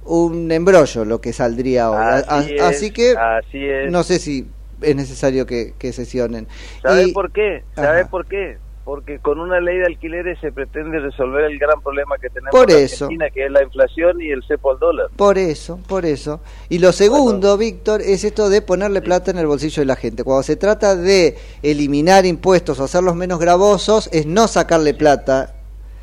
un 0.03 0.51
embrollo 0.51 1.05
lo 1.05 1.21
que 1.21 1.31
saldría 1.33 1.85
ahora. 1.85 2.17
Así, 2.27 2.51
A- 2.51 2.55
es, 2.55 2.61
así 2.61 2.91
que 2.91 3.11
así 3.17 3.65
es. 3.65 3.91
no 3.91 4.03
sé 4.03 4.19
si 4.19 4.47
es 4.81 4.95
necesario 4.95 5.45
que, 5.45 5.73
que 5.79 5.93
sesionen. 5.93 6.47
¿Sabe 6.83 7.03
Y- 7.07 7.13
por 7.13 7.31
qué? 7.31 7.63
¿Sabe 7.75 8.01
Ajá. 8.01 8.09
por 8.09 8.25
qué? 8.27 8.57
Porque 8.85 9.17
con 9.17 9.39
una 9.39 9.59
ley 9.59 9.79
de 9.79 9.87
alquileres 9.87 10.39
se 10.39 10.51
pretende 10.51 10.99
resolver 10.99 11.45
el 11.45 11.57
gran 11.57 11.81
problema 11.81 12.17
que 12.19 12.29
tenemos 12.29 12.51
Por 12.51 12.69
en 12.69 12.85
eso. 12.85 13.05
Argentina, 13.05 13.31
que 13.31 13.45
es 13.45 13.51
la 13.51 13.63
inflación 13.63 14.21
y 14.21 14.29
el 14.29 14.43
cepo 14.43 14.71
al 14.71 14.79
dólar. 14.79 15.07
Por 15.17 15.39
eso, 15.39 15.79
por 15.87 16.05
eso. 16.05 16.39
Y 16.69 16.77
lo 16.77 16.91
segundo, 16.91 17.57
Víctor, 17.57 18.01
es 18.01 18.23
esto 18.23 18.47
de 18.47 18.61
ponerle 18.61 19.01
plata 19.01 19.31
en 19.31 19.39
el 19.39 19.47
bolsillo 19.47 19.81
de 19.81 19.87
la 19.87 19.95
gente. 19.95 20.23
Cuando 20.23 20.43
se 20.43 20.55
trata 20.55 20.95
de 20.95 21.35
eliminar 21.63 22.27
impuestos 22.27 22.79
o 22.79 22.83
hacerlos 22.83 23.15
menos 23.15 23.39
gravosos, 23.39 24.07
es 24.13 24.27
no 24.27 24.47
sacarle 24.47 24.93
plata 24.93 25.55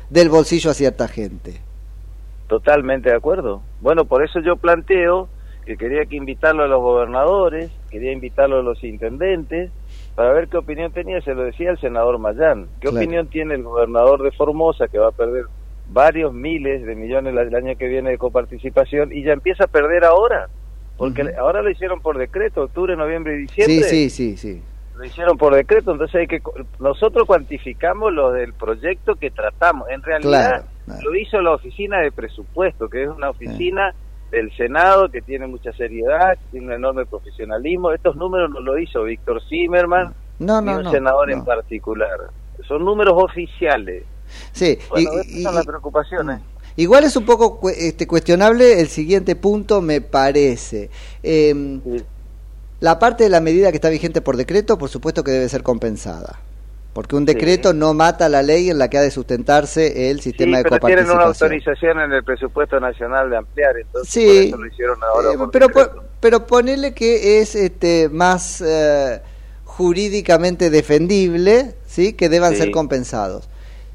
del 0.09 0.27
bolsillo 0.27 0.69
a 0.69 0.73
cierta 0.73 1.07
gente. 1.07 1.61
Totalmente 2.47 3.09
de 3.09 3.15
acuerdo. 3.15 3.61
Bueno, 3.79 4.03
por 4.03 4.25
eso 4.25 4.41
yo 4.41 4.57
planteo 4.57 5.29
que 5.65 5.77
quería 5.77 6.05
que 6.05 6.17
invitarlo 6.17 6.63
a 6.63 6.67
los 6.67 6.81
gobernadores, 6.81 7.71
quería 7.89 8.11
invitarlo 8.11 8.59
a 8.59 8.61
los 8.61 8.83
intendentes, 8.83 9.71
para 10.15 10.33
ver 10.33 10.47
qué 10.47 10.57
opinión 10.57 10.91
tenía, 10.91 11.21
se 11.21 11.33
lo 11.33 11.43
decía 11.43 11.71
el 11.71 11.79
senador 11.79 12.17
Mayán, 12.19 12.67
qué 12.79 12.87
Claro. 12.89 12.97
opinión 12.97 13.27
tiene 13.27 13.55
el 13.55 13.63
gobernador 13.63 14.21
de 14.21 14.31
Formosa, 14.31 14.87
que 14.87 14.99
va 14.99 15.07
a 15.09 15.11
perder 15.11 15.45
varios 15.87 16.33
miles 16.33 16.85
de 16.85 16.95
millones 16.95 17.35
el 17.35 17.55
año 17.55 17.75
que 17.77 17.87
viene 17.87 18.11
de 18.11 18.17
coparticipación, 18.17 19.11
y 19.11 19.23
ya 19.23 19.33
empieza 19.33 19.65
a 19.65 19.67
perder 19.67 20.05
ahora, 20.05 20.47
porque 20.97 21.23
ahora 21.37 21.61
lo 21.61 21.69
hicieron 21.69 21.99
por 22.01 22.17
decreto, 22.17 22.63
octubre, 22.63 22.95
noviembre 22.95 23.33
y 23.41 23.47
Sí, 23.47 23.55
diciembre. 23.55 23.89
sí, 23.89 24.09
sí, 24.09 24.37
sí. 24.37 24.61
lo 24.95 25.03
hicieron 25.05 25.37
por 25.37 25.55
decreto, 25.55 25.91
entonces 25.91 26.15
hay 26.15 26.27
que 26.27 26.39
nosotros 26.79 27.25
cuantificamos 27.25 28.13
lo 28.13 28.31
del 28.31 28.53
proyecto 28.53 29.15
que 29.15 29.31
tratamos. 29.31 29.89
En 29.89 30.03
realidad 30.03 30.65
Claro, 30.85 31.01
lo 31.03 31.15
hizo 31.15 31.41
la 31.41 31.53
oficina 31.55 31.99
de 31.99 32.11
presupuesto, 32.11 32.87
que 32.89 33.03
es 33.03 33.09
una 33.09 33.31
oficina 33.31 33.93
del 34.37 34.51
Senado 34.57 35.09
que 35.09 35.21
tiene 35.21 35.47
mucha 35.47 35.71
seriedad, 35.73 36.33
que 36.33 36.45
tiene 36.51 36.67
un 36.67 36.73
enorme 36.73 37.05
profesionalismo. 37.05 37.91
Estos 37.91 38.15
números 38.15 38.49
no 38.51 38.59
lo 38.59 38.77
hizo 38.77 39.03
Víctor 39.03 39.41
Zimmerman 39.47 40.13
No, 40.39 40.61
ni 40.61 40.71
un 40.73 40.83
no, 40.83 40.91
senador 40.91 41.31
en 41.31 41.45
particular. 41.45 42.17
Son 42.67 42.83
números 42.83 43.13
oficiales. 43.15 44.03
Sí, 44.51 44.77
Bueno, 44.89 45.09
y- 45.11 45.15
esas 45.19 45.27
y- 45.27 45.43
son 45.43 45.55
las 45.55 45.65
preocupaciones. 45.65 46.41
Igual 46.75 47.03
es 47.03 47.15
un 47.15 47.25
poco 47.25 47.69
este, 47.69 48.07
cuestionable 48.07 48.79
el 48.81 48.87
siguiente 48.87 49.35
punto, 49.35 49.81
me 49.81 50.01
parece. 50.01 50.89
Eh, 51.21 51.79
La 52.79 52.97
parte 52.99 53.23
de 53.25 53.29
la 53.29 53.39
medida 53.39 53.69
que 53.71 53.77
está 53.77 53.89
vigente 53.89 54.19
por 54.21 54.35
decreto, 54.35 54.77
por 54.77 54.89
supuesto 54.89 55.23
que 55.23 55.31
debe 55.31 55.47
ser 55.47 55.63
compensada. 55.63 56.39
Porque 56.93 57.15
un 57.15 57.25
decreto 57.25 57.73
no 57.73 57.95
mata 57.95 58.29
la 58.29 58.43
ley 58.43 58.69
en 58.69 58.77
la 58.77 58.87
que 58.87 58.99
ha 58.99 59.01
de 59.01 59.09
sustentarse 59.09 60.11
el 60.11 60.21
sistema 60.21 60.57
Sí, 60.57 60.63
de 60.63 60.69
pero 60.69 60.85
tienen 60.85 61.09
una 61.09 61.23
autorización 61.23 61.99
en 61.99 62.11
el 62.13 62.23
presupuesto 62.23 62.79
nacional 62.79 63.31
de 63.31 63.37
ampliar, 63.37 63.75
entonces 63.77 64.13
Sí. 64.13 64.25
por 64.27 64.35
eso 64.45 64.57
lo 64.57 64.67
hicieron 64.67 64.99
ahora. 65.03 65.33
Eh, 65.33 65.37
por 65.37 65.49
pero, 65.51 65.69
po- 65.69 65.89
pero 66.19 66.45
ponele 66.45 66.93
que 66.93 67.41
es 67.41 67.55
este, 67.55 68.09
más 68.09 68.61
eh, 68.63 69.19
jurídicamente 69.65 70.69
defendible, 70.69 71.73
¿sí? 71.87 72.13
que 72.13 72.29
deban 72.29 72.51
Sí. 72.53 72.59
ser 72.59 72.71
compensados. 72.71 73.49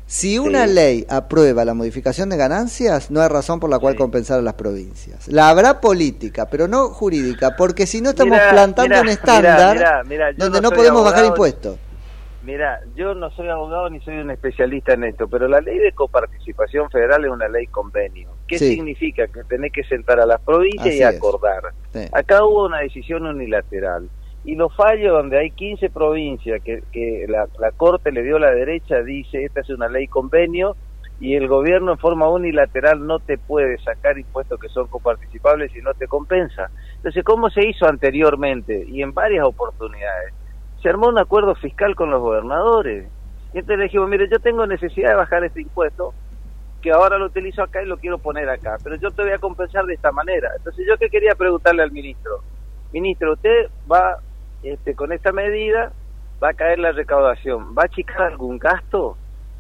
Si 0.06 0.38
una 0.38 0.66
ley 0.66 1.06
aprueba 1.08 1.64
la 1.66 1.74
modificación 1.74 2.30
de 2.30 2.36
ganancias, 2.38 3.10
no 3.10 3.20
hay 3.20 3.28
razón 3.28 3.60
por 3.60 3.68
la 3.70 3.78
cual 3.78 3.94
compensar 3.94 4.38
a 4.38 4.42
las 4.42 4.54
provincias. 4.54 5.28
La 5.28 5.50
habrá 5.50 5.80
política, 5.82 6.46
pero 6.46 6.66
no 6.66 6.88
jurídica, 6.88 7.54
porque 7.56 7.86
si 7.86 8.00
no 8.00 8.10
estamos 8.10 8.38
plantando 8.50 9.00
un 9.02 9.08
estándar 9.08 10.04
donde 10.36 10.60
no 10.62 10.70
podemos 10.70 11.04
bajar 11.04 11.26
impuestos. 11.26 11.76
Mira, 12.40 12.78
yo 12.94 13.14
no 13.14 13.30
soy 13.30 13.48
abogado 13.48 13.90
ni 13.90 14.00
soy 14.00 14.18
un 14.18 14.30
especialista 14.30 14.92
en 14.94 15.04
esto, 15.04 15.26
pero 15.28 15.48
la 15.48 15.60
ley 15.60 15.78
de 15.78 15.92
coparticipación 15.92 16.88
federal 16.88 17.24
es 17.24 17.30
una 17.30 17.48
ley 17.48 17.66
convenio. 17.66 18.30
¿Qué 18.46 18.58
Sí. 18.58 18.74
significa? 18.74 19.26
Que 19.26 19.42
tenés 19.44 19.72
que 19.72 19.82
sentar 19.84 20.20
a 20.20 20.26
las 20.26 20.40
provincias 20.42 20.86
Así 20.86 20.98
y 20.98 21.02
acordar. 21.02 21.62
Sí. 21.92 22.06
Acá 22.12 22.44
hubo 22.44 22.66
una 22.66 22.78
decisión 22.80 23.26
unilateral. 23.26 24.08
Y 24.44 24.54
los 24.54 24.74
fallos 24.76 25.12
donde 25.12 25.36
hay 25.38 25.50
15 25.50 25.90
provincias 25.90 26.62
que, 26.62 26.82
que 26.92 27.26
la, 27.28 27.48
la 27.58 27.72
Corte 27.72 28.12
le 28.12 28.22
dio 28.22 28.38
la 28.38 28.52
derecha, 28.52 29.02
dice, 29.02 29.44
esta 29.44 29.60
es 29.60 29.68
una 29.70 29.88
ley 29.88 30.06
convenio, 30.06 30.76
y 31.20 31.34
el 31.34 31.48
gobierno 31.48 31.90
en 31.92 31.98
forma 31.98 32.28
unilateral 32.30 33.04
no 33.04 33.18
te 33.18 33.38
puede 33.38 33.76
sacar 33.78 34.16
impuestos 34.16 34.60
que 34.60 34.68
son 34.68 34.86
coparticipables 34.86 35.74
y 35.74 35.80
no 35.80 35.92
te 35.94 36.06
compensa. 36.06 36.70
Entonces, 36.96 37.24
¿cómo 37.24 37.50
se 37.50 37.66
hizo 37.66 37.86
anteriormente 37.88 38.84
y 38.86 39.02
en 39.02 39.12
varias 39.12 39.44
oportunidades? 39.44 40.32
Se 40.82 40.88
armó 40.88 41.08
un 41.08 41.18
acuerdo 41.18 41.54
fiscal 41.54 41.94
con 41.94 42.10
los 42.10 42.20
gobernadores. 42.20 43.08
Y 43.52 43.58
entonces 43.58 43.78
le 43.78 43.84
dijimos, 43.84 44.08
mire, 44.08 44.28
yo 44.30 44.38
tengo 44.38 44.66
necesidad 44.66 45.10
de 45.10 45.16
bajar 45.16 45.44
este 45.44 45.62
impuesto, 45.62 46.12
que 46.82 46.92
ahora 46.92 47.18
lo 47.18 47.26
utilizo 47.26 47.62
acá 47.62 47.82
y 47.82 47.86
lo 47.86 47.98
quiero 47.98 48.18
poner 48.18 48.48
acá, 48.48 48.76
pero 48.82 48.96
yo 48.96 49.10
te 49.10 49.22
voy 49.22 49.32
a 49.32 49.38
compensar 49.38 49.84
de 49.86 49.94
esta 49.94 50.12
manera. 50.12 50.50
Entonces 50.56 50.86
yo 50.88 50.96
que 50.96 51.08
quería 51.08 51.34
preguntarle 51.34 51.82
al 51.82 51.90
ministro, 51.90 52.42
ministro, 52.92 53.32
usted 53.32 53.68
va, 53.90 54.18
este, 54.62 54.94
con 54.94 55.12
esta 55.12 55.32
medida, 55.32 55.92
va 56.42 56.50
a 56.50 56.54
caer 56.54 56.78
la 56.78 56.92
recaudación, 56.92 57.74
¿va 57.76 57.82
a 57.82 57.86
achicar 57.86 58.22
algún 58.22 58.58
gasto 58.58 59.16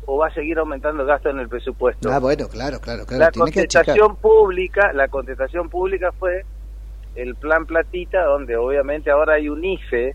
o 0.06 0.18
va 0.18 0.28
a 0.28 0.34
seguir 0.34 0.58
aumentando 0.58 1.02
el 1.02 1.08
gasto 1.08 1.30
en 1.30 1.40
el 1.40 1.48
presupuesto? 1.48 2.10
Ah, 2.10 2.18
bueno, 2.20 2.46
claro, 2.48 2.78
claro, 2.80 3.04
claro. 3.04 3.24
la 3.24 3.30
tiene 3.30 3.50
que 3.50 3.60
achicar. 3.60 3.84
contestación 3.84 4.16
pública, 4.16 4.92
la 4.92 5.08
contestación 5.08 5.68
pública 5.68 6.12
fue 6.12 6.44
el 7.16 7.34
plan 7.34 7.66
Platita, 7.66 8.22
donde 8.24 8.56
obviamente 8.56 9.10
ahora 9.10 9.34
hay 9.34 9.48
un 9.48 9.64
IFE 9.64 10.14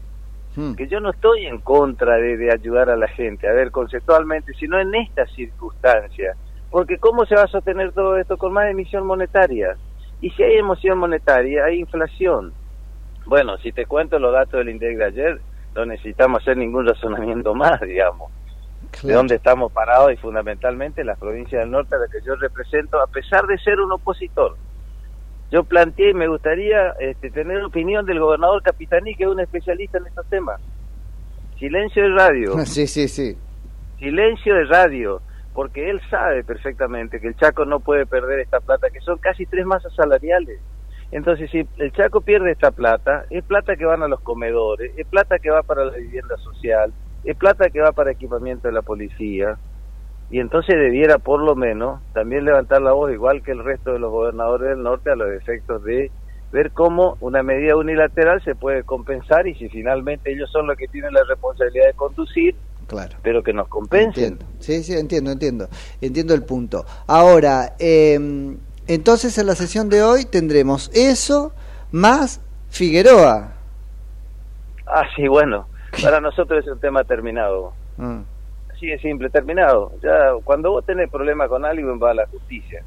Hmm. 0.56 0.76
que 0.76 0.88
yo 0.88 0.99
no 0.99 1.10
estoy 1.10 1.47
en 1.47 1.60
contra 1.60 2.16
de, 2.18 2.38
de 2.38 2.51
ayudar 2.54 2.89
a 2.89 2.95
la 2.95 3.08
gente, 3.08 3.47
a 3.47 3.54
ver, 3.54 3.72
conceptualmente, 3.72 4.54
sino 4.54 4.80
en 4.80 4.93
estas 4.93 5.32
circunstancias. 5.32 6.38
Porque 6.70 6.97
¿cómo 6.97 7.26
se 7.26 7.36
va 7.36 7.43
a 7.43 7.47
sostener 7.47 7.91
todo 7.91 8.18
esto 8.18 8.38
con 8.38 8.54
más 8.54 8.70
emisión 8.70 9.06
monetaria? 9.06 9.78
Y 10.22 10.30
si 10.32 10.43
hay 10.43 10.56
emisión 10.56 10.97
monetaria, 10.97 11.66
hay 11.66 11.80
inflación. 11.80 12.54
Bueno, 13.26 13.58
si 13.58 13.72
te 13.72 13.86
cuento 13.86 14.20
los 14.20 14.34
datos 14.34 14.54
del 14.54 14.70
INDEC 14.70 14.97
de 14.97 15.06
ayer, 15.06 15.41
no 15.76 15.86
necesitamos 15.86 16.41
hacer 16.41 16.58
ningún 16.58 16.88
razonamiento 16.88 17.54
más, 17.56 17.80
digamos. 17.82 18.32
De 19.01 19.14
dónde 19.14 19.36
estamos 19.36 19.72
parados 19.72 20.14
y 20.14 20.18
fundamentalmente 20.18 21.04
las 21.04 21.18
provincias 21.18 21.62
del 21.62 21.72
norte 21.72 21.95
a 21.95 21.99
las 21.99 22.12
que 22.12 22.22
yo 22.26 22.36
represento, 22.36 23.01
a 23.01 23.08
pesar 23.08 23.47
de 23.47 23.58
ser 23.58 23.80
un 23.80 23.91
opositor. 23.91 24.56
Yo 25.54 25.64
planteé 25.64 26.10
y 26.10 26.14
me 26.16 26.28
gustaría 26.28 26.95
este, 26.99 27.30
tener 27.30 27.64
opinión 27.64 28.08
del 28.08 28.20
gobernador 28.20 28.64
Capitaní, 28.64 29.14
que 29.14 29.26
es 29.26 29.30
un 29.30 29.39
especialista 29.39 29.99
en 29.99 30.08
estos 30.08 30.28
temas. 30.28 30.60
Silencio 31.60 32.01
de 32.01 32.10
radio. 32.10 32.58
Sí, 32.66 32.88
sí, 32.88 33.08
sí. 33.08 33.38
Silencio 33.99 34.56
de 34.56 34.66
radio, 34.66 35.22
porque 35.54 35.91
él 35.91 36.01
sabe 36.10 36.43
perfectamente 36.43 37.22
que 37.22 37.28
el 37.28 37.36
Chaco 37.36 37.66
no 37.66 37.82
puede 37.82 38.08
perder 38.08 38.39
esta 38.39 38.62
plata, 38.62 38.89
que 38.89 38.99
son 39.01 39.20
casi 39.20 39.45
tres 39.45 39.64
masas 39.64 39.93
salariales. 39.93 40.60
Entonces, 41.12 41.51
si 41.51 41.68
el 41.78 41.91
Chaco 41.91 42.22
pierde 42.22 42.49
esta 42.49 42.72
plata, 42.72 43.26
es 43.30 43.43
plata 43.43 43.76
que 43.76 43.86
van 43.86 44.01
a 44.01 44.08
los 44.08 44.22
comedores, 44.22 44.91
es 44.97 45.06
plata 45.06 45.38
que 45.38 45.51
va 45.51 45.62
para 45.62 45.86
la 45.86 45.95
vivienda 45.95 46.36
social, 46.38 46.91
es 47.24 47.38
plata 47.38 47.70
que 47.70 47.80
va 47.80 47.91
para 47.91 48.10
equipamiento 48.10 48.70
de 48.70 48.74
la 48.74 48.82
policía, 48.82 49.60
y 50.34 50.40
entonces 50.40 50.74
debiera 50.76 51.20
por 51.20 51.42
lo 51.44 51.54
menos 51.56 52.02
también 52.12 52.44
levantar 52.44 52.82
la 52.82 52.92
voz, 52.92 53.12
igual 53.14 53.44
que 53.44 53.52
el 53.52 53.64
resto 53.64 53.94
de 53.94 54.00
los 54.00 54.10
gobernadores 54.10 54.70
del 54.70 54.82
norte, 54.82 55.12
a 55.12 55.16
los 55.16 55.30
efectos 55.32 55.84
de 55.84 56.10
ver 56.52 56.72
cómo 56.72 57.18
una 57.22 57.44
medida 57.44 57.76
unilateral 57.76 58.44
se 58.44 58.56
puede 58.56 58.82
compensar 58.84 59.46
y 59.48 59.54
si 59.54 59.70
finalmente 59.70 60.32
ellos 60.32 60.50
son 60.52 60.66
los 60.66 60.76
que 60.76 60.88
tienen 60.88 61.14
la 61.14 61.24
responsabilidad 61.30 61.86
de 61.86 61.94
conducir, 61.94 62.56
Claro. 62.88 63.16
pero 63.22 63.44
que 63.44 63.54
nos 63.54 63.68
compensen. 63.68 64.24
Entiendo. 64.34 64.46
Sí, 64.58 64.82
sí, 64.82 64.94
entiendo, 64.94 65.30
entiendo. 65.30 65.68
Entiendo 66.02 66.34
el 66.34 66.42
punto. 66.44 66.84
Ahora, 67.06 67.76
eh, 67.78 68.20
entonces 68.88 69.38
en 69.38 69.46
la 69.46 69.54
sesión 69.54 69.88
de 69.90 70.02
hoy 70.02 70.26
tendremos 70.26 70.90
eso 70.96 71.54
más 71.92 72.42
Figueroa. 72.70 73.54
Ah, 74.88 75.04
sí, 75.16 75.28
bueno, 75.28 75.68
para 76.02 76.20
nosotros 76.20 76.66
es 76.66 76.72
un 76.72 76.80
tema 76.80 77.04
terminado. 77.04 77.74
Mm. 77.98 78.22
Así 78.84 78.92
de 78.92 79.00
simple, 79.00 79.30
terminado. 79.30 79.94
Ya 80.04 80.34
cuando 80.44 80.72
vos 80.72 80.86
tenés 80.86 81.10
problema 81.10 81.48
con 81.48 81.64
alguien 81.64 81.98
va 82.04 82.12
a 82.12 82.14
la 82.16 82.28
justicia. 82.28 82.84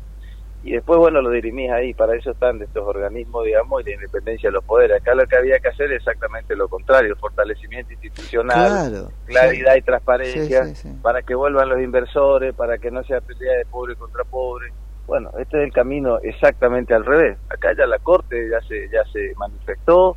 Y 0.63 0.73
después, 0.73 0.99
bueno, 0.99 1.23
lo 1.23 1.31
dirimís 1.31 1.71
ahí. 1.71 1.95
Para 1.95 2.15
eso 2.15 2.33
están 2.33 2.61
estos 2.61 2.87
organismos, 2.87 3.47
digamos, 3.47 3.81
y 3.81 3.85
la 3.89 3.95
independencia 3.95 4.51
de 4.51 4.53
los 4.53 4.65
poderes. 4.65 5.01
Acá 5.01 5.15
lo 5.15 5.27
que 5.27 5.37
había 5.37 5.59
que 5.59 5.69
hacer 5.69 5.91
es 5.93 5.99
exactamente 6.01 6.55
lo 6.55 6.69
contrario. 6.69 7.17
Fortalecimiento 7.17 7.95
institucional, 7.95 8.91
Claro, 8.91 9.09
claridad 9.25 9.73
sí. 9.73 9.79
y 9.79 9.83
transparencia, 9.83 10.65
Sí, 10.67 10.75
sí, 10.75 10.89
sí. 10.91 10.99
para 11.03 11.23
que 11.23 11.35
vuelvan 11.35 11.71
los 11.71 11.81
inversores, 11.81 12.55
para 12.55 12.77
que 12.77 12.91
no 12.91 13.03
sea 13.05 13.23
pelea 13.23 13.57
de 13.57 13.65
pobre 13.65 13.95
contra 13.97 14.23
pobre. 14.25 14.67
Bueno, 15.07 15.31
este 15.39 15.57
es 15.59 15.65
el 15.65 15.73
camino 15.73 16.19
exactamente 16.23 16.93
al 16.93 17.07
revés. 17.07 17.39
Acá 17.49 17.73
ya 17.75 17.87
la 17.87 17.99
Corte 18.01 18.51
ya 18.51 18.61
se, 18.69 18.87
ya 18.91 19.03
se 19.15 19.33
manifestó 19.39 20.15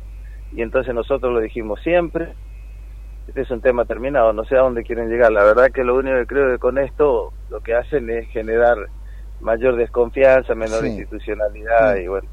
y 0.52 0.60
entonces 0.60 0.92
nosotros 0.94 1.32
lo 1.32 1.40
dijimos 1.40 1.80
siempre. 1.80 2.34
Este 3.30 3.42
es 3.42 3.50
un 3.52 3.60
tema 3.60 3.84
terminado, 3.84 4.32
no 4.32 4.44
sé 4.44 4.56
a 4.56 4.62
dónde 4.62 4.82
quieren 4.82 5.08
llegar. 5.08 5.30
La 5.30 5.44
verdad 5.44 5.70
que 5.72 5.84
lo 5.84 5.94
único 5.94 6.16
que 6.16 6.26
creo 6.26 6.50
que 6.50 6.58
con 6.58 6.78
esto 6.78 7.32
lo 7.48 7.60
que 7.60 7.74
hacen 7.74 8.10
es 8.10 8.26
generar 8.30 8.76
mayor 9.40 9.76
desconfianza, 9.76 10.56
menor 10.56 10.80
Sí. 10.80 10.88
institucionalidad 10.88 11.94
y 11.94 12.08
bueno. 12.08 12.28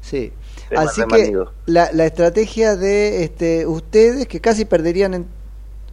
Sí. 0.00 0.32
Así 0.74 1.02
que 1.04 1.34
la, 1.66 1.90
la 1.92 2.06
estrategia 2.06 2.74
de 2.74 3.22
este, 3.22 3.66
ustedes, 3.66 4.26
que 4.28 4.40
casi 4.40 4.64
perderían 4.64 5.12
en, 5.12 5.26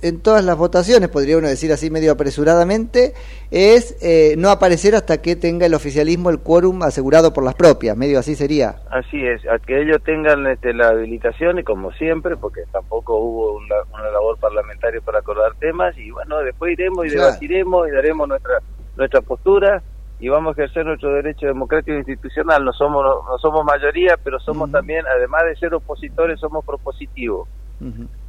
en 0.02 0.22
todas 0.22 0.44
las 0.46 0.58
votaciones, 0.58 1.10
podría 1.10 1.38
uno 1.38 1.48
decir 1.48 1.72
así 1.72 1.90
medio 1.90 2.12
apresuradamente, 2.12 3.14
es 3.52 3.98
eh, 4.02 4.36
no 4.38 4.50
aparecer 4.50 4.96
hasta 4.96 5.22
que 5.22 5.36
tenga 5.36 5.66
el 5.66 5.74
oficialismo 5.74 6.30
el 6.30 6.40
quórum 6.40 6.84
asegurado 6.84 7.34
por 7.34 7.44
las 7.44 7.56
propias, 7.56 7.98
medio 7.98 8.20
así 8.20 8.36
sería. 8.36 8.76
Así 8.92 9.26
es, 9.26 9.42
a 9.48 9.58
que 9.60 9.82
ellos 9.82 9.98
tengan 10.04 10.46
este, 10.48 10.74
la 10.74 10.90
habilitación 10.90 11.60
y 11.60 11.64
como 11.64 11.92
siempre, 11.94 12.38
porque 12.38 12.62
tampoco 12.72 13.18
hubo 13.18 13.58
una, 13.58 13.76
una 13.94 14.12
labor 14.12 14.38
parlamentaria 14.40 15.02
para 15.02 15.20
acordar 15.20 15.54
temas 15.60 15.98
y 15.98 16.12
bueno, 16.12 16.40
después 16.40 16.74
iremos 16.74 17.06
y 17.06 17.10
Claro. 17.10 17.28
debatiremos 17.28 17.88
y 17.88 17.92
daremos 17.92 18.28
nuestra 18.28 18.60
nuestra 18.96 19.22
postura 19.22 19.82
y 20.20 20.28
vamos 20.30 20.58
a 20.58 20.62
ejercer 20.62 20.84
nuestro 20.86 21.14
derecho 21.14 21.46
democrático 21.46 21.92
e 21.94 22.00
institucional. 22.00 22.66
No 22.66 22.74
somos 22.74 23.04
no 23.04 23.38
somos 23.40 23.64
mayoría, 23.64 24.18
pero 24.24 24.40
somos 24.40 24.72
también, 24.72 25.06
además 25.08 25.44
de 25.46 25.56
ser 25.56 25.74
opositores, 25.76 26.40
somos 26.40 26.66
propositivos. 26.66 27.48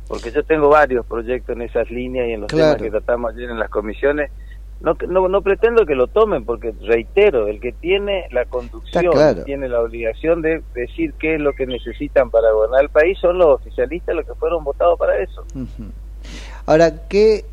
Porque 0.08 0.32
yo 0.32 0.42
tengo 0.42 0.68
varios 0.70 1.04
proyectos 1.06 1.54
en 1.54 1.62
esas 1.62 1.90
líneas 1.90 2.28
y 2.28 2.32
en 2.32 2.40
los 2.40 2.48
Claro. 2.48 2.76
temas 2.76 2.82
que 2.82 2.90
tratamos 2.90 3.34
ayer 3.34 3.50
en 3.50 3.58
las 3.58 3.68
comisiones. 3.70 4.30
No, 4.80 4.96
no, 5.08 5.28
no 5.28 5.42
pretendo 5.42 5.84
que 5.84 5.94
lo 5.96 6.06
tomen, 6.06 6.44
porque 6.44 6.72
reitero, 6.86 7.48
el 7.48 7.60
que 7.60 7.72
tiene 7.72 8.26
la 8.30 8.44
conducción, 8.44 9.06
claro. 9.10 9.42
tiene 9.44 9.68
la 9.68 9.80
obligación 9.80 10.40
de 10.40 10.62
decir 10.72 11.14
qué 11.18 11.34
es 11.34 11.40
lo 11.40 11.52
que 11.52 11.66
necesitan 11.66 12.30
para 12.30 12.52
gobernar 12.52 12.82
el 12.82 12.88
país, 12.88 13.18
son 13.18 13.38
los 13.38 13.48
oficialistas 13.60 14.14
los 14.14 14.24
que 14.24 14.34
fueron 14.34 14.62
votados 14.62 14.96
para 14.96 15.18
eso. 15.20 15.44
Ahora, 16.66 17.08
qué 17.08 17.44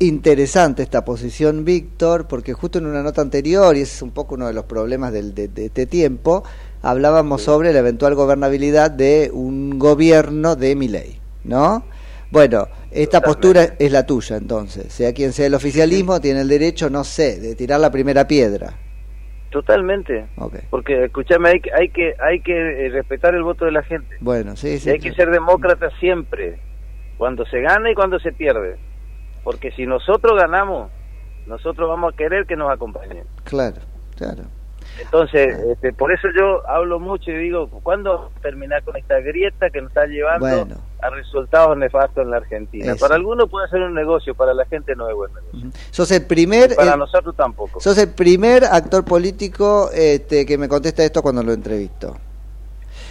interesante 0.00 0.82
esta 0.82 1.04
posición, 1.04 1.64
Víctor, 1.64 2.26
porque 2.28 2.52
justo 2.54 2.78
en 2.78 2.86
una 2.86 3.02
nota 3.02 3.20
anterior, 3.20 3.76
y 3.76 3.80
ese 3.82 3.94
es 3.96 4.02
un 4.02 4.10
poco 4.10 4.34
uno 4.34 4.46
de 4.46 4.52
los 4.54 4.64
problemas 4.64 5.12
del- 5.12 5.34
de, 5.34 5.48
de 5.48 5.66
este 5.66 5.86
tiempo, 5.86 6.44
hablábamos 6.82 7.42
sobre 7.42 7.72
la 7.72 7.80
eventual 7.80 8.14
gobernabilidad 8.14 8.90
de 8.90 9.30
un 9.32 9.78
gobierno 9.78 10.54
de 10.56 10.74
Milei, 10.76 11.20
¿no? 11.44 11.84
Bueno, 12.30 12.68
esta 12.90 13.20
postura 13.22 13.68
es 13.78 13.90
la 13.92 14.04
tuya, 14.04 14.36
entonces. 14.36 14.92
Sea 14.92 15.12
quien 15.14 15.32
sea 15.32 15.46
el 15.46 15.54
oficialismo, 15.54 16.20
tiene 16.20 16.42
el 16.42 16.48
derecho, 16.48 16.90
no 16.90 17.04
sé, 17.04 17.40
de 17.40 17.54
tirar 17.54 17.80
la 17.80 17.90
primera 17.90 18.26
piedra. 18.26 18.74
Totalmente. 19.50 20.26
Porque, 20.68 21.04
escúchame, 21.06 21.48
hay, 21.48 21.60
que- 21.60 21.70
hay 21.72 21.88
que 21.88 22.14
hay 22.20 22.40
que 22.42 22.86
eh, 22.86 22.90
respetar 22.90 23.34
el 23.34 23.42
voto 23.42 23.64
de 23.64 23.72
la 23.72 23.82
gente. 23.82 24.16
Bueno, 24.20 24.56
sí, 24.56 24.74
Y 24.74 24.78
sí. 24.78 24.90
hay 24.90 24.98
que 24.98 25.14
ser 25.14 25.30
demócrata 25.30 25.88
siempre, 25.98 26.58
cuando 27.16 27.46
se 27.46 27.62
gana 27.62 27.90
y 27.90 27.94
cuando 27.94 28.18
se 28.20 28.32
pierde. 28.32 28.76
Porque 29.44 29.70
si 29.72 29.86
nosotros 29.86 30.38
ganamos, 30.38 30.90
nosotros 31.46 31.88
vamos 31.88 32.12
a 32.12 32.16
querer 32.16 32.44
que 32.44 32.56
nos 32.56 32.70
acompañen. 32.70 33.24
Claro, 33.44 33.80
claro. 34.16 34.42
Entonces, 35.00 35.56
este, 35.70 35.92
por 35.92 36.12
eso 36.12 36.28
yo 36.36 36.68
hablo 36.68 36.98
mucho 36.98 37.30
y 37.30 37.36
digo, 37.36 37.68
¿cuándo 37.82 38.30
terminar 38.42 38.82
con 38.82 38.96
esta 38.96 39.20
grieta 39.20 39.70
que 39.70 39.80
nos 39.80 39.90
está 39.90 40.06
llevando 40.06 40.46
Bueno. 40.46 40.76
a 41.00 41.10
resultados 41.10 41.76
nefastos 41.78 42.24
en 42.24 42.30
la 42.30 42.38
Argentina? 42.38 42.92
Eso. 42.92 42.98
Para 42.98 43.14
algunos 43.14 43.48
puede 43.48 43.68
ser 43.68 43.80
un 43.82 43.94
negocio, 43.94 44.34
para 44.34 44.52
la 44.54 44.64
gente 44.66 44.96
no 44.96 45.08
es 45.08 45.14
buen 45.14 45.30
negocio. 45.34 45.70
Sos 45.92 46.10
el 46.10 46.24
primer... 46.26 46.72
Y 46.72 46.74
para 46.74 46.94
el- 46.94 46.98
nosotros 46.98 47.36
tampoco. 47.36 47.80
Sos 47.80 47.96
el 47.98 48.08
primer 48.10 48.64
actor 48.64 49.04
político 49.04 49.90
este, 49.94 50.44
que 50.44 50.58
me 50.58 50.68
contesta 50.68 51.04
esto 51.04 51.22
cuando 51.22 51.42
lo 51.44 51.52
entrevisto. 51.52 52.16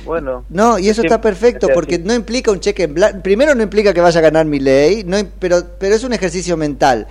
Bueno. 0.06 0.46
No, 0.50 0.78
y 0.80 0.90
eso 0.90 1.02
está 1.02 1.20
perfecto 1.20 1.68
porque 1.74 1.98
no 2.00 2.14
implica 2.14 2.52
un 2.52 2.60
cheque 2.60 2.84
en 2.84 2.94
blanco. 2.94 3.20
Primero 3.24 3.56
no 3.56 3.64
implica 3.64 3.94
que 3.94 4.02
vaya 4.02 4.20
a 4.20 4.24
ganar 4.24 4.46
mi 4.46 4.60
ley, 4.60 5.04
no, 5.04 5.18
pero, 5.40 5.58
pero 5.80 5.96
es 5.96 6.04
un 6.04 6.14
ejercicio 6.14 6.56
mental. 6.56 7.08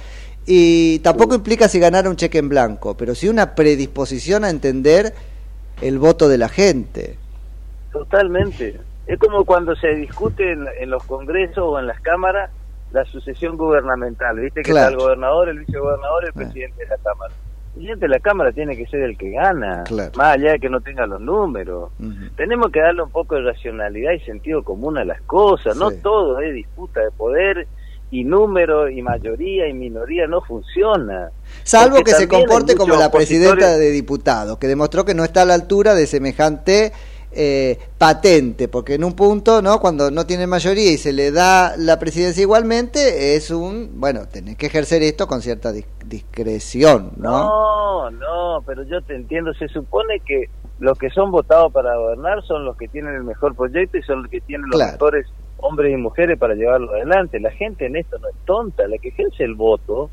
Y 0.46 1.00
tampoco 1.00 1.34
implica 1.34 1.68
si 1.68 1.80
ganara 1.80 2.08
un 2.08 2.16
cheque 2.16 2.38
en 2.38 2.48
blanco, 2.48 2.96
pero 2.96 3.14
sí 3.14 3.28
una 3.28 3.54
predisposición 3.56 4.44
a 4.44 4.50
entender 4.50 5.12
el 5.82 5.98
voto 5.98 6.28
de 6.28 6.38
la 6.38 6.48
gente. 6.48 7.16
Totalmente. 7.92 8.78
Es 9.06 9.18
como 9.18 9.44
cuando 9.44 9.74
se 9.76 9.88
discute 9.94 10.52
en, 10.52 10.66
en 10.80 10.90
los 10.90 11.02
congresos 11.04 11.58
o 11.64 11.78
en 11.78 11.86
las 11.86 12.00
cámaras 12.00 12.50
la 12.92 13.04
sucesión 13.06 13.56
gubernamental. 13.56 14.38
Viste 14.38 14.62
que 14.62 14.70
Claro. 14.70 14.88
está 14.88 14.94
el 14.98 15.02
gobernador, 15.04 15.48
el 15.48 15.58
vicegobernador 15.60 16.24
y 16.24 16.26
el 16.28 16.32
presidente 16.32 16.82
de 16.84 16.88
la 16.90 16.96
cámara. 16.98 17.34
El 17.34 17.72
presidente 17.74 18.04
de 18.06 18.08
la 18.08 18.20
cámara 18.20 18.52
tiene 18.52 18.76
que 18.76 18.86
ser 18.86 19.00
el 19.02 19.18
que 19.18 19.30
gana, 19.30 19.84
Claro. 19.84 20.12
más 20.16 20.34
allá 20.36 20.52
de 20.52 20.60
que 20.60 20.70
no 20.70 20.80
tenga 20.80 21.06
los 21.06 21.20
números. 21.20 21.90
Tenemos 22.36 22.70
que 22.70 22.80
darle 22.80 23.02
un 23.02 23.10
poco 23.10 23.34
de 23.34 23.42
racionalidad 23.42 24.12
y 24.12 24.20
sentido 24.20 24.62
común 24.62 24.96
a 24.98 25.04
las 25.04 25.20
cosas. 25.22 25.76
No 25.76 25.90
todo 25.90 26.40
es 26.40 26.54
disputa 26.54 27.00
de 27.00 27.10
poder 27.10 27.66
y 28.10 28.24
número 28.24 28.88
y 28.88 29.02
mayoría 29.02 29.68
y 29.68 29.72
minoría. 29.74 30.26
No 30.26 30.40
funciona. 30.42 31.30
Salvo 31.64 32.02
que 32.04 32.12
se 32.12 32.28
comporte 32.28 32.74
como 32.76 32.94
la 32.96 33.10
presidenta 33.10 33.76
de 33.76 33.90
diputados, 33.90 34.58
que 34.58 34.68
demostró 34.68 35.04
que 35.04 35.14
no 35.14 35.24
está 35.24 35.42
a 35.42 35.44
la 35.46 35.54
altura 35.54 35.94
de 35.94 36.06
semejante 36.06 36.92
eh, 37.38 37.78
patente, 37.98 38.68
porque 38.68 38.94
en 38.94 39.04
un 39.04 39.12
punto, 39.14 39.60
¿no? 39.60 39.78
Cuando 39.80 40.10
no 40.10 40.24
tiene 40.24 40.46
mayoría 40.46 40.90
y 40.92 40.96
se 40.96 41.12
le 41.12 41.32
da 41.32 41.76
la 41.76 41.98
presidencia 41.98 42.40
igualmente, 42.40 43.34
es 43.36 43.50
un, 43.50 43.90
bueno, 44.00 44.26
tenés 44.26 44.56
que 44.56 44.66
ejercer 44.66 45.02
esto 45.02 45.26
con 45.26 45.42
cierta 45.42 45.72
dis- 45.72 45.84
discreción, 46.06 47.12
¿no? 47.16 47.44
No, 47.48 48.10
no, 48.10 48.62
pero 48.64 48.84
yo 48.84 49.02
te 49.02 49.14
entiendo. 49.14 49.52
Se 49.54 49.68
supone 49.68 50.20
que 50.20 50.48
los 50.78 50.96
que 50.98 51.10
son 51.10 51.30
votados 51.30 51.72
para 51.72 51.96
gobernar 51.96 52.42
son 52.44 52.64
los 52.64 52.76
que 52.76 52.88
tienen 52.88 53.14
el 53.14 53.24
mejor 53.24 53.54
proyecto 53.54 53.98
y 53.98 54.02
son 54.02 54.22
los 54.22 54.30
que 54.30 54.40
tienen 54.40 54.68
los 54.70 54.76
Claro. 54.78 54.92
mejores 54.92 55.26
hombres 55.58 55.92
y 55.92 55.96
mujeres 55.96 56.38
para 56.38 56.54
llevarlo 56.54 56.92
adelante. 56.92 57.40
La 57.40 57.50
gente 57.50 57.86
en 57.86 57.96
esto 57.96 58.18
no 58.18 58.28
es 58.28 58.36
tonta. 58.44 58.86
La 58.88 58.98
que 58.98 59.08
ejerce 59.08 59.44
el 59.44 59.54
voto 59.54 60.10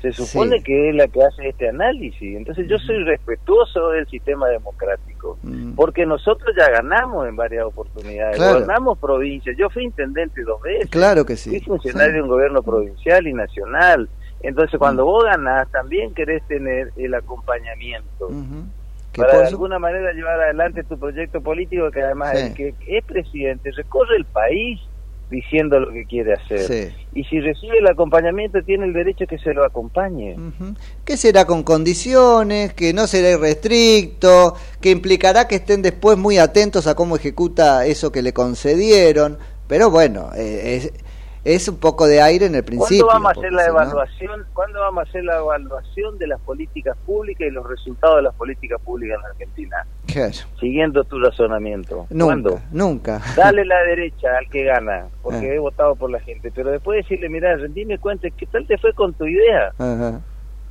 se 0.00 0.12
supone 0.12 0.58
Sí. 0.58 0.64
que 0.64 0.88
es 0.90 0.94
la 0.94 1.08
que 1.08 1.22
hace 1.22 1.48
este 1.48 1.68
análisis. 1.68 2.36
Entonces 2.36 2.66
yo 2.68 2.78
soy 2.78 3.02
respetuoso 3.04 3.90
del 3.90 4.06
sistema 4.08 4.48
democrático, 4.48 5.38
porque 5.74 6.06
nosotros 6.06 6.54
ya 6.58 6.70
ganamos 6.70 7.26
en 7.28 7.36
varias 7.36 7.64
oportunidades, 7.64 8.36
Claro. 8.36 8.54
gobernamos 8.54 8.98
provincias, 8.98 9.56
yo 9.58 9.68
fui 9.70 9.84
intendente 9.84 10.42
dos 10.42 10.60
veces, 10.62 10.90
Claro 10.90 11.24
que 11.24 11.36
sí. 11.36 11.50
fui 11.50 11.60
funcionario 11.60 12.12
Sí. 12.12 12.16
de 12.16 12.22
un 12.22 12.28
gobierno 12.28 12.62
provincial 12.62 13.26
y 13.26 13.32
nacional. 13.34 14.08
Entonces 14.42 14.78
cuando 14.78 15.04
vos 15.04 15.24
ganás 15.24 15.70
también 15.72 16.12
querés 16.14 16.42
tener 16.46 16.92
el 16.96 17.14
acompañamiento. 17.14 18.30
Que 19.16 19.22
para 19.22 19.32
por 19.32 19.42
de 19.42 19.48
alguna 19.48 19.78
manera 19.78 20.12
llevar 20.12 20.40
adelante 20.40 20.84
tu 20.84 20.98
proyecto 20.98 21.40
político 21.40 21.90
que 21.90 22.02
además 22.02 22.38
Sí. 22.38 22.46
el 22.46 22.54
que 22.54 22.74
es 22.86 23.04
presidente 23.04 23.70
recorre 23.72 24.16
el 24.16 24.24
país 24.26 24.78
diciendo 25.28 25.80
lo 25.80 25.90
que 25.92 26.04
quiere 26.04 26.34
hacer 26.34 26.60
Sí. 26.60 26.94
y 27.12 27.24
si 27.24 27.40
recibe 27.40 27.78
el 27.78 27.86
acompañamiento 27.88 28.62
tiene 28.62 28.84
el 28.86 28.92
derecho 28.92 29.26
que 29.26 29.38
se 29.38 29.52
lo 29.54 29.64
acompañe 29.64 30.36
que 31.04 31.16
será 31.16 31.44
con 31.46 31.64
condiciones, 31.64 32.72
que 32.74 32.92
no 32.92 33.08
será 33.08 33.30
irrestricto, 33.30 34.54
que 34.80 34.90
implicará 34.90 35.48
que 35.48 35.56
estén 35.56 35.82
después 35.82 36.16
muy 36.16 36.38
atentos 36.38 36.86
a 36.86 36.94
cómo 36.94 37.16
ejecuta 37.16 37.86
eso 37.86 38.12
que 38.12 38.22
le 38.22 38.32
concedieron. 38.32 39.38
Pero 39.66 39.90
bueno, 39.90 40.30
eh, 40.36 40.76
es, 40.76 40.92
es 41.54 41.68
un 41.68 41.78
poco 41.78 42.06
de 42.08 42.20
aire 42.20 42.46
en 42.46 42.54
el 42.56 42.64
principio. 42.64 43.06
¿Cuándo 43.06 43.24
vamos 43.28 43.36
a 43.36 43.40
hacer 43.40 43.52
la 43.52 43.62
no- 43.62 43.68
evaluación? 43.72 44.46
¿Cuándo 44.52 44.80
vamos 44.80 45.06
a 45.06 45.08
hacer 45.08 45.24
la 45.24 45.38
evaluación 45.38 46.18
de 46.18 46.26
las 46.26 46.40
políticas 46.40 46.96
públicas 47.06 47.46
y 47.46 47.50
los 47.50 47.66
resultados 47.68 48.16
de 48.16 48.22
las 48.22 48.34
políticas 48.34 48.80
públicas 48.82 49.18
en 49.20 49.30
Argentina? 49.30 49.86
Claro, 50.06 50.34
Siguiendo 50.58 51.04
tu 51.04 51.18
razonamiento. 51.20 52.06
Nunca, 52.10 52.24
¿Cuándo? 52.24 52.60
nunca. 52.72 53.20
Dale 53.36 53.64
la 53.64 53.78
derecha 53.84 54.36
al 54.38 54.48
que 54.50 54.64
gana, 54.64 55.06
porque 55.22 55.50
Ah. 55.50 55.54
he 55.54 55.58
votado 55.58 55.94
por 55.94 56.10
la 56.10 56.20
gente, 56.20 56.50
pero 56.54 56.70
después 56.70 57.02
decirle, 57.02 57.28
mira, 57.28 57.54
rendime 57.56 57.98
cuenta, 57.98 58.28
¿qué 58.30 58.46
tal 58.46 58.66
te 58.66 58.76
fue 58.78 58.92
con 58.94 59.14
tu 59.14 59.26
idea? 59.26 59.72
Ajá. 59.78 60.20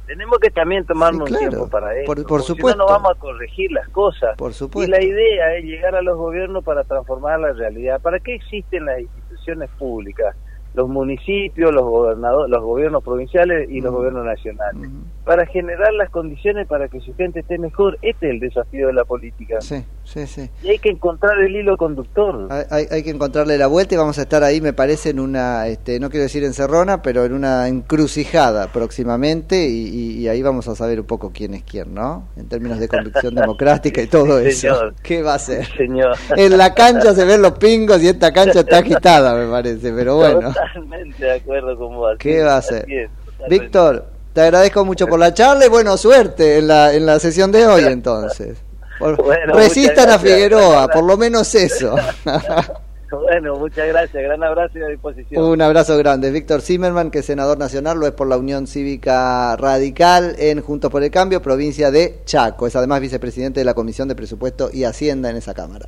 Tenemos 0.08 0.38
que 0.40 0.52
también 0.52 0.86
tomarnos 0.86 1.28
Sí, 1.30 1.34
un 1.34 1.40
tiempo 1.50 1.68
para 1.68 1.96
eso. 1.96 2.06
Por- 2.06 2.18
por 2.18 2.28
porque 2.28 2.42
si 2.44 2.48
supuesto. 2.54 2.78
no, 2.78 2.86
no 2.86 2.92
vamos 2.92 3.12
a 3.16 3.20
corregir 3.20 3.72
las 3.72 3.88
cosas. 3.90 4.38
Por 4.38 4.52
Y 4.52 4.54
supuesto. 4.54 4.92
la 4.92 5.04
idea 5.04 5.56
es 5.56 5.64
llegar 5.66 5.96
a 5.96 6.02
los 6.04 6.16
gobiernos 6.18 6.64
para 6.64 6.84
transformar 6.84 7.40
la 7.40 7.54
realidad. 7.54 8.00
¿Para 8.02 8.20
qué 8.20 8.36
existen 8.36 8.86
las 8.86 9.00
instituciones 9.00 9.70
públicas? 9.80 10.36
Los 10.76 10.90
municipios, 10.90 11.74
los 11.74 11.84
gobernadores, 11.84 12.52
los 12.52 12.62
gobiernos 12.62 13.04
provinciales 13.04 13.70
y 13.70 13.82
los 13.82 13.94
gobiernos 13.94 14.26
nacionales. 14.26 14.90
Para 15.26 15.46
generar 15.48 15.92
las 15.94 16.12
condiciones 16.12 16.68
para 16.68 16.88
que 16.88 17.00
su 17.00 17.14
gente 17.16 17.40
esté 17.40 17.58
mejor. 17.58 17.98
Este 18.04 18.28
es 18.28 18.34
el 18.36 18.40
desafío 18.40 18.88
de 18.88 18.94
la 18.94 19.06
política. 19.06 19.60
Sí, 19.60 19.84
sí, 20.04 20.28
sí. 20.28 20.50
Y 20.62 20.70
hay 20.70 20.78
que 20.78 20.90
encontrar 20.90 21.40
el 21.40 21.56
hilo 21.56 21.78
conductor. 21.78 22.48
Hay, 22.52 22.64
hay- 22.70 22.86
hay 22.92 23.04
que 23.04 23.10
encontrarle 23.10 23.58
la 23.58 23.66
vuelta 23.66 23.96
y 23.96 23.98
vamos 23.98 24.20
a 24.20 24.22
estar 24.22 24.44
ahí, 24.44 24.62
me 24.62 24.72
parece, 24.74 25.10
en 25.10 25.20
una, 25.20 25.68
este, 25.68 26.00
no 26.00 26.12
quiero 26.12 26.24
decir 26.24 26.44
encerrona, 26.44 27.02
pero 27.02 27.26
en 27.26 27.34
una 27.34 27.68
encrucijada 27.68 28.68
próximamente 28.72 29.68
y, 29.68 29.88
y- 29.88 30.18
y 30.20 30.28
ahí 30.28 30.44
vamos 30.44 30.68
a 30.68 30.76
saber 30.76 31.00
un 31.00 31.08
poco 31.08 31.32
quién 31.34 31.56
es 31.56 31.64
quién, 31.64 31.94
¿no? 31.96 32.28
En 32.38 32.48
términos 32.48 32.80
de 32.80 32.88
convicción 32.88 33.34
democrática 33.36 34.02
y 34.04 34.08
todo 34.08 34.40
Sí, 34.42 34.48
eso. 34.50 34.60
señor. 34.76 34.96
¿Qué 35.02 35.24
va 35.24 35.34
a 35.34 35.40
ser? 35.40 35.66
Señor. 35.76 36.16
En 36.38 36.56
la 36.58 36.74
cancha 36.76 37.16
se 37.16 37.26
ven 37.26 37.42
los 37.42 37.54
pingos 37.54 38.02
y 38.04 38.10
esta 38.10 38.32
cancha 38.32 38.60
está 38.60 38.78
agitada, 38.78 39.36
me 39.36 39.50
parece, 39.50 39.92
pero 39.92 40.18
bueno. 40.18 40.54
Totalmente 40.54 41.26
de 41.26 41.32
acuerdo 41.32 41.76
con 41.78 41.96
vos. 41.96 42.16
¿Qué 42.20 42.44
va 42.44 42.58
a 42.58 42.62
totalmente. 42.62 43.06
Víctor, 43.50 44.15
te 44.36 44.42
agradezco 44.42 44.84
mucho 44.86 45.08
por 45.08 45.18
la 45.18 45.34
charla 45.34 45.66
y 45.66 45.70
bueno, 45.70 45.98
suerte 45.98 46.58
en 46.60 46.68
la, 46.68 46.94
en 46.94 47.06
la 47.08 47.18
sesión 47.20 47.52
de 47.52 47.66
hoy 47.66 47.86
entonces. 47.86 48.58
Por- 49.00 49.16
Bueno, 49.24 49.54
resistan 49.54 50.10
a 50.10 50.20
Figueroa, 50.20 50.88
por 50.90 51.04
lo 51.06 51.18
menos 51.18 51.56
eso. 51.56 51.96
Bueno, 53.12 53.56
muchas 53.56 53.88
gracias. 53.88 54.22
Gran 54.24 54.44
abrazo 54.44 54.78
y 54.80 54.82
a 54.84 54.88
disposición. 54.88 55.42
Un 55.42 55.62
abrazo 55.62 55.98
grande. 55.98 56.32
Víctor 56.32 56.62
Zimmerman, 56.62 57.12
que 57.12 57.20
es 57.20 57.26
senador 57.26 57.58
nacional, 57.58 57.98
lo 57.98 58.08
es 58.08 58.12
por 58.14 58.28
la 58.28 58.36
Unión 58.36 58.68
Cívica 58.68 59.56
Radical 59.56 60.36
en 60.38 60.60
Juntos 60.62 60.92
por 60.92 61.02
el 61.02 61.12
Cambio, 61.12 61.42
provincia 61.42 61.92
de 61.92 62.20
Chaco. 62.26 62.68
Es 62.68 62.76
además 62.76 63.00
vicepresidente 63.00 63.62
de 63.62 63.66
la 63.66 63.74
Comisión 63.74 64.08
de 64.10 64.16
Presupuesto 64.16 64.70
y 64.74 64.84
Hacienda 64.84 65.30
en 65.30 65.38
esa 65.38 65.54
Cámara. 65.54 65.88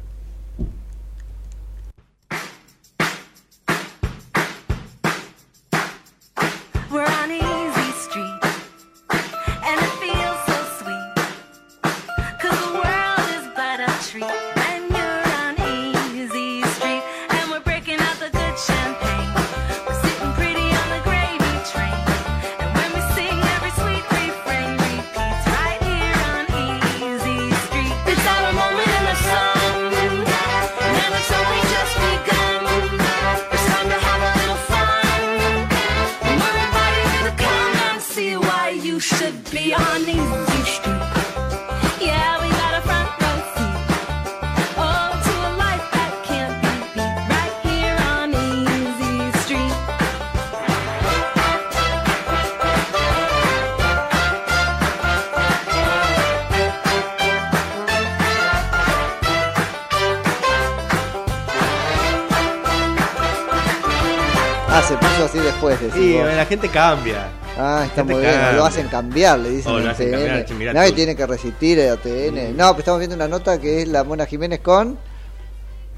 Gente 66.61 66.69
cambia. 66.73 67.27
Ah, 67.57 67.83
está 67.85 68.03
muy 68.03 68.15
bien. 68.15 68.31
cambia. 68.31 68.51
Lo 68.53 68.65
hacen 68.65 68.87
cambiar, 68.87 69.39
le 69.39 69.49
dicen 69.49 69.71
Oh, 69.71 69.79
lo 69.79 69.89
hacen 69.89 70.07
TN. 70.11 70.17
cambiar, 70.17 70.45
che, 70.45 70.53
mirá 70.53 70.73
Nadie 70.73 70.89
tú. 70.91 70.95
tiene 70.95 71.15
que 71.15 71.25
resistir 71.27 71.79
el 71.79 71.91
ATN. 71.93 72.55
No, 72.57 72.69
pues 72.69 72.79
estamos 72.79 72.99
viendo 72.99 73.15
una 73.15 73.27
nota 73.27 73.59
que 73.59 73.81
es 73.81 73.87
la 73.87 74.03
Mona 74.03 74.25
Jiménez 74.25 74.59
con... 74.59 74.97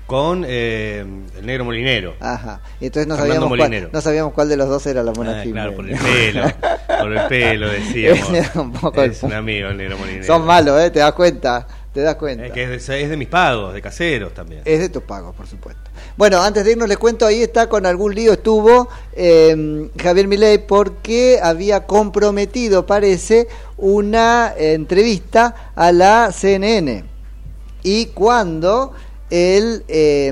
Con 0.05 0.43
eh, 0.47 1.05
el 1.37 1.45
negro 1.45 1.65
molinero. 1.65 2.15
Ajá. 2.19 2.61
Y 2.81 2.87
entonces 2.87 3.05
no 3.07 3.15
Fernando 3.15 3.47
sabíamos, 3.47 3.57
cuál, 3.69 3.89
no 3.93 4.01
sabíamos 4.01 4.33
cuál 4.33 4.49
de 4.49 4.57
los 4.57 4.67
dos 4.67 4.83
era 4.87 5.03
la 5.03 5.11
Mona 5.11 5.39
Ah, 5.39 5.43
Jiménez. 5.43 5.53
claro, 5.53 5.75
por 5.75 5.87
el 5.87 5.97
pelo. 5.99 6.43
por 6.99 7.13
el 7.13 7.27
pelo, 7.27 7.69
decíamos. 7.71 8.29
Era 8.33 8.51
un 8.61 8.71
poco 8.73 9.03
el- 9.03 9.11
es 9.11 9.21
un 9.21 9.33
amigo 9.33 9.67
el 9.69 9.77
negro 9.77 9.97
molinero. 9.99 10.23
Son 10.25 10.43
malos, 10.45 10.81
¿eh? 10.81 10.89
Te 10.89 10.97
das 10.99 11.13
cuenta. 11.13 11.67
Te 11.93 12.01
das 12.01 12.15
cuenta. 12.15 12.45
Es 12.45 12.51
que 12.51 12.75
es 12.75 12.87
de, 12.87 13.01
es 13.01 13.09
de 13.09 13.17
mis 13.17 13.27
pagos, 13.27 13.73
de 13.73 13.81
caseros 13.81 14.33
también. 14.33 14.61
Es 14.63 14.79
de 14.79 14.89
tus 14.89 15.03
pagos, 15.03 15.35
por 15.35 15.47
supuesto. 15.47 15.81
Bueno, 16.17 16.39
antes 16.41 16.63
de 16.63 16.73
irnos 16.73 16.87
les 16.87 16.97
cuento, 16.97 17.25
ahí 17.25 17.41
está 17.41 17.67
con 17.67 17.85
algún 17.85 18.13
lío 18.13 18.33
estuvo 18.33 18.89
eh, 19.13 19.89
Javier 19.97 20.27
Milei 20.27 20.59
porque 20.59 21.39
había 21.41 21.87
comprometido, 21.87 22.85
parece, 22.85 23.47
una 23.77 24.53
entrevista 24.55 25.71
a 25.75 25.91
la 25.91 26.31
CNN. 26.31 27.05
Y 27.81 28.07
cuando 28.07 28.93
el 29.29 29.83
eh, 29.87 30.31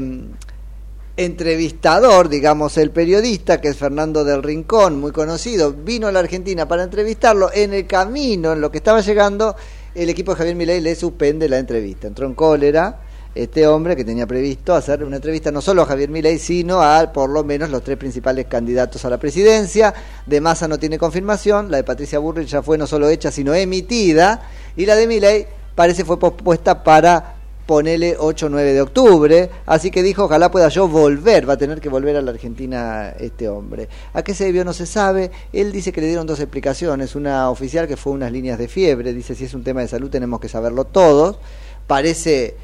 entrevistador, 1.18 2.30
digamos, 2.30 2.78
el 2.78 2.92
periodista, 2.92 3.60
que 3.60 3.70
es 3.70 3.78
Fernando 3.78 4.24
del 4.24 4.44
Rincón, 4.44 5.00
muy 5.00 5.12
conocido, 5.12 5.74
vino 5.74 6.08
a 6.08 6.12
la 6.12 6.20
Argentina 6.20 6.68
para 6.68 6.84
entrevistarlo, 6.84 7.50
en 7.52 7.74
el 7.74 7.88
camino, 7.88 8.54
en 8.54 8.62
lo 8.62 8.70
que 8.72 8.78
estaba 8.78 9.02
llegando, 9.02 9.56
el 9.96 10.10
equipo 10.10 10.32
de 10.32 10.38
Javier 10.38 10.56
Milei 10.56 10.82
le 10.82 10.96
suspende 10.96 11.50
la 11.50 11.58
entrevista. 11.58 12.08
Entró 12.08 12.26
en 12.26 12.34
cólera 12.34 13.02
este 13.36 13.68
hombre 13.68 13.96
que 13.96 14.04
tenía 14.04 14.26
previsto 14.26 14.74
hacer 14.74 15.04
una 15.04 15.18
entrevista 15.18 15.52
no 15.52 15.62
solo 15.62 15.84
a 15.84 15.86
Javier 15.86 16.10
Milei, 16.10 16.40
sino 16.40 16.82
a 16.82 17.14
por 17.14 17.30
lo 17.30 17.44
menos 17.44 17.70
los 17.70 17.84
tres 17.84 17.98
principales 17.98 18.48
candidatos 18.48 19.06
a 19.06 19.10
la 19.10 19.20
presidencia. 19.20 19.94
De 20.26 20.42
Massa 20.42 20.68
no 20.68 20.80
tiene 20.80 20.98
confirmación, 20.98 21.70
la 21.70 21.78
de 21.78 21.84
Patricia 21.84 22.20
Burrich 22.20 22.48
ya 22.48 22.64
fue 22.64 22.78
no 22.78 22.88
solo 22.88 23.10
hecha, 23.10 23.32
sino 23.32 23.54
emitida, 23.54 24.42
y 24.76 24.86
la 24.86 24.96
de 24.96 25.08
Milei 25.08 25.48
parece 25.76 26.04
fue 26.04 26.20
pospuesta 26.20 26.84
para 26.84 27.37
ponele 27.68 28.16
8 28.18 28.46
o 28.46 28.50
9 28.50 28.74
de 28.74 28.82
octubre, 28.82 29.50
así 29.66 29.92
que 29.92 30.02
dijo, 30.02 30.24
ojalá 30.24 30.50
pueda 30.50 30.70
yo 30.70 30.88
volver, 30.88 31.48
va 31.48 31.54
a 31.54 31.58
tener 31.58 31.82
que 31.82 31.90
volver 31.90 32.16
a 32.16 32.22
la 32.22 32.32
Argentina 32.32 33.14
este 33.20 33.50
hombre. 33.50 33.90
¿A 34.14 34.24
qué 34.24 34.34
se 34.34 34.46
debió? 34.46 34.64
No 34.64 34.72
se 34.74 34.86
sabe, 34.86 35.30
él 35.52 35.74
dice 35.74 35.92
que 35.92 36.00
le 36.00 36.08
dieron 36.08 36.26
dos 36.26 36.40
explicaciones, 36.40 37.14
una 37.16 37.50
oficial 37.50 37.86
que 37.86 37.98
fue 37.98 38.14
unas 38.14 38.32
líneas 38.32 38.58
de 38.58 38.70
fiebre, 38.70 39.14
dice 39.14 39.36
si 39.36 39.44
es 39.44 39.54
un 39.54 39.64
tema 39.64 39.82
de 39.82 39.90
salud 39.90 40.10
tenemos 40.10 40.40
que 40.40 40.48
saberlo 40.48 40.86
todos, 40.86 41.40
parece 41.86 42.56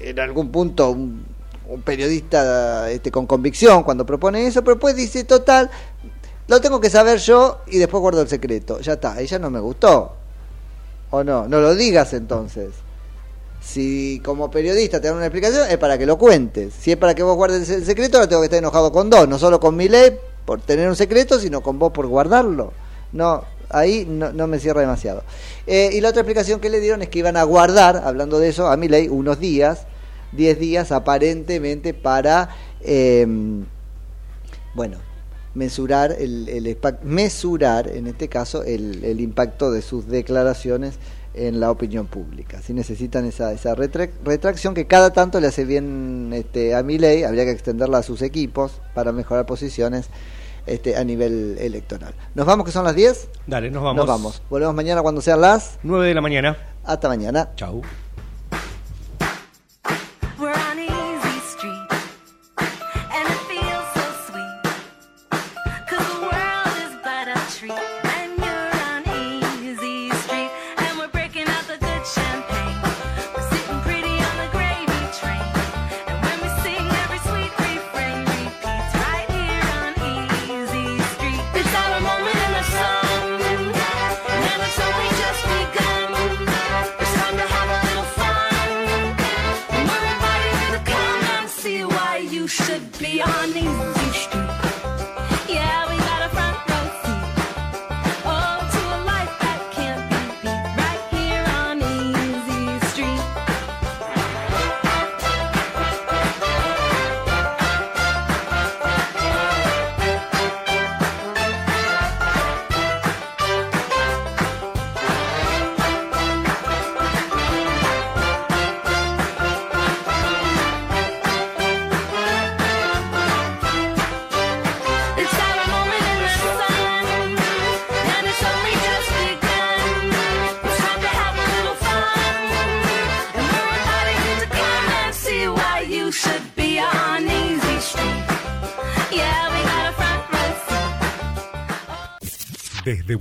en 0.00 0.18
algún 0.18 0.50
punto 0.50 0.90
un, 0.90 1.24
un 1.68 1.82
periodista 1.82 2.90
este, 2.90 3.12
con 3.12 3.26
convicción 3.26 3.84
cuando 3.84 4.04
propone 4.04 4.44
eso, 4.44 4.62
pero 4.62 4.74
después 4.74 4.96
dice, 4.96 5.22
total, 5.22 5.70
lo 6.48 6.60
tengo 6.60 6.80
que 6.80 6.90
saber 6.90 7.20
yo 7.20 7.60
y 7.68 7.78
después 7.78 8.00
guardo 8.00 8.22
el 8.22 8.28
secreto, 8.28 8.80
ya 8.80 8.94
está, 8.94 9.20
ella 9.20 9.38
no 9.38 9.50
me 9.50 9.60
gustó, 9.60 10.16
o 11.10 11.22
no, 11.22 11.46
no 11.46 11.60
lo 11.60 11.76
digas 11.76 12.12
entonces. 12.12 12.87
Si 13.68 14.22
como 14.24 14.50
periodista 14.50 14.98
te 14.98 15.08
dan 15.08 15.18
una 15.18 15.26
explicación, 15.26 15.68
es 15.68 15.76
para 15.76 15.98
que 15.98 16.06
lo 16.06 16.16
cuentes. 16.16 16.72
Si 16.80 16.90
es 16.90 16.96
para 16.96 17.14
que 17.14 17.22
vos 17.22 17.36
guardes 17.36 17.68
el 17.68 17.84
secreto, 17.84 18.16
ahora 18.16 18.26
tengo 18.26 18.40
que 18.40 18.46
estar 18.46 18.58
enojado 18.58 18.90
con 18.90 19.10
dos, 19.10 19.28
no 19.28 19.38
solo 19.38 19.60
con 19.60 19.76
mi 19.76 19.90
ley 19.90 20.16
por 20.46 20.62
tener 20.62 20.88
un 20.88 20.96
secreto, 20.96 21.38
sino 21.38 21.60
con 21.60 21.78
vos 21.78 21.92
por 21.92 22.06
guardarlo. 22.06 22.72
No, 23.12 23.44
ahí 23.68 24.06
no, 24.08 24.32
no 24.32 24.46
me 24.46 24.58
cierra 24.58 24.80
demasiado. 24.80 25.22
Eh, 25.66 25.90
y 25.92 26.00
la 26.00 26.08
otra 26.08 26.22
explicación 26.22 26.60
que 26.60 26.70
le 26.70 26.80
dieron 26.80 27.02
es 27.02 27.10
que 27.10 27.18
iban 27.18 27.36
a 27.36 27.42
guardar, 27.42 27.98
hablando 27.98 28.38
de 28.38 28.48
eso, 28.48 28.68
a 28.68 28.76
mi 28.78 28.88
ley, 28.88 29.08
unos 29.08 29.38
días, 29.38 29.80
10 30.32 30.58
días 30.58 30.90
aparentemente 30.90 31.92
para, 31.92 32.48
eh, 32.80 33.26
bueno, 34.74 34.96
mesurar 35.52 36.16
el, 36.18 36.48
el 36.48 36.78
mesurar 37.02 37.88
en 37.88 38.06
este 38.06 38.28
caso 38.28 38.62
el 38.62 39.20
impacto 39.20 39.70
de 39.72 39.82
sus 39.82 40.06
declaraciones 40.06 40.94
en 41.34 41.60
la 41.60 41.70
opinión 41.70 42.06
pública. 42.06 42.60
Si 42.62 42.72
necesitan 42.72 43.24
esa, 43.26 43.52
esa 43.52 43.74
retra- 43.74 44.10
retracción 44.24 44.74
que 44.74 44.86
cada 44.86 45.12
tanto 45.12 45.40
le 45.40 45.46
hace 45.46 45.64
bien 45.64 46.30
este, 46.34 46.74
a 46.74 46.82
mi 46.82 46.98
ley, 46.98 47.22
habría 47.24 47.44
que 47.44 47.50
extenderla 47.52 47.98
a 47.98 48.02
sus 48.02 48.22
equipos 48.22 48.80
para 48.94 49.12
mejorar 49.12 49.46
posiciones 49.46 50.08
este, 50.66 50.96
a 50.96 51.04
nivel 51.04 51.56
electoral. 51.60 52.12
¿Nos 52.34 52.44
vamos 52.46 52.66
que 52.66 52.72
son 52.72 52.84
las 52.84 52.94
10? 52.94 53.28
Dale, 53.46 53.70
nos 53.70 53.82
vamos. 53.82 53.96
Nos 53.96 54.06
vamos. 54.06 54.42
Volvemos 54.50 54.74
mañana 54.74 55.00
cuando 55.02 55.20
sean 55.20 55.40
las 55.40 55.78
9 55.82 56.08
de 56.08 56.14
la 56.14 56.20
mañana. 56.20 56.56
Hasta 56.84 57.08
mañana. 57.08 57.50
Chau. 57.56 57.82